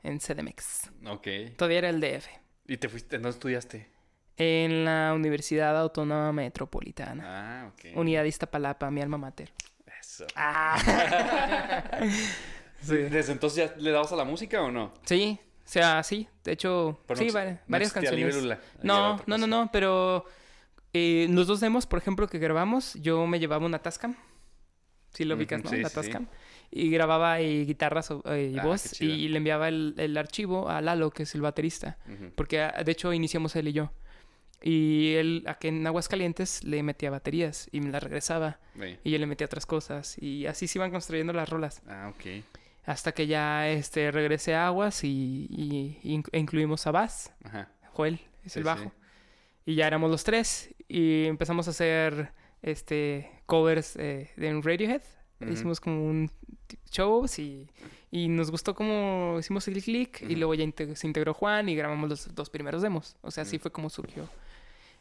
[0.02, 0.90] en CDMX.
[1.07, 1.28] Ok.
[1.57, 2.26] Todavía era el DF.
[2.66, 3.18] ¿Y te fuiste?
[3.18, 3.88] ¿No estudiaste?
[4.39, 7.22] En la Universidad Autónoma Metropolitana.
[7.26, 7.97] Ah, ok.
[7.97, 9.53] Unidad Iztapalapa, mi alma mater.
[10.01, 10.26] Eso.
[10.37, 10.78] Ah.
[12.82, 12.97] sí.
[12.97, 14.93] ¿Desde entonces ya le dabas a la música o no?
[15.05, 16.28] Sí, o sea, sí.
[16.45, 18.20] De hecho, Pero sí, no- vari- no varias canciones.
[18.34, 18.61] Libélula.
[18.82, 20.24] No, no, no, no, pero
[20.93, 24.14] eh, los dos demos, por ejemplo, que grabamos, yo me llevaba una Tascam.
[25.14, 25.70] Sí lo ubicas, ¿no?
[25.70, 25.89] sí, la.
[25.91, 26.26] Tascam.
[26.70, 29.14] Y grababa eh, guitarras eh, y Ah, voz qué chido.
[29.14, 31.97] y le enviaba el, el archivo a Lalo, que es el baterista.
[32.34, 33.93] Porque ah, de hecho iniciamos él y yo.
[34.68, 38.58] Y él aquí en Aguascalientes le metía baterías y me las regresaba.
[39.04, 40.16] Y yo le metía otras cosas.
[40.20, 41.82] Y así se iban construyendo las rolas.
[41.86, 42.42] Ah, ok.
[42.84, 47.32] Hasta que ya este, regresé a Aguas y, y- y e incluimos a Bass.
[47.44, 47.70] Ajá.
[47.92, 48.14] Joel
[48.44, 48.66] es Sí, el sí.
[48.66, 48.92] bajo.
[49.66, 50.74] Y ya éramos los tres.
[50.88, 55.02] Y empezamos a hacer este covers eh, de Radiohead.
[55.48, 56.28] Hicimos como un
[56.90, 57.68] shows y,
[58.10, 60.22] y nos gustó como hicimos el click.
[60.22, 60.36] Y Ujú.
[60.38, 60.64] luego ya
[60.96, 63.16] se integró Juan y grabamos los dos primeros demos.
[63.20, 64.28] O sea, así fue como surgió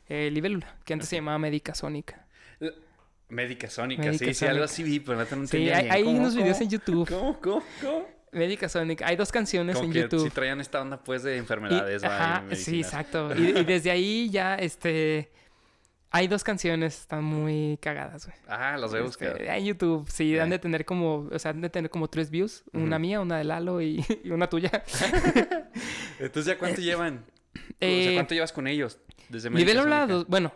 [0.10, 2.26] eh, Libélula, que antes se llamaba Médica Sónica.
[3.28, 6.36] Médica Sónica, Médica sí, sí, algo así vi, pero no Sí, hay, hay ¿Cómo, unos
[6.36, 7.10] videos en YouTube.
[7.10, 8.08] ¿Cómo, cómo, cómo?
[8.32, 9.08] Médica Sónica.
[9.08, 10.24] Hay dos canciones Como en que YouTube.
[10.26, 12.36] sí traían esta onda, pues, de Y- enfermedades, ¿va?
[12.36, 13.32] ajá, Y sí, exacto.
[13.36, 15.32] Y, y desde ahí ya, este...
[16.12, 18.38] Hay dos canciones, están muy cagadas, güey.
[18.47, 19.41] Ah, las voy a buscar.
[19.41, 20.43] Este, en YouTube, sí, Ya.
[20.43, 22.64] han de tener como, o sea, han de tener como tres views.
[22.72, 24.72] Una mía, una de Lalo y, y una tuya.
[26.20, 27.26] Entonces, ¿ya cuánto llevan?
[27.26, 28.99] o sea, Eh, ¿cuánto llevas con ellos?
[29.30, 30.54] Desde Libélula, dos- bueno,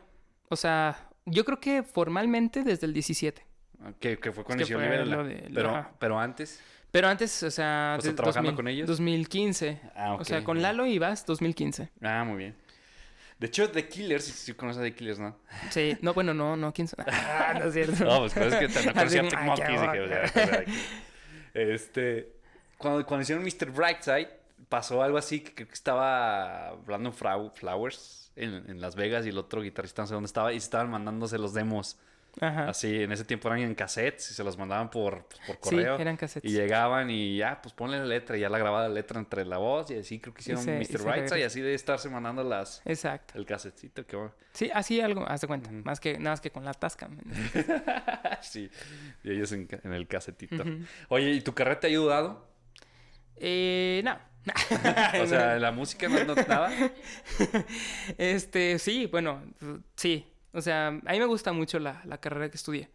[0.49, 3.45] o sea, yo creo que formalmente desde el 17.
[3.81, 5.49] Ah, Que, que fue cuando que inició Libélula.
[5.53, 6.61] Pero, pero antes.
[6.91, 8.87] Pero antes, o sea, O sea, ¿trabajando con ellos?
[8.87, 9.79] 2015.
[9.95, 10.21] Ah, ok.
[10.21, 11.89] O sea, con Lalo y Vas, 2015.
[12.01, 12.55] Ah, muy bien.
[13.37, 15.37] De hecho, The Killers, si si conoces a The Killers, ¿no?
[15.69, 17.05] Sí, no, bueno, no, no, quién sabe.
[17.11, 18.03] Ah, no es cierto.
[18.03, 19.67] No, pues pero es que Así conocía Tech Monkeys.
[19.67, 20.65] qué dije, o sea,
[21.53, 22.33] que- Este.
[22.77, 23.71] Cuando, cuando hicieron Mr.
[23.71, 24.29] Brightside,
[24.67, 29.37] pasó algo así que creo que estaba Brandon Flowers en, en Las Vegas y el
[29.37, 31.97] otro guitarrista no sé dónde estaba y estaban mandándose los demos.
[32.41, 32.69] Ajá.
[32.69, 35.75] Así, en ese tiempo eran en cassettes y se los mandaban por, pues, por Sí,
[35.77, 35.97] correo.
[35.97, 36.49] eran cassettes.
[36.49, 38.37] Y llegaban y ya, pues ponle la letra.
[38.37, 40.77] Y ya la grababa la letra entre la voz y así creo que hicieron se-
[40.77, 41.03] Mr.
[41.03, 43.33] Brightside y así de estarse mandando las, Exacto.
[43.37, 44.05] el casetcito.
[44.05, 44.31] Que bueno.
[44.53, 45.71] Sí, así algo, haz de cuenta.
[45.71, 47.17] Más que, nada más que con la Tascam.
[48.41, 48.69] sí,
[49.23, 50.55] y ellos en, el casetito.
[50.61, 50.85] Ujú.
[51.09, 52.47] Oye, ¿y tu carrera te ha ayudado?
[53.37, 54.17] Eh, no.
[55.21, 56.71] O sea, la música no, no nada.
[58.17, 59.41] Este, sí, bueno,
[59.95, 60.25] sí.
[60.53, 62.89] O sea, a mí me gusta mucho la, la carrera que estudié.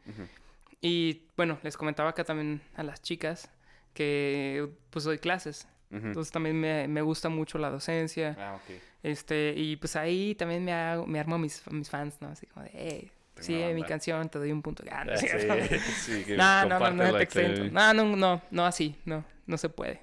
[0.80, 3.51] Y bueno, les comentaba acá también a las chicas
[3.92, 5.68] que pues doy clases.
[5.90, 8.36] Entonces también me, me gusta mucho la docencia.
[8.38, 8.76] Ah, ok.
[9.05, 12.28] Este, y pues ahí también me, hago, me armo mis, mis fans, ¿no?
[12.28, 13.86] Así como de, hey, sí, mi banda.
[13.86, 14.82] canción, te doy un punto.
[14.90, 15.28] Ah, no, Ah, sí,
[16.24, 17.22] sí, no, no, no, no, aquí.
[17.22, 17.64] exento.
[17.70, 20.01] No, no, no, no así, no, no se puede.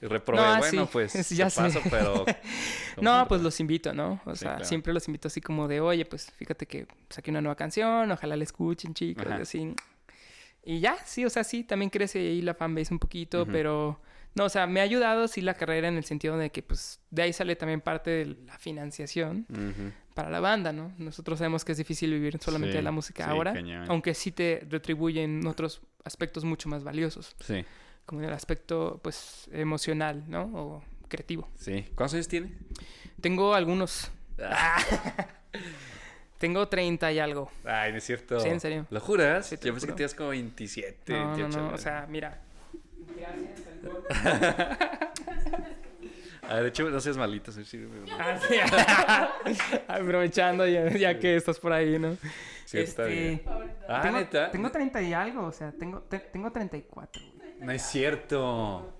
[0.00, 1.88] Reprobé, No, bueno, sí, pues ya te paso, sé.
[1.90, 2.24] pero...
[3.00, 4.20] No, pues los invito, ¿no?
[4.24, 4.64] O Sí, sea, claro.
[4.64, 8.36] siempre los invito así como de, oye, pues fíjate que saqué una nueva canción, ojalá
[8.36, 9.38] la escuchen, chicos, Ajá.
[9.38, 9.74] y así.
[10.64, 14.00] Y ya, sí, o sea, sí, también crece ahí la fanbase un poquito, pero...
[14.34, 17.00] No, o sea, me ha ayudado sí la carrera en el sentido de que, pues,
[17.10, 19.46] de ahí sale también parte de la financiación
[20.14, 20.92] para la banda, ¿no?
[20.98, 23.86] Nosotros sabemos que es difícil vivir solamente de la música sí, ahora, cañón.
[23.88, 27.64] aunque sí te retribuyen otros aspectos mucho más valiosos, Sí,
[28.08, 30.42] como el aspecto, pues, emocional, ¿no?
[30.54, 31.48] O creativo.
[31.56, 31.84] sí.
[31.94, 32.52] ¿Cuántos años tiene?
[33.20, 34.10] Tengo algunos.
[36.38, 37.50] Tengo 30 y algo.
[37.64, 38.38] Ay, no es cierto.
[38.40, 38.86] Sí, en serio.
[38.90, 39.46] ¿Lo juras?
[39.46, 41.60] Sí, Yo pensé que tenías como 27, No, no, 28.
[41.60, 41.74] no.
[41.74, 42.40] O sea, mira.
[43.16, 44.04] Gracias, alcohol.
[46.50, 47.52] Ah, de hecho, no seas malito.
[47.52, 47.62] sí,
[48.18, 48.54] Ah, sí.
[49.88, 52.16] Aprovechando ya, ya que estás por ahí, ¿no?
[52.64, 53.42] sí, está bien.
[53.88, 54.50] Ah, tengo, ¿neta?
[54.50, 57.20] tengo 30 y algo, o sea, tengo, te- tengo 34.
[57.20, 57.37] güey.
[57.60, 58.94] No es cierto.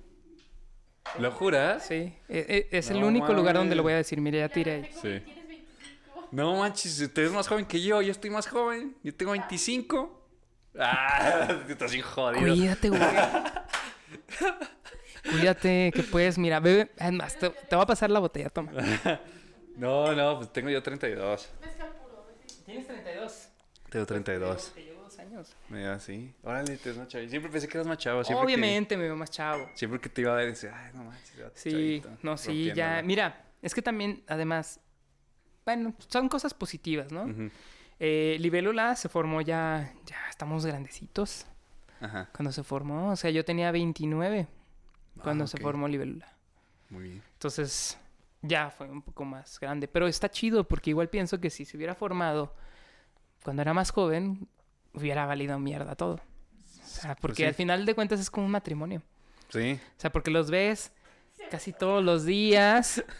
[1.18, 1.86] ¿Lo juras?
[1.86, 4.20] Sí, e- e- es el único lugar donde lo voy a decir.
[4.20, 4.90] Mire, ya tiré.
[5.00, 5.22] Sí.
[6.30, 8.02] No manches, usted es más joven que yo.
[8.02, 8.94] Yo estoy más joven.
[9.02, 10.28] Yo tengo 25.
[10.78, 12.40] Ah, estás bien jodido.
[12.40, 13.00] Cuídate, güey.
[15.30, 16.90] Cuídate, que puedes, mira, bebe.
[16.96, 18.72] Es más, te, te va a pasar la botella, toma.
[19.76, 21.48] No, no, pues tengo yo 32.
[22.66, 23.48] ¿Tienes 32?
[23.90, 24.72] Tengo 32.
[25.38, 25.56] Años.
[25.68, 26.34] Mira, sí.
[26.42, 27.28] Órale, te ves más chavo.
[27.28, 28.24] Siempre pensé que eras más chavo.
[28.24, 29.68] Siempre Obviamente me veo más chavo.
[29.74, 31.34] Siempre que te iba a ver, decía, ay, no manches.
[31.54, 31.70] Sí,
[32.02, 32.72] chavito, no, sí, ya.
[33.00, 33.02] rompiéndola".
[33.02, 34.80] Mira, es que también, además,
[35.64, 37.26] bueno, son cosas positivas, ¿no?
[38.00, 41.46] Eh, Libélula se formó ya, ya estamos grandecitos
[42.00, 42.28] Ajá.
[42.34, 43.10] cuando se formó.
[43.12, 44.46] O sea, yo tenía 29
[45.22, 46.32] cuando Ah, se formó Libélula.
[46.90, 47.22] Muy bien.
[47.34, 47.98] Entonces,
[48.40, 49.88] ya fue un poco más grande.
[49.88, 52.54] Pero está chido porque igual pienso que si se hubiera formado
[53.42, 54.48] cuando era más joven,
[54.94, 56.14] hubiera valido mierda todo.
[56.14, 57.44] O sea, porque Pues sí.
[57.44, 59.02] al final de cuentas es como un matrimonio.
[59.50, 59.78] Sí.
[59.96, 60.92] O sea, porque los ves
[61.50, 63.04] casi todos los días.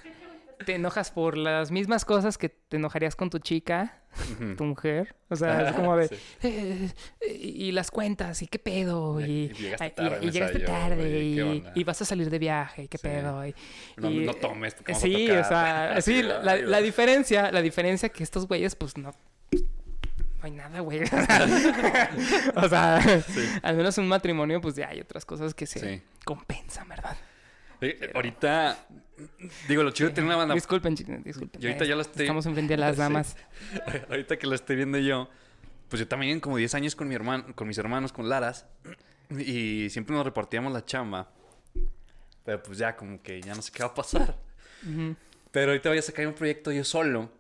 [0.66, 4.02] Te enojas por las mismas cosas que te enojarías con tu chica,
[4.56, 5.14] tu mujer.
[5.28, 6.08] O sea, es como de...
[6.08, 6.16] Sí.
[6.42, 6.90] "Eh,
[7.20, 11.84] eh, y las cuentas, y qué pedo, y, Y llegaste tarde, y- llegaste tarde, y
[11.84, 13.02] vas a salir de viaje, y qué Sí.
[13.06, 13.46] pedo.
[13.46, 13.54] Y,
[13.98, 15.44] No, y- no tomes, porque Sí, tocar.
[15.44, 19.12] o sea, sí, la, la diferencia, la diferencia que estos güeyes, pues no.
[20.39, 21.01] No hay nada, güey.
[22.55, 23.01] o sea,
[23.62, 26.03] al menos en un matrimonio, pues ya hay otras cosas que se Sí.
[26.24, 27.16] compensan, ¿verdad?
[27.80, 28.76] Eh, ahorita,
[29.68, 30.55] digo, lo chido de tener una banda.
[30.55, 31.61] Disculpen, chicos, disculpen.
[31.62, 33.36] Y ahorita Eh, ya lo estoy- Estamos enfrente de las damas.
[34.09, 35.28] ahorita que lo estoy viendo yo,
[35.89, 38.66] pues yo también como 10 años con mi hermano, con mis hermanos, con Laras,
[39.30, 41.30] y siempre nos repartíamos la chamba.
[42.45, 44.36] Pero pues ya como que ya no sé qué va a pasar.
[45.51, 47.30] Pero ahorita voy a sacar un proyecto yo solo.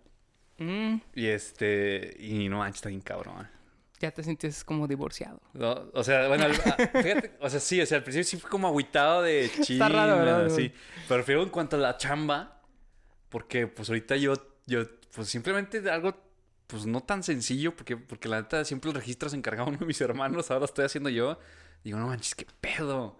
[0.58, 3.48] Mm, Y este, y no manches, está bien cabrón.
[4.00, 5.40] ya te sientes como divorciado.
[5.54, 8.36] No, o sea, bueno, al- a- fíjate, o sea, sí, o sea, al principio sí
[8.36, 10.48] fue como agüitado de raro, ¿verdad?
[10.50, 10.72] Sí,
[11.08, 12.60] pero fue en cuanto a la chamba,
[13.28, 14.34] porque pues ahorita yo,
[14.66, 14.84] yo,
[15.14, 16.14] pues simplemente algo,
[16.66, 19.86] pues no tan sencillo, porque, porque la neta siempre el registro se encargaba uno de
[19.86, 21.38] mis hermanos, ahora estoy haciendo yo,
[21.84, 23.18] digo, no manches, qué pedo.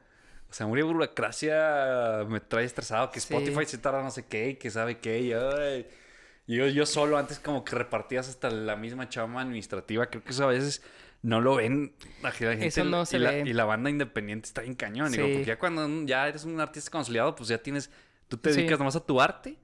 [0.51, 3.35] O sea, muy burocracia me trae estresado, que Sí.
[3.35, 5.87] Spotify se tarda no sé qué, que sabe qué, y ay.
[6.49, 10.07] Y yo, yo solo antes como que repartías hasta la misma chamba administrativa.
[10.07, 10.83] Creo que eso a veces
[11.23, 12.67] no lo ven la gente.
[12.67, 13.43] Eso no y se la, ve.
[13.47, 15.13] Y la banda independiente está bien cañón.
[15.13, 15.33] Digo, Sí.
[15.35, 17.91] porque ya cuando ya eres un artista consolidado, pues ya tienes...
[18.29, 18.57] Tú te Sí.
[18.61, 19.57] dedicas nomás a tu arte.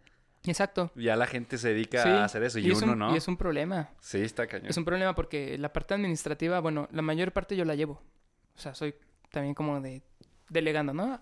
[0.45, 0.91] Exacto.
[0.95, 2.59] Ya la gente se dedica Sí, a hacer eso.
[2.59, 3.15] Y, es uno un- no.
[3.15, 3.89] Y es un problema.
[4.01, 4.67] Sí, está cañón.
[4.69, 8.03] Es un problema porque la parte administrativa, bueno, la mayor parte yo la llevo.
[8.55, 8.95] O sea, soy
[9.31, 10.03] también como de
[10.51, 11.19] delegando, ¿no?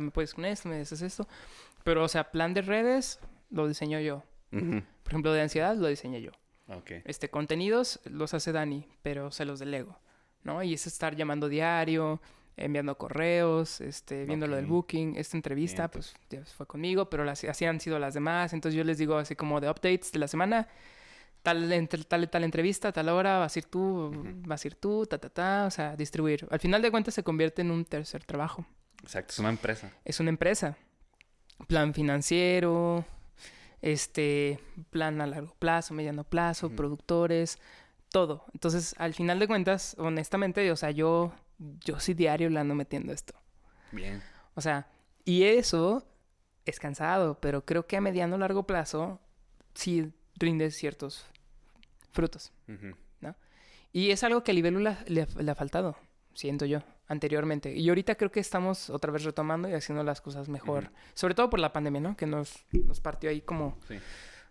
[0.00, 1.28] Me puedes con esto, me dices esto.
[1.84, 4.24] Pero, o sea, plan de redes lo diseño yo.
[5.02, 6.30] Por ejemplo, de ansiedad lo diseñé yo.
[6.68, 6.92] Ok.
[7.04, 9.98] Este, contenidos los hace Dani, pero se los delego,
[10.42, 10.62] ¿no?
[10.62, 12.20] Y es estar llamando diario,
[12.56, 14.70] enviando correos, este, viendo lo del Ok.
[14.70, 15.16] booking.
[15.16, 16.14] Esta entrevista, Vientos.
[16.28, 18.52] pues, ya fue conmigo, pero las, así han sido las demás.
[18.54, 20.68] Entonces yo les digo así como de updates de la semana.
[21.42, 24.10] Tal, entre- tal, tal entrevista, tal hora, vas a ir tú,
[24.46, 26.46] vas a ir tú, ta, ta, ta, o sea, distribuir.
[26.50, 28.64] Al final de cuentas se convierte en un tercer trabajo.
[29.02, 29.92] Exacto, es una empresa.
[30.06, 30.78] Es una empresa.
[31.66, 33.04] Plan financiero,
[33.84, 34.58] este,
[34.88, 37.58] plan a largo plazo, mediano plazo, productores,
[38.08, 38.46] todo.
[38.54, 43.12] Entonces, al final de cuentas, honestamente, o sea, yo, yo sí diario le ando metiendo
[43.12, 43.34] esto.
[43.92, 44.22] Bien.
[44.54, 44.86] O sea,
[45.26, 46.02] y eso
[46.64, 49.20] es cansado, pero creo que a mediano largo plazo
[49.74, 51.26] sí rinde ciertos
[52.10, 52.52] frutos.
[52.66, 52.96] Ujú.
[53.92, 55.96] Y es algo que a Libélula le, le ha faltado,
[56.32, 57.72] siento yo, anteriormente.
[57.74, 60.90] Y ahorita creo que estamos otra vez retomando y haciendo las cosas mejor.
[61.14, 62.16] Sobre todo por la pandemia, ¿no?
[62.16, 63.98] Que nos, nos partió ahí como, Sí.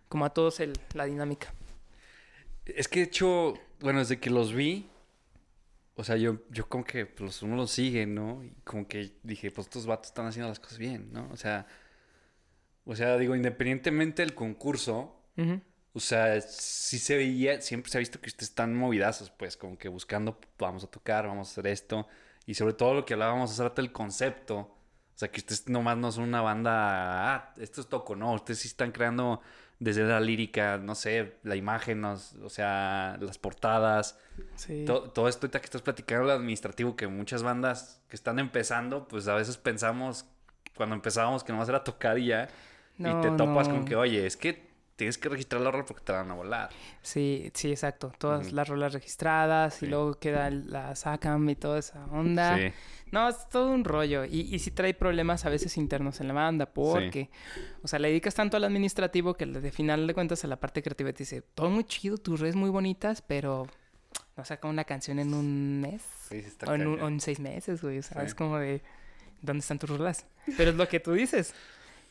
[0.08, 1.52] como a todos el, la dinámica.
[2.66, 4.88] Es que de hecho, bueno, desde que los vi,
[5.96, 8.42] o sea, yo, yo como que pues, uno los sigue, ¿no?
[8.42, 11.28] Y como que dije, pues estos vatos están haciendo las cosas bien, ¿no?
[11.30, 11.66] O sea,
[12.84, 15.16] o sea, digo, independientemente del concurso,
[15.92, 19.78] o sea, sí se veía, siempre se ha visto que ustedes están movidazos, pues, como
[19.78, 22.06] que buscando, vamos a tocar, vamos a hacer esto.
[22.46, 24.56] Y sobre todo lo que hablábamos hace rato del concepto.
[24.58, 28.32] O sea, que ustedes nomás no son una banda, ah, esto es toco, no.
[28.34, 29.40] Ustedes sí están creando
[29.78, 34.18] desde la lírica, no sé, la imagen, nos- o sea, las portadas.
[34.56, 34.84] Sí.
[34.84, 39.06] To- todo esto ahorita que estás platicando, lo administrativo, que muchas bandas que están empezando,
[39.08, 40.26] pues a veces pensamos,
[40.76, 42.48] cuando empezábamos, que nomás era tocar y ya.
[42.98, 43.74] y No, te topas no.
[43.74, 46.34] con que, oye, es que tienes que registrar la rola porque te la van a
[46.34, 46.70] volar.
[47.02, 48.12] Sí, sí, exacto.
[48.18, 49.86] Todas las rolas registradas Sí.
[49.86, 52.56] y luego queda la SACAM y toda esa onda.
[52.56, 52.72] Sí.
[53.10, 54.24] No, es todo un rollo.
[54.24, 57.30] Y, y sí trae problemas a veces internos en la banda, porque,
[57.82, 60.82] o sea, le dedicas tanto al administrativo que de final de cuentas a la parte
[60.82, 63.66] creativa te dice, todo muy chido, tus redes muy bonitas, pero
[64.36, 66.02] no saca una canción en un mes.
[66.28, 67.98] Sí, sí está O en, un- o en seis meses, güey.
[67.98, 68.82] O sea, es como de,
[69.42, 70.26] ¿dónde están tus rolas?
[70.56, 71.54] Pero es lo que tú dices.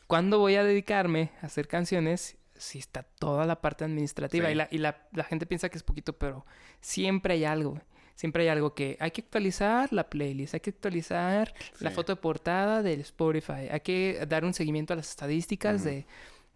[0.06, 4.46] ¿Cuándo voy a dedicarme a hacer canciones si está toda la parte administrativa?
[4.46, 4.52] Sí.
[4.52, 6.44] Y, la, y la, la gente piensa que es poquito, pero
[6.80, 7.80] siempre hay algo.
[8.16, 11.96] Siempre hay algo que hay que actualizar la playlist, hay que actualizar la Sí.
[11.96, 16.06] foto de portada del Spotify, hay que dar un seguimiento a las estadísticas de,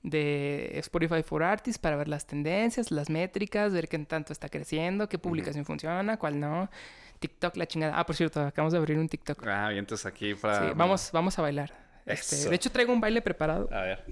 [0.04, 5.08] de Spotify for Artists para ver las tendencias, las métricas, ver qué tanto está creciendo,
[5.08, 6.70] qué publicación funciona, cuál no.
[7.18, 7.98] TikTok, la chingada.
[7.98, 9.44] Ah, por cierto, acabamos de abrir un TikTok.
[9.48, 10.68] Ah, bien, entonces aquí para...
[10.68, 11.87] Sí, vamos, vamos a bailar.
[12.08, 13.68] Este, de hecho, traigo un baile preparado.
[13.72, 14.04] A ver.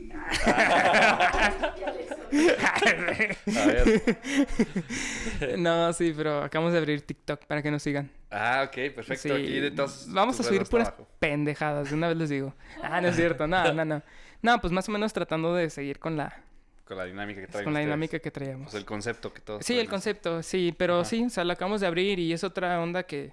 [3.56, 5.58] A ver.
[5.58, 8.10] no, sí, pero acabamos de abrir TikTok para que nos sigan.
[8.30, 9.22] Ah, ok, perfecto.
[9.22, 12.54] Sí, Aquí de todos Vamos a subir puras pendejadas, de una vez les digo.
[12.82, 14.02] Ah, no es cierto, no, no, no.
[14.42, 16.42] No, pues más o menos tratando de seguir con la,
[16.84, 17.86] Con la dinámica que traen con la ustedes.
[17.86, 18.64] dinámica que traíamos.
[18.66, 21.04] Pues el concepto que todos Sí, el concepto, sí, pero Ajá.
[21.08, 23.32] sí, o sea, lo acabamos de abrir y es otra onda que,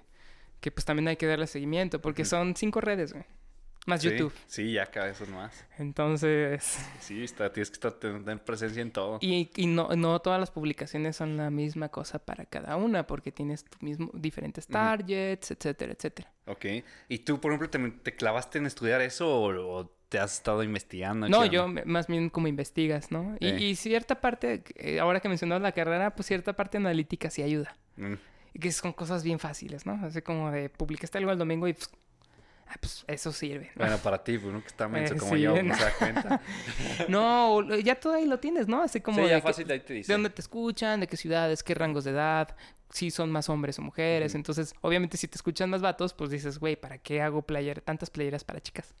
[0.60, 3.24] que pues también hay que darle seguimiento, porque son cinco redes, güey.
[3.86, 4.32] Más Sí, YouTube.
[4.46, 5.64] Sí, ya cada vez son más.
[5.78, 9.18] Entonces, Sí, está, tienes que estar, tener presencia en todo.
[9.20, 13.32] y, y no, no todas las publicaciones son la misma cosa para cada una, porque
[13.32, 16.32] tienes tu mismo, diferentes targets, etcétera, etcétera.
[16.46, 16.66] Ok.
[17.08, 20.62] ¿Y tú, por ejemplo, te, te clavaste en estudiar eso o, o te has estado
[20.62, 21.28] investigando?
[21.28, 21.82] No, ¿Qué yo onda?
[21.86, 23.36] más bien como investigas, ¿no?
[23.40, 27.42] Y, y cierta parte, eh, ahora que mencionabas la carrera, pues cierta parte analítica sí
[27.42, 27.76] ayuda.
[27.96, 28.14] Mm,
[28.54, 29.98] Y que son cosas bien fáciles, ¿no?
[30.04, 31.90] Así como de publicaste algo el domingo y pues,
[32.68, 33.66] ah, pues eso sirve.
[33.74, 33.84] ¿no?
[33.84, 35.74] Bueno, para ti, pues, que está menso Eh, como sí, yo, ¿no?
[35.74, 36.40] se da cuenta.
[37.08, 38.82] No, ya todo ahí lo tienes, ¿no?
[38.82, 40.08] Así como sí, de, ya que- fácil ahí te dice.
[40.08, 42.56] de dónde te escuchan, de qué ciudades, qué rangos de edad,
[42.90, 44.34] si son más hombres o mujeres.
[44.34, 48.10] Entonces, obviamente, si te escuchan más vatos, pues dices, güey, ¿para qué hago player, tantas
[48.10, 48.94] playeras para chicas?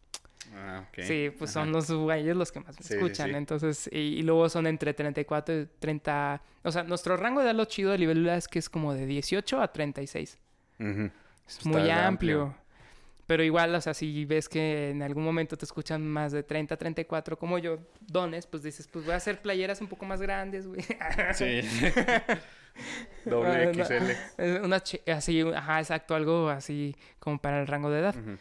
[0.56, 0.98] Ah, ok.
[1.04, 1.64] Sí, pues Ajá.
[1.64, 3.30] son los güeyes los que más me Sí, escuchan.
[3.30, 3.36] sí.
[3.36, 6.42] Entonces, y, y luego son entre 34 y 30.
[6.62, 9.06] O sea, nuestro rango de edad, lo chido de Libélula es que es como de
[9.06, 10.38] 18 a 36.
[10.78, 11.10] Ujú.
[11.46, 12.42] Es Está muy amplio.
[12.42, 12.56] amplio.
[13.26, 16.76] Pero igual, o sea, si ves que en algún momento te escuchan más de 30,
[16.76, 20.66] 34, como yo, dones, pues dices, pues voy a hacer playeras un poco más grandes,
[20.66, 20.82] güey.
[21.34, 21.60] Sí.
[23.24, 23.72] Doble.
[23.74, 24.64] XL.
[24.64, 28.16] Una chi- así, ajá, exacto, algo así como para el rango de edad.
[28.16, 28.36] Ujú.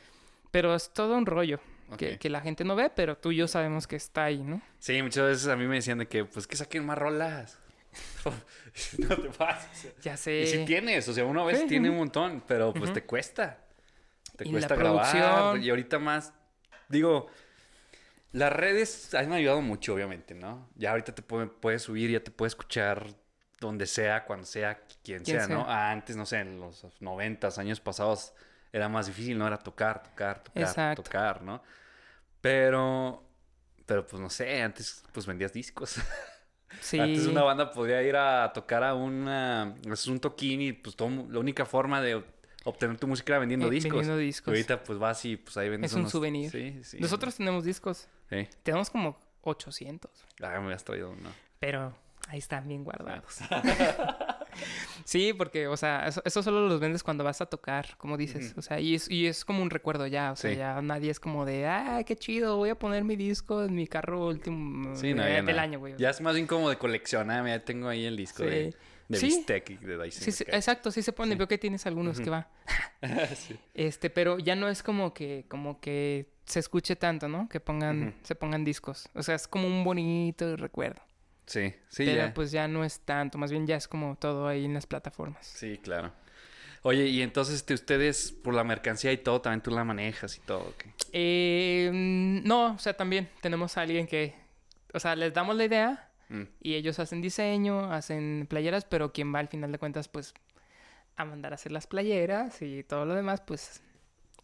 [0.52, 1.60] Pero es todo un rollo
[1.98, 2.20] que, Ok.
[2.20, 4.62] que la gente no ve, pero tú y yo sabemos que está ahí, ¿no?
[4.80, 7.60] Sí, muchas veces a mí me decían de que, pues, que saquen más rolas.
[8.98, 9.94] no te pases.
[10.02, 10.42] Ya sé.
[10.42, 12.94] Y si tienes, o sea, uno a veces Sí, tiene un montón, pero pues Ujú.
[12.94, 13.60] te cuesta.
[14.36, 15.12] Te Y la cuesta grabar.
[15.12, 15.64] producción.
[15.64, 16.34] Y ahorita más,
[16.90, 17.28] digo,
[18.32, 20.68] las redes han ayudado mucho, obviamente, ¿no?
[20.76, 23.08] Ya ahorita te puede- puedes subir, ya te puedes escuchar
[23.60, 25.66] donde sea, cuando sea, quien sea, ¿no?
[25.68, 28.34] Ah, antes, no sé, en los noventas, años pasados,
[28.74, 29.46] era más difícil, ¿no?
[29.48, 31.04] Era tocar, tocar, tocar, Exacto.
[31.04, 31.62] tocar, ¿no?
[32.42, 33.24] Pero,
[33.86, 35.96] pero pues no sé, antes pues vendías discos.
[36.82, 37.00] Sí.
[37.00, 41.08] Antes una banda podía ir a tocar a una, es un toquín y pues todo,
[41.30, 42.24] la única forma de
[42.64, 43.92] obtener tu música vendiendo Eh, discos.
[43.94, 44.48] vendiendo Y discos.
[44.50, 46.50] ahorita pues vas y pues ahí vendes Es un unos- souvenir.
[46.52, 46.98] Sí, sí.
[47.00, 48.08] Nosotros tenemos discos.
[48.30, 48.48] Sí.
[48.64, 50.12] Tenemos como 800.
[50.42, 51.30] Ah, me has traído uno.
[51.60, 51.94] Pero
[52.30, 53.40] ahí están bien guardados.
[55.06, 58.54] sí, porque, o sea, eso, eso solo los vendes cuando vas a tocar, como dices.
[58.58, 60.32] O sea, y es, y es como un recuerdo ya.
[60.32, 60.58] O sea, Sí.
[60.58, 63.88] ya nadie es como de, ah, qué chido, voy a poner mi disco en mi
[63.88, 65.62] carro último Sí, no, eh, ya del no.
[65.62, 65.96] año, güey.
[65.98, 67.44] Ya es más bien como de coleccionar.
[67.44, 68.50] Mira, tengo ahí el disco Sí.
[68.50, 68.76] de
[69.12, 69.28] Sí.
[69.28, 70.24] Bistec y de Dyson.
[70.24, 71.34] Sí, sí, exacto, sí se pone.
[71.34, 71.38] Sí.
[71.38, 72.50] Veo que tienes algunos que va.
[73.36, 73.56] sí.
[73.74, 77.48] Este, pero ya no es como que, como que se escuche tanto, ¿no?
[77.50, 79.10] Que pongan, se pongan discos.
[79.14, 81.02] O sea, es como un bonito recuerdo.
[81.46, 82.34] Sí, sí, pero ya.
[82.34, 85.46] pues ya no es tanto, más bien ya es como todo ahí en las plataformas.
[85.46, 86.14] Sí, claro.
[86.84, 90.42] Oye, y entonces este, ustedes por la mercancía y todo, también tú la manejas y
[90.42, 90.60] todo.
[90.60, 90.86] ¿ok?
[91.12, 94.36] Eh, mm, no, o sea, también tenemos a alguien que,
[94.94, 99.34] o sea, les damos la idea Mm, y ellos hacen diseño, hacen playeras, pero quien
[99.34, 100.34] va al final de cuentas, pues,
[101.16, 103.82] a mandar a hacer las playeras y todo lo demás, pues,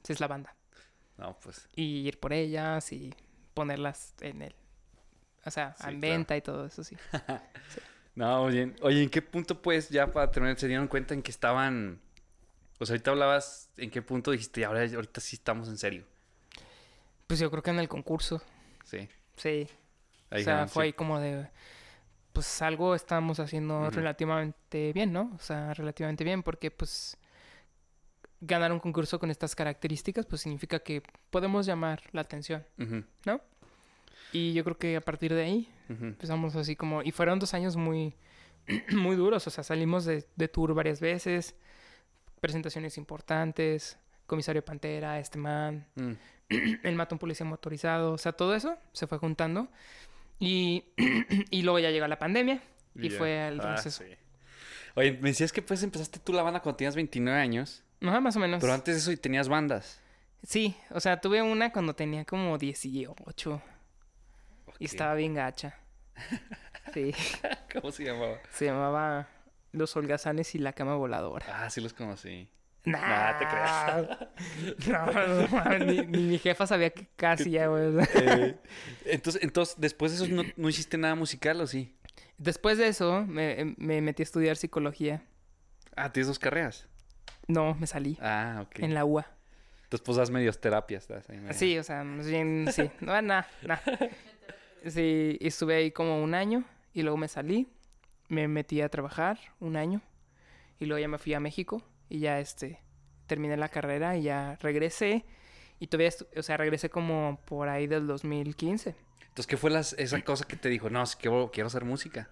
[0.08, 0.56] es la banda.
[1.18, 1.68] No, pues.
[1.76, 3.14] Y ir por ellas y
[3.56, 4.56] ponerlas en el,
[5.46, 6.14] o sea, Sí, en claro.
[6.14, 6.96] venta y todo eso, sí.
[8.16, 11.32] No, oye, oye, ¿en qué punto, pues, ya para terminar, se dieron cuenta en que
[11.32, 12.00] estaban.
[12.78, 16.04] O sea, ahorita hablabas, ¿en qué punto dijiste, ahora ahorita sí estamos en serio?
[17.28, 18.42] Pues yo creo que en el concurso,
[18.84, 19.08] Sí.
[19.38, 19.68] sí.
[20.32, 20.88] Ahí o sea, fue sí.
[20.88, 21.48] ahí como de,
[22.34, 25.32] pues algo estamos haciendo relativamente bien, ¿no?
[25.36, 27.18] O sea, relativamente bien, porque pues
[28.42, 33.42] ganar un concurso con estas características, pues significa que podemos llamar la atención, Ujú, ¿no?
[34.32, 36.06] Y yo creo que a partir de ahí ujú.
[36.06, 38.16] empezamos así como, y fueron dos años muy,
[38.96, 41.56] muy duros, o sea, salimos de, de tour varias veces,
[42.40, 46.14] presentaciones importantes, comisario Pantera, este man, Mm,
[46.84, 49.68] el mató a un policía motorizado, o sea, todo eso se fue juntando.
[50.40, 50.86] Y,
[51.52, 52.62] y luego ya llegó la pandemia
[52.96, 54.04] y fue el Ah, receso.
[54.04, 54.10] sí.
[54.96, 58.36] Oye, me decías que pues empezaste tú la banda cuando tenías 29 años, Ajá, más
[58.36, 58.60] o menos.
[58.62, 60.02] pero antes de eso y tenías bandas.
[60.44, 63.62] Sí, o sea, tuve una cuando tenía como 18
[64.80, 65.78] y estaba bien gacha.
[66.94, 67.14] Sí,
[67.72, 68.40] ¿Cómo se llamaba?
[68.52, 69.28] se llamaba
[69.74, 71.46] Los Holgazanes y la Cama Voladora.
[71.48, 72.50] Ah, sí los conocí.
[72.86, 75.06] Nah, te No,
[75.42, 77.92] no, mames, ni, ni mi jefa sabía que casi ya, güey.
[78.16, 78.56] Eh,
[79.06, 81.96] entonces, entonces, después de eso, ¿no, no hiciste nada musical o sí?
[82.38, 85.22] Después de eso, me, me metí a estudiar psicología.
[85.96, 86.88] Ah, ¿tienes dos carreras?
[87.48, 88.80] No, me salí Ah, ok.
[88.80, 89.26] en la UA.
[89.84, 91.08] Entonces, pues das medios terapias.
[91.08, 92.90] das ahí medio- Sí, o sea, más bien, sí.
[93.02, 93.82] No, nada, nada.
[94.88, 96.64] Sí, estuve ahí como un año
[96.94, 97.68] y luego me salí.
[98.30, 100.02] Me metí a trabajar un año
[100.80, 102.82] y luego ya me fui a México y ya este
[103.28, 105.24] terminé la carrera y ya regresé
[105.80, 108.96] y todavía, o sea, regresé como por ahí del 2015.
[109.22, 110.90] Entonces, ¿qué fue las- esa cosa que te dijo?
[110.90, 112.30] No, es que quiero, quiero hacer música.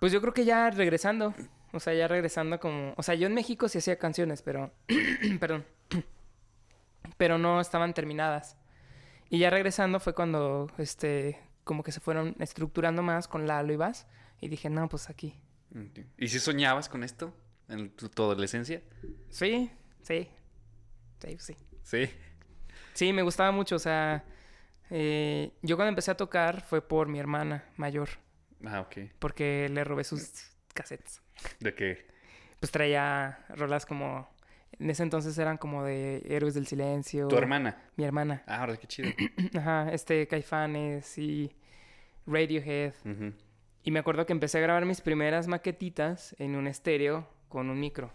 [0.00, 1.34] Pues yo creo que ya regresando,
[1.72, 4.72] o sea, ya regresando como, o sea, yo en México sí hacía canciones, pero,
[5.40, 5.64] perdón,
[7.16, 8.56] pero no estaban terminadas.
[9.28, 13.76] Y ya regresando fue cuando, este, como que se fueron estructurando más con Lalo y
[13.76, 14.06] Vas.
[14.40, 15.38] Y dije, no, pues aquí.
[16.18, 17.34] ¿Y si soñabas con esto
[17.68, 18.82] en tu, tu adolescencia?
[19.28, 19.70] Sí,
[20.02, 20.28] sí.
[21.20, 21.56] Sí, sí.
[21.82, 22.10] Sí.
[22.94, 23.76] Sí, me gustaba mucho.
[23.76, 24.24] O sea,
[24.90, 28.08] eh, yo cuando empecé a tocar fue por mi hermana mayor.
[28.64, 29.10] Ah, ok.
[29.18, 31.22] Porque le robé sus cassettes.
[31.60, 32.06] ¿De qué?
[32.60, 34.28] Pues traía rolas como...
[34.78, 37.28] En ese entonces eran como de Héroes del Silencio.
[37.28, 37.82] ¿Tu hermana?
[37.96, 38.42] Mi hermana.
[38.46, 39.10] Ah, ahora qué chido.
[39.58, 41.54] Ajá, este Caifanes y
[42.26, 42.92] Radiohead.
[43.82, 47.26] Y me acuerdo que empecé a grabar mis primeras maquetitas en un estéreo
[47.56, 48.12] con un micro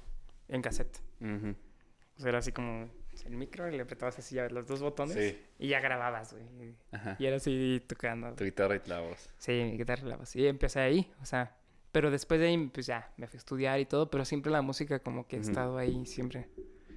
[0.50, 1.00] en cassette.
[1.20, 2.88] O sea, era así como
[3.26, 5.36] el micro y le apretabas así ya los dos botones Sí.
[5.58, 6.76] y ya grababas, güey.
[6.92, 7.16] Ajá.
[7.18, 8.36] Y era así tocando.
[8.36, 9.32] Tu guitarra y la voz.
[9.40, 10.36] Sí, mi guitarra y la voz.
[10.36, 11.58] Y empecé ahí, o sea,
[11.92, 14.62] pero después de ahí, pues ya, me fui a estudiar y todo, pero siempre la
[14.62, 15.50] música como que Ujú.
[15.50, 16.48] estado ahí, siempre.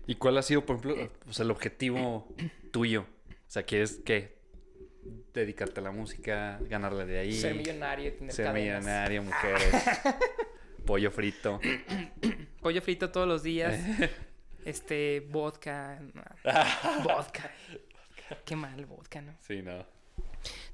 [0.07, 2.29] ¿Y cuál ha sido, por ejemplo, o sea, el objetivo
[2.73, 3.07] tuyo?
[3.31, 4.37] O sea, ¿quieres qué?
[5.33, 7.33] Dedicarte a la música, ganarle de ahí.
[7.33, 8.81] Ser millonario tener Ser cadenas.
[8.85, 9.73] millonario, mujeres.
[10.85, 11.61] pollo frito.
[12.61, 13.79] Pollo frito todos los días.
[14.65, 16.01] este, vodka.
[16.15, 16.23] no,
[17.05, 17.51] vodka.
[18.47, 19.35] Qué mal vodka, ¿no?
[19.41, 19.87] Sí, no.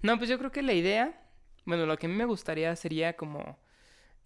[0.02, 1.20] No, pues yo creo que la idea,
[1.64, 3.58] bueno, lo que a mí me gustaría sería como,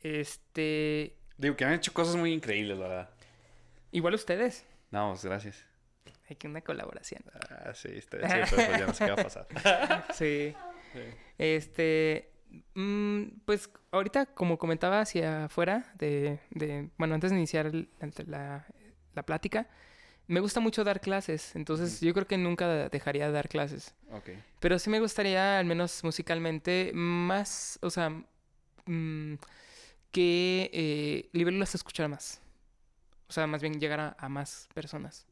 [0.02, 3.10] este, Digo que han hecho cosas muy increíbles, la verdad.
[3.92, 5.64] igual ustedes, No, pues gracias.
[6.28, 7.22] hay que una colaboración.
[7.50, 9.46] Ah, sí, está sí, pero pues ya no sé qué va a pasar.
[10.14, 10.54] Sí.
[11.38, 12.33] Este,
[13.44, 17.72] pues ahorita como comentaba hacia afuera de, de bueno, antes de iniciar
[18.26, 18.66] la,
[19.14, 19.68] la plática,
[20.26, 23.94] me gusta mucho dar clases, entonces yo creo que nunca dejaría de dar clases.
[24.10, 24.30] Ok.
[24.60, 28.10] Pero sí me gustaría, al menos musicalmente, más, o sea,
[28.86, 29.34] mm,
[30.10, 32.40] que eh, liberarlos a escuchar más.
[33.28, 35.26] O sea, más bien llegar a, a más personas.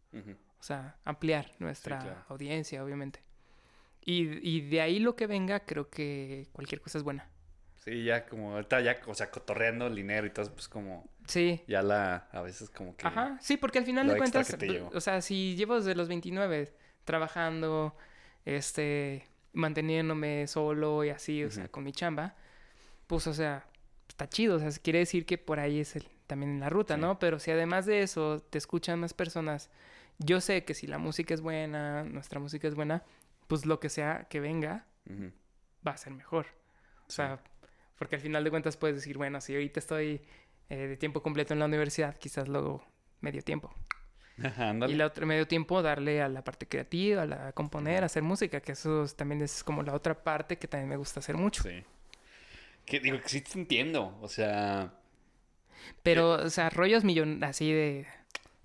[0.60, 2.24] O sea, ampliar nuestra claro.
[2.28, 3.20] audiencia, obviamente.
[4.04, 7.28] Y, y de ahí lo que venga, creo que cualquier cosa es buena.
[7.76, 11.62] Sí, ya como ahorita ya, o sea, cotorreando el dinero y todo, pues como Sí.
[11.66, 13.06] ya la, a veces como que...
[13.06, 14.56] Ajá, sí, porque al final de cuentas,
[14.92, 16.72] o sea, si llevo desde los 29
[17.04, 17.96] trabajando,
[18.44, 22.34] este, manteniéndome solo y así, o sea, con mi chamba,
[23.06, 23.66] pues, o sea,
[24.08, 26.94] está chido, o sea, quiere decir que por ahí es el, también en la ruta,
[26.94, 27.00] Sí.
[27.00, 27.18] ¿no?
[27.18, 29.70] Pero si además de eso te escuchan más personas,
[30.18, 33.02] yo sé que si la música es buena, nuestra música es buena,
[33.48, 34.86] pues lo que sea que venga
[35.86, 36.46] va a ser mejor.
[36.46, 37.16] O Sí.
[37.16, 37.38] sea,
[37.98, 40.20] porque al final de cuentas puedes decir, bueno, si ahorita estoy
[40.68, 42.84] eh, de tiempo completo en la universidad, quizás luego
[43.20, 43.74] medio tiempo.
[44.88, 48.22] Y la otra medio tiempo darle a la parte creativa, a la componer, a hacer
[48.22, 51.36] música, que eso es- también es como la otra parte que también me gusta hacer
[51.36, 51.62] mucho.
[51.62, 51.84] Sí.
[52.86, 54.94] Que digo que sí te entiendo, o sea...
[56.02, 58.06] Pero, o sea, rollos millon así de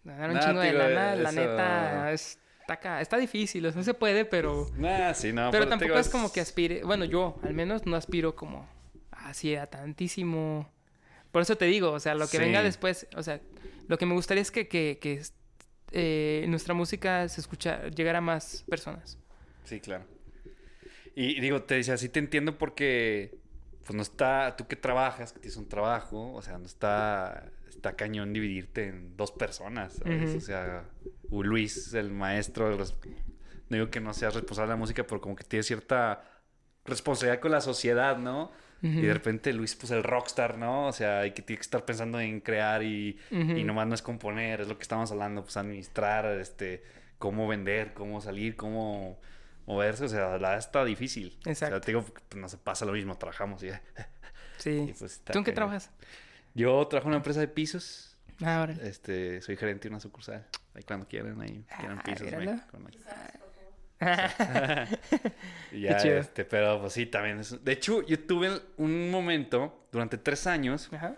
[0.04, 3.94] ganar un chingo de lana, la neta, es, está, acá- está difícil, o sea, se
[3.94, 4.70] puede, pero...
[4.76, 5.52] Nah, sí, no.
[5.52, 8.68] pero tampoco digo, es como que aspire, bueno, yo al menos no aspiro como
[9.12, 10.70] así a tantísimo.
[11.32, 13.40] Por eso te digo, o sea, lo que venga después, o sea,
[13.88, 15.22] lo que me gustaría es que, que, que,
[15.94, 19.18] eh, nuestra música se escucha, llegara a más personas.
[19.64, 20.04] Sí, claro.
[21.16, 23.38] Y, y digo, te decía, sí te entiendo porque,
[23.86, 27.96] pues no está, tú que trabajas, que tienes un trabajo, o sea, no está, está
[27.96, 30.30] cañón dividirte en dos personas, ¿sabes?
[30.30, 30.38] Ujú.
[30.38, 30.84] O sea,
[31.32, 35.36] Luis, el maestro, el no digo que no seas responsable de la música, pero como
[35.36, 36.24] que tiene cierta
[36.86, 38.52] responsabilidad con la sociedad, ¿no?
[38.84, 40.88] Y de repente Luis, pues el rockstar, ¿no?
[40.88, 43.58] O sea, hay que tiene que estar pensando en crear y, Ujú.
[43.58, 46.84] y nomás no es componer, es lo que estamos hablando, pues administrar, este,
[47.18, 49.20] cómo vender, cómo salir, cómo
[49.66, 51.38] moverse, o sea, la está difícil.
[51.46, 51.76] O Exacto.
[51.76, 53.70] sea, te digo, pues no se pasa lo mismo, trabajamos y,
[54.58, 54.86] Sí.
[54.90, 55.90] y, pues ¿Tú en qué trabajas?
[56.58, 58.88] Yo trabajo en una empresa de pisos, Ah, órale.
[58.88, 60.46] este, soy gerente de una sucursal.
[60.74, 62.90] Ahí cuando quieran, ahí quieran Ah, pisos, me- con-
[65.72, 66.18] Y ya, chido.
[66.18, 67.64] este, pero pues sí, también es...
[67.64, 71.18] De hecho, yo tuve un momento, durante tres años, Ajá.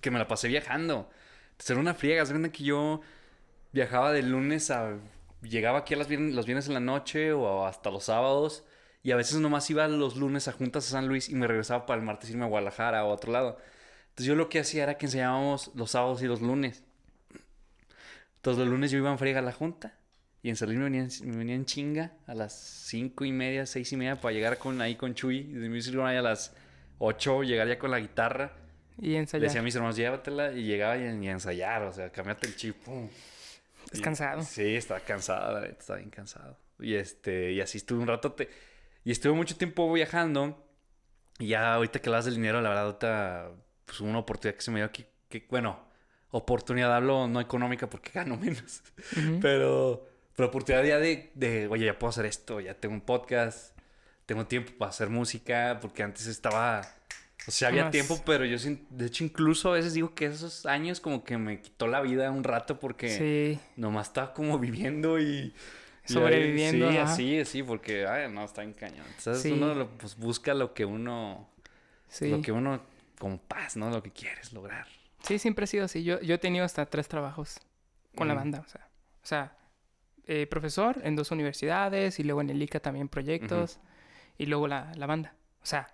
[0.00, 1.10] que me la pasé viajando.
[1.52, 3.00] Entonces era una friega, ¿se que yo
[3.72, 4.96] viajaba de lunes a...
[5.42, 8.64] Llegaba aquí a las viernes, los viernes en la noche o hasta los sábados.
[9.02, 11.86] Y a veces nomás iba los lunes a juntas a San Luis y me regresaba
[11.86, 13.58] para el martes irme a Guadalajara o a otro lado.
[14.10, 16.82] Entonces yo lo que hacía era que enseñábamos los sábados y los lunes.
[18.36, 19.94] Entonces los lunes yo iba en friega a la junta.
[20.42, 23.66] Y en Luis me venía, en- me venía en chinga a las cinco y media,
[23.66, 25.38] seis y media para llegar con, ahí con Chuy.
[25.38, 26.54] Y de Music Room a las
[26.98, 28.52] ocho llegar ya con la guitarra.
[28.98, 29.42] Y Le ensayar.
[29.44, 32.76] decía a mis hermanos, llévatela y llegaba y, y ensayar, o sea, cambiate el chip.
[32.84, 33.08] pum.
[33.92, 34.42] Es Y- cansado.
[34.42, 36.56] Sí, estaba cansado, estaba bien cansado.
[36.78, 38.34] Y este, y así estuve un rato.
[39.04, 40.66] y estuve mucho tiempo viajando.
[41.38, 43.50] Y ya ahorita que hablas del dinero, la verdad, ahorita,
[43.90, 45.80] pues una oportunidad que se me dio aquí, que, bueno,
[46.30, 48.82] oportunidad hablo no económica porque gano menos.
[49.16, 49.40] Ujú.
[49.42, 53.76] Pero, Pero oportunidad ya de, de, oye, ya puedo hacer esto, ya tengo un podcast,
[54.26, 56.82] tengo tiempo para hacer música, porque antes estaba,
[57.46, 58.56] o sea, había Más- tiempo, pero yo,
[58.90, 62.30] de hecho, incluso a veces digo que esos años como que me quitó la vida
[62.30, 65.24] un rato porque Sí, nomás estaba como viviendo y...
[65.24, 65.54] y ahí-
[66.04, 67.12] Sobreviviendo, Sí, ajá.
[67.12, 69.04] así, así, porque, ay, no, está en cañón.
[69.18, 69.52] Entonces Sí.
[69.52, 71.48] uno pues, busca lo que uno,
[72.08, 72.28] sí.
[72.30, 72.80] lo que uno,
[73.20, 73.90] como paz, ¿no?
[73.90, 74.86] Lo que quieres lograr.
[75.22, 76.02] Sí, siempre ha sido así.
[76.02, 77.60] Yo, yo he tenido hasta tres trabajos
[78.16, 78.88] con la banda, o sea.
[79.22, 79.56] O sea,
[80.26, 83.78] eh, profesor en dos universidades y luego en el ICA también proyectos
[84.38, 85.34] y luego la, la banda.
[85.62, 85.92] O sea,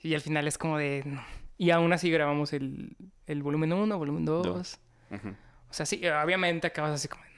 [0.00, 1.02] y al final es como de...
[1.06, 1.24] no.
[1.56, 2.96] Y aún así grabamos el,
[3.26, 4.46] el volumen 1, volumen 2.
[4.46, 4.78] Dos.
[5.10, 5.28] Ujú.
[5.70, 7.24] O sea, sí, obviamente acabas así como...
[7.24, 7.28] no,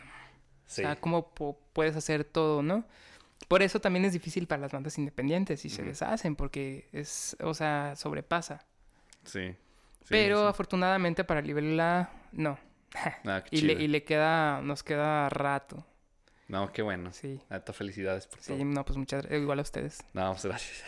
[0.66, 0.82] Sí.
[0.82, 1.30] O sea, ¿cómo
[1.72, 2.84] puedes hacer todo, no?
[3.48, 7.54] Por eso también es difícil para las bandas independientes y se deshacen porque es, o
[7.54, 8.66] sea, sobrepasa.
[9.24, 9.54] Sí.
[10.00, 10.46] Sí, Pero sí.
[10.48, 12.58] afortunadamente para Libélula, no.
[13.24, 15.86] Ah, qué Y le, y le queda, nos queda rato.
[16.48, 17.12] No, qué bueno.
[17.12, 17.40] Sí.
[17.48, 18.64] Neta, felicidades por Sí, todo.
[18.64, 19.40] no, pues muchas gracias.
[19.42, 19.98] Igual a ustedes.
[20.12, 20.82] No, pues gracias.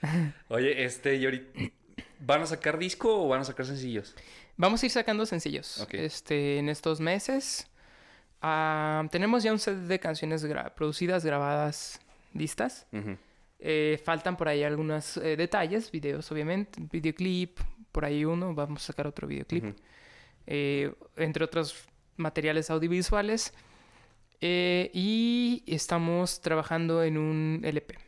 [0.48, 1.60] Oye, este, y ahorita,
[2.20, 4.14] ¿van a sacar disco o van a sacar sencillos?
[4.56, 5.84] Vamos a ir sacando sencillos.
[5.90, 7.68] Este, en estos meses.
[8.40, 12.00] Ah, tenemos ya un set de canciones gra- producidas, grabadas,
[12.34, 12.86] listas.
[13.58, 17.58] Eh, faltan por ahí algunos eh, detalles, videos obviamente, videoclip,
[17.98, 19.74] por ahí uno, vamos a sacar otro videoclip, Ujú.
[20.46, 21.74] eh, entre otros
[22.16, 23.52] materiales audiovisuales.
[24.40, 27.98] Eh, y estamos trabajando en un LP,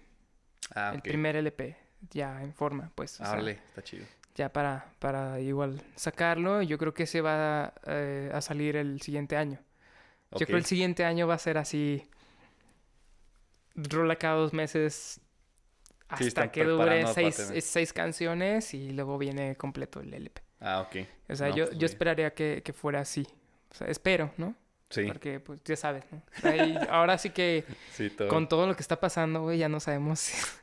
[0.76, 1.08] Ah, el ok.
[1.08, 1.76] primer LP,
[2.12, 3.20] ya en forma, pues.
[3.20, 4.06] o sea, está chido.
[4.36, 6.62] ya para, para igual sacarlo.
[6.62, 9.58] Yo creo que se va eh, a salir el siguiente año.
[10.30, 10.44] Yo Ok.
[10.44, 12.08] creo el siguiente año va a ser así.
[13.74, 15.20] Rola cada dos meses.
[16.10, 20.42] Hasta que dure seis, seis canciones y luego viene completo el LP.
[20.60, 21.06] Ah, ok.
[21.28, 23.26] O sea, No, yo, pues, yo esperaría que, que fuera así.
[23.70, 24.54] O sea, espero, ¿no?
[24.90, 26.20] Sí, Porque, pues, ya sabes, ¿no?
[26.90, 28.28] Ahora sí que sí, todo.
[28.28, 30.20] con todo lo que está pasando, güey, ya no sabemos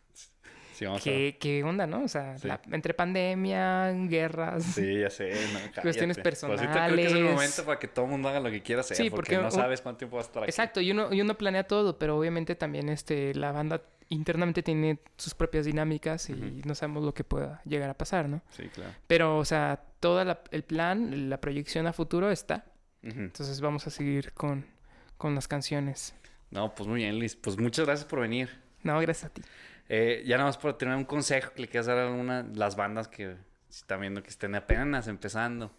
[0.73, 2.03] Sí, vamos qué, qué onda, ¿no?
[2.03, 4.63] O sea, la- entre pandemia, guerras.
[4.63, 5.31] Sí, ya sé.
[5.31, 7.33] No, Cuestiones ahorita creo que es el personales.
[7.33, 8.95] momento para que todo el mundo haga lo que quiera hacer.
[8.95, 10.51] Sí, porque, porque no sabes cuánto tiempo va a estar aquí.
[10.51, 14.99] Exacto, y uno, y uno planea todo, pero obviamente también este, la banda internamente tiene
[15.17, 18.41] sus propias dinámicas y no sabemos lo que pueda llegar a pasar, ¿no?
[18.49, 18.93] Sí, claro.
[19.07, 22.65] Pero, o sea, todo el plan, la proyección a futuro está.
[23.03, 24.65] Entonces vamos a seguir con,
[25.17, 26.13] con las canciones.
[26.51, 27.35] No, pues muy bien, Liz.
[27.35, 28.49] Pues muchas gracias por venir.
[28.83, 29.41] No, gracias a ti.
[29.89, 32.57] Eh, ya nada más por tener un consejo que le quieras dar a alguna de
[32.57, 33.37] las bandas que
[33.69, 35.71] están viendo que estén apenas empezando.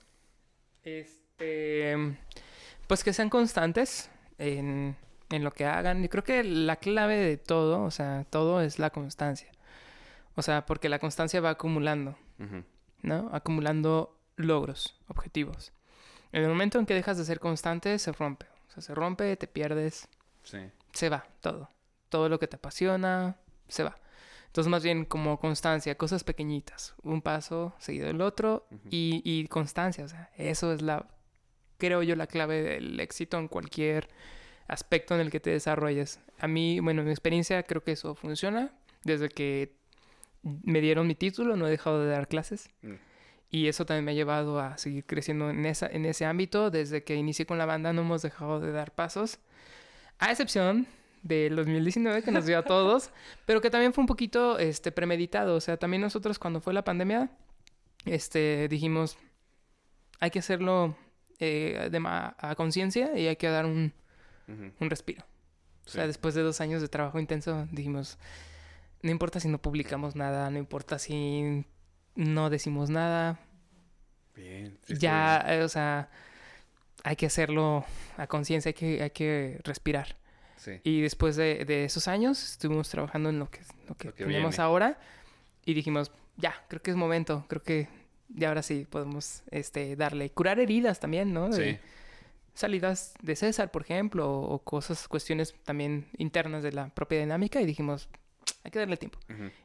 [0.83, 2.16] Este,
[2.87, 4.97] pues que sean constantes en,
[5.31, 6.05] en lo que hagan.
[6.05, 9.51] Y creo que la clave de todo, o sea, todo es la constancia.
[10.35, 12.16] O sea, porque la constancia va acumulando.
[13.03, 13.29] ¿no?
[13.33, 15.72] Acumulando logros, objetivos.
[16.33, 18.47] En el momento en que dejas de ser constante, se rompe.
[18.68, 20.09] O sea, se rompe, te pierdes,
[20.43, 20.59] Sí.
[20.93, 21.68] se va todo.
[22.09, 23.37] Todo lo que te apasiona,
[23.68, 23.99] se va.
[24.47, 26.95] Entonces, más bien como constancia, cosas pequeñitas.
[27.03, 30.05] Un paso seguido del otro y, y constancia.
[30.05, 31.07] O sea, eso es la,
[31.76, 34.09] creo yo, la clave del éxito en cualquier
[34.69, 36.21] aspecto en el que te desarrolles.
[36.39, 38.71] A mí, bueno, en mi experiencia creo que eso funciona.
[39.03, 39.75] Desde que
[40.43, 42.71] me dieron mi título, no he dejado de dar clases.
[42.83, 42.95] Mm.
[43.51, 46.71] Y eso también me ha llevado a seguir creciendo en, esa, en ese ámbito.
[46.71, 49.39] Desde que inicié con la banda no hemos dejado de dar pasos.
[50.19, 50.87] A excepción
[51.23, 53.11] del 2019 que nos dio a todos,
[53.47, 55.57] pero que también fue un poquito este, premeditado.
[55.57, 57.31] O sea, también nosotros cuando fue la pandemia,
[58.05, 59.16] este, dijimos,
[60.21, 60.95] hay que hacerlo
[61.39, 63.95] eh, de a conciencia y hay que dar un,
[64.49, 65.23] Un respiro.
[65.87, 65.95] O Sí.
[65.97, 68.19] sea, después de dos años de trabajo intenso, dijimos,
[69.03, 71.65] no importa si no publicamos nada, no importa si
[72.15, 73.39] no decimos nada,
[74.35, 74.79] Bien.
[74.87, 76.09] sí, ya, eh, o sea,
[77.05, 77.85] hay que hacerlo
[78.17, 80.07] a conciencia, hay que, hay que respirar.
[80.07, 80.19] bien.
[80.57, 80.81] Sí.
[80.83, 84.25] Y después de, de esos años, estuvimos trabajando en lo que, lo que Lo que
[84.25, 84.65] tenemos viene.
[84.65, 84.99] ahora
[85.65, 87.89] y dijimos, ya, creo que es momento, creo que
[88.29, 91.49] ya ahora sí podemos este, darle, curar heridas también, ¿no?
[91.49, 91.79] De Sí.
[92.59, 97.66] Salidas de César, por ejemplo, o, cosas, cuestiones también internas de la propia dinámica y
[97.66, 98.09] dijimos,
[98.64, 99.18] hay que darle tiempo.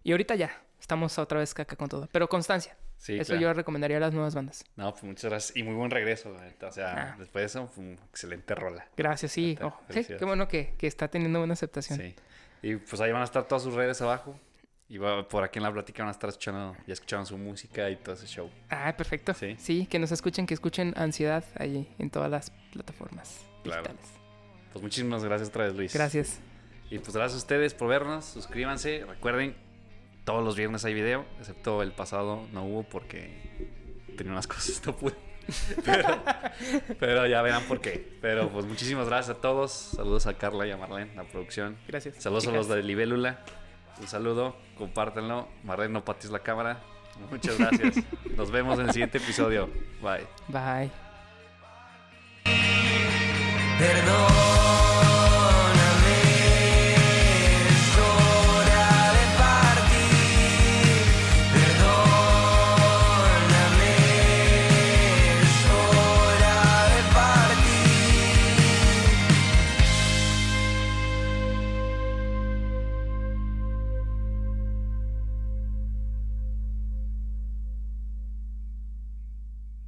[0.03, 2.77] Y ahorita ya, estamos otra vez caca con todo, pero constancia.
[2.97, 3.41] Sí, Eso claro.
[3.41, 4.63] yo recomendaría a las nuevas bandas.
[4.77, 5.57] No, pues muchas gracias.
[5.57, 6.33] Y muy buen regreso.
[6.61, 7.15] O sea, Ah.
[7.19, 8.87] después de eso, fue un excelente rola.
[8.95, 9.57] Gracias, sí.
[9.61, 11.99] Oh, sí, qué bueno que, que está teniendo buena aceptación.
[11.99, 12.15] Sí.
[12.61, 14.39] Y pues ahí van a estar todas sus redes abajo.
[14.93, 17.89] Y va- por aquí en la plática van a estar escuchando, ya escucharon su música
[17.89, 18.47] y todo ese show.
[18.69, 19.33] Ah, perfecto.
[19.33, 19.55] Sí.
[19.57, 19.87] Sí.
[19.87, 23.81] que nos escuchen, que escuchen Ansiedad ahí en todas las plataformas Claro.
[23.81, 24.11] digitales.
[24.71, 25.93] Pues muchísimas gracias otra vez, Luis.
[25.95, 26.39] Gracias.
[26.91, 28.23] Y pues gracias a ustedes por vernos.
[28.25, 29.03] Suscríbanse.
[29.09, 29.55] Recuerden,
[30.25, 33.33] todos los viernes hay video, excepto el pasado no hubo porque
[34.15, 35.15] tenía unas cosas, no pude.
[36.99, 38.17] pero, ya verán por qué.
[38.21, 39.71] Pero pues muchísimas gracias a todos.
[39.71, 41.77] Saludos a Carla y a Marlene, la producción.
[41.87, 42.17] Gracias.
[42.21, 43.43] Saludos a los de Libélula.
[43.99, 45.47] Un saludo, compártenlo.
[45.63, 46.81] Marlene, no patis la cámara.
[47.29, 48.03] Muchas gracias.
[48.37, 49.69] Nos vemos en el siguiente episodio.
[50.01, 50.27] Bye.
[50.47, 50.91] Bye.
[53.77, 54.52] Perdón.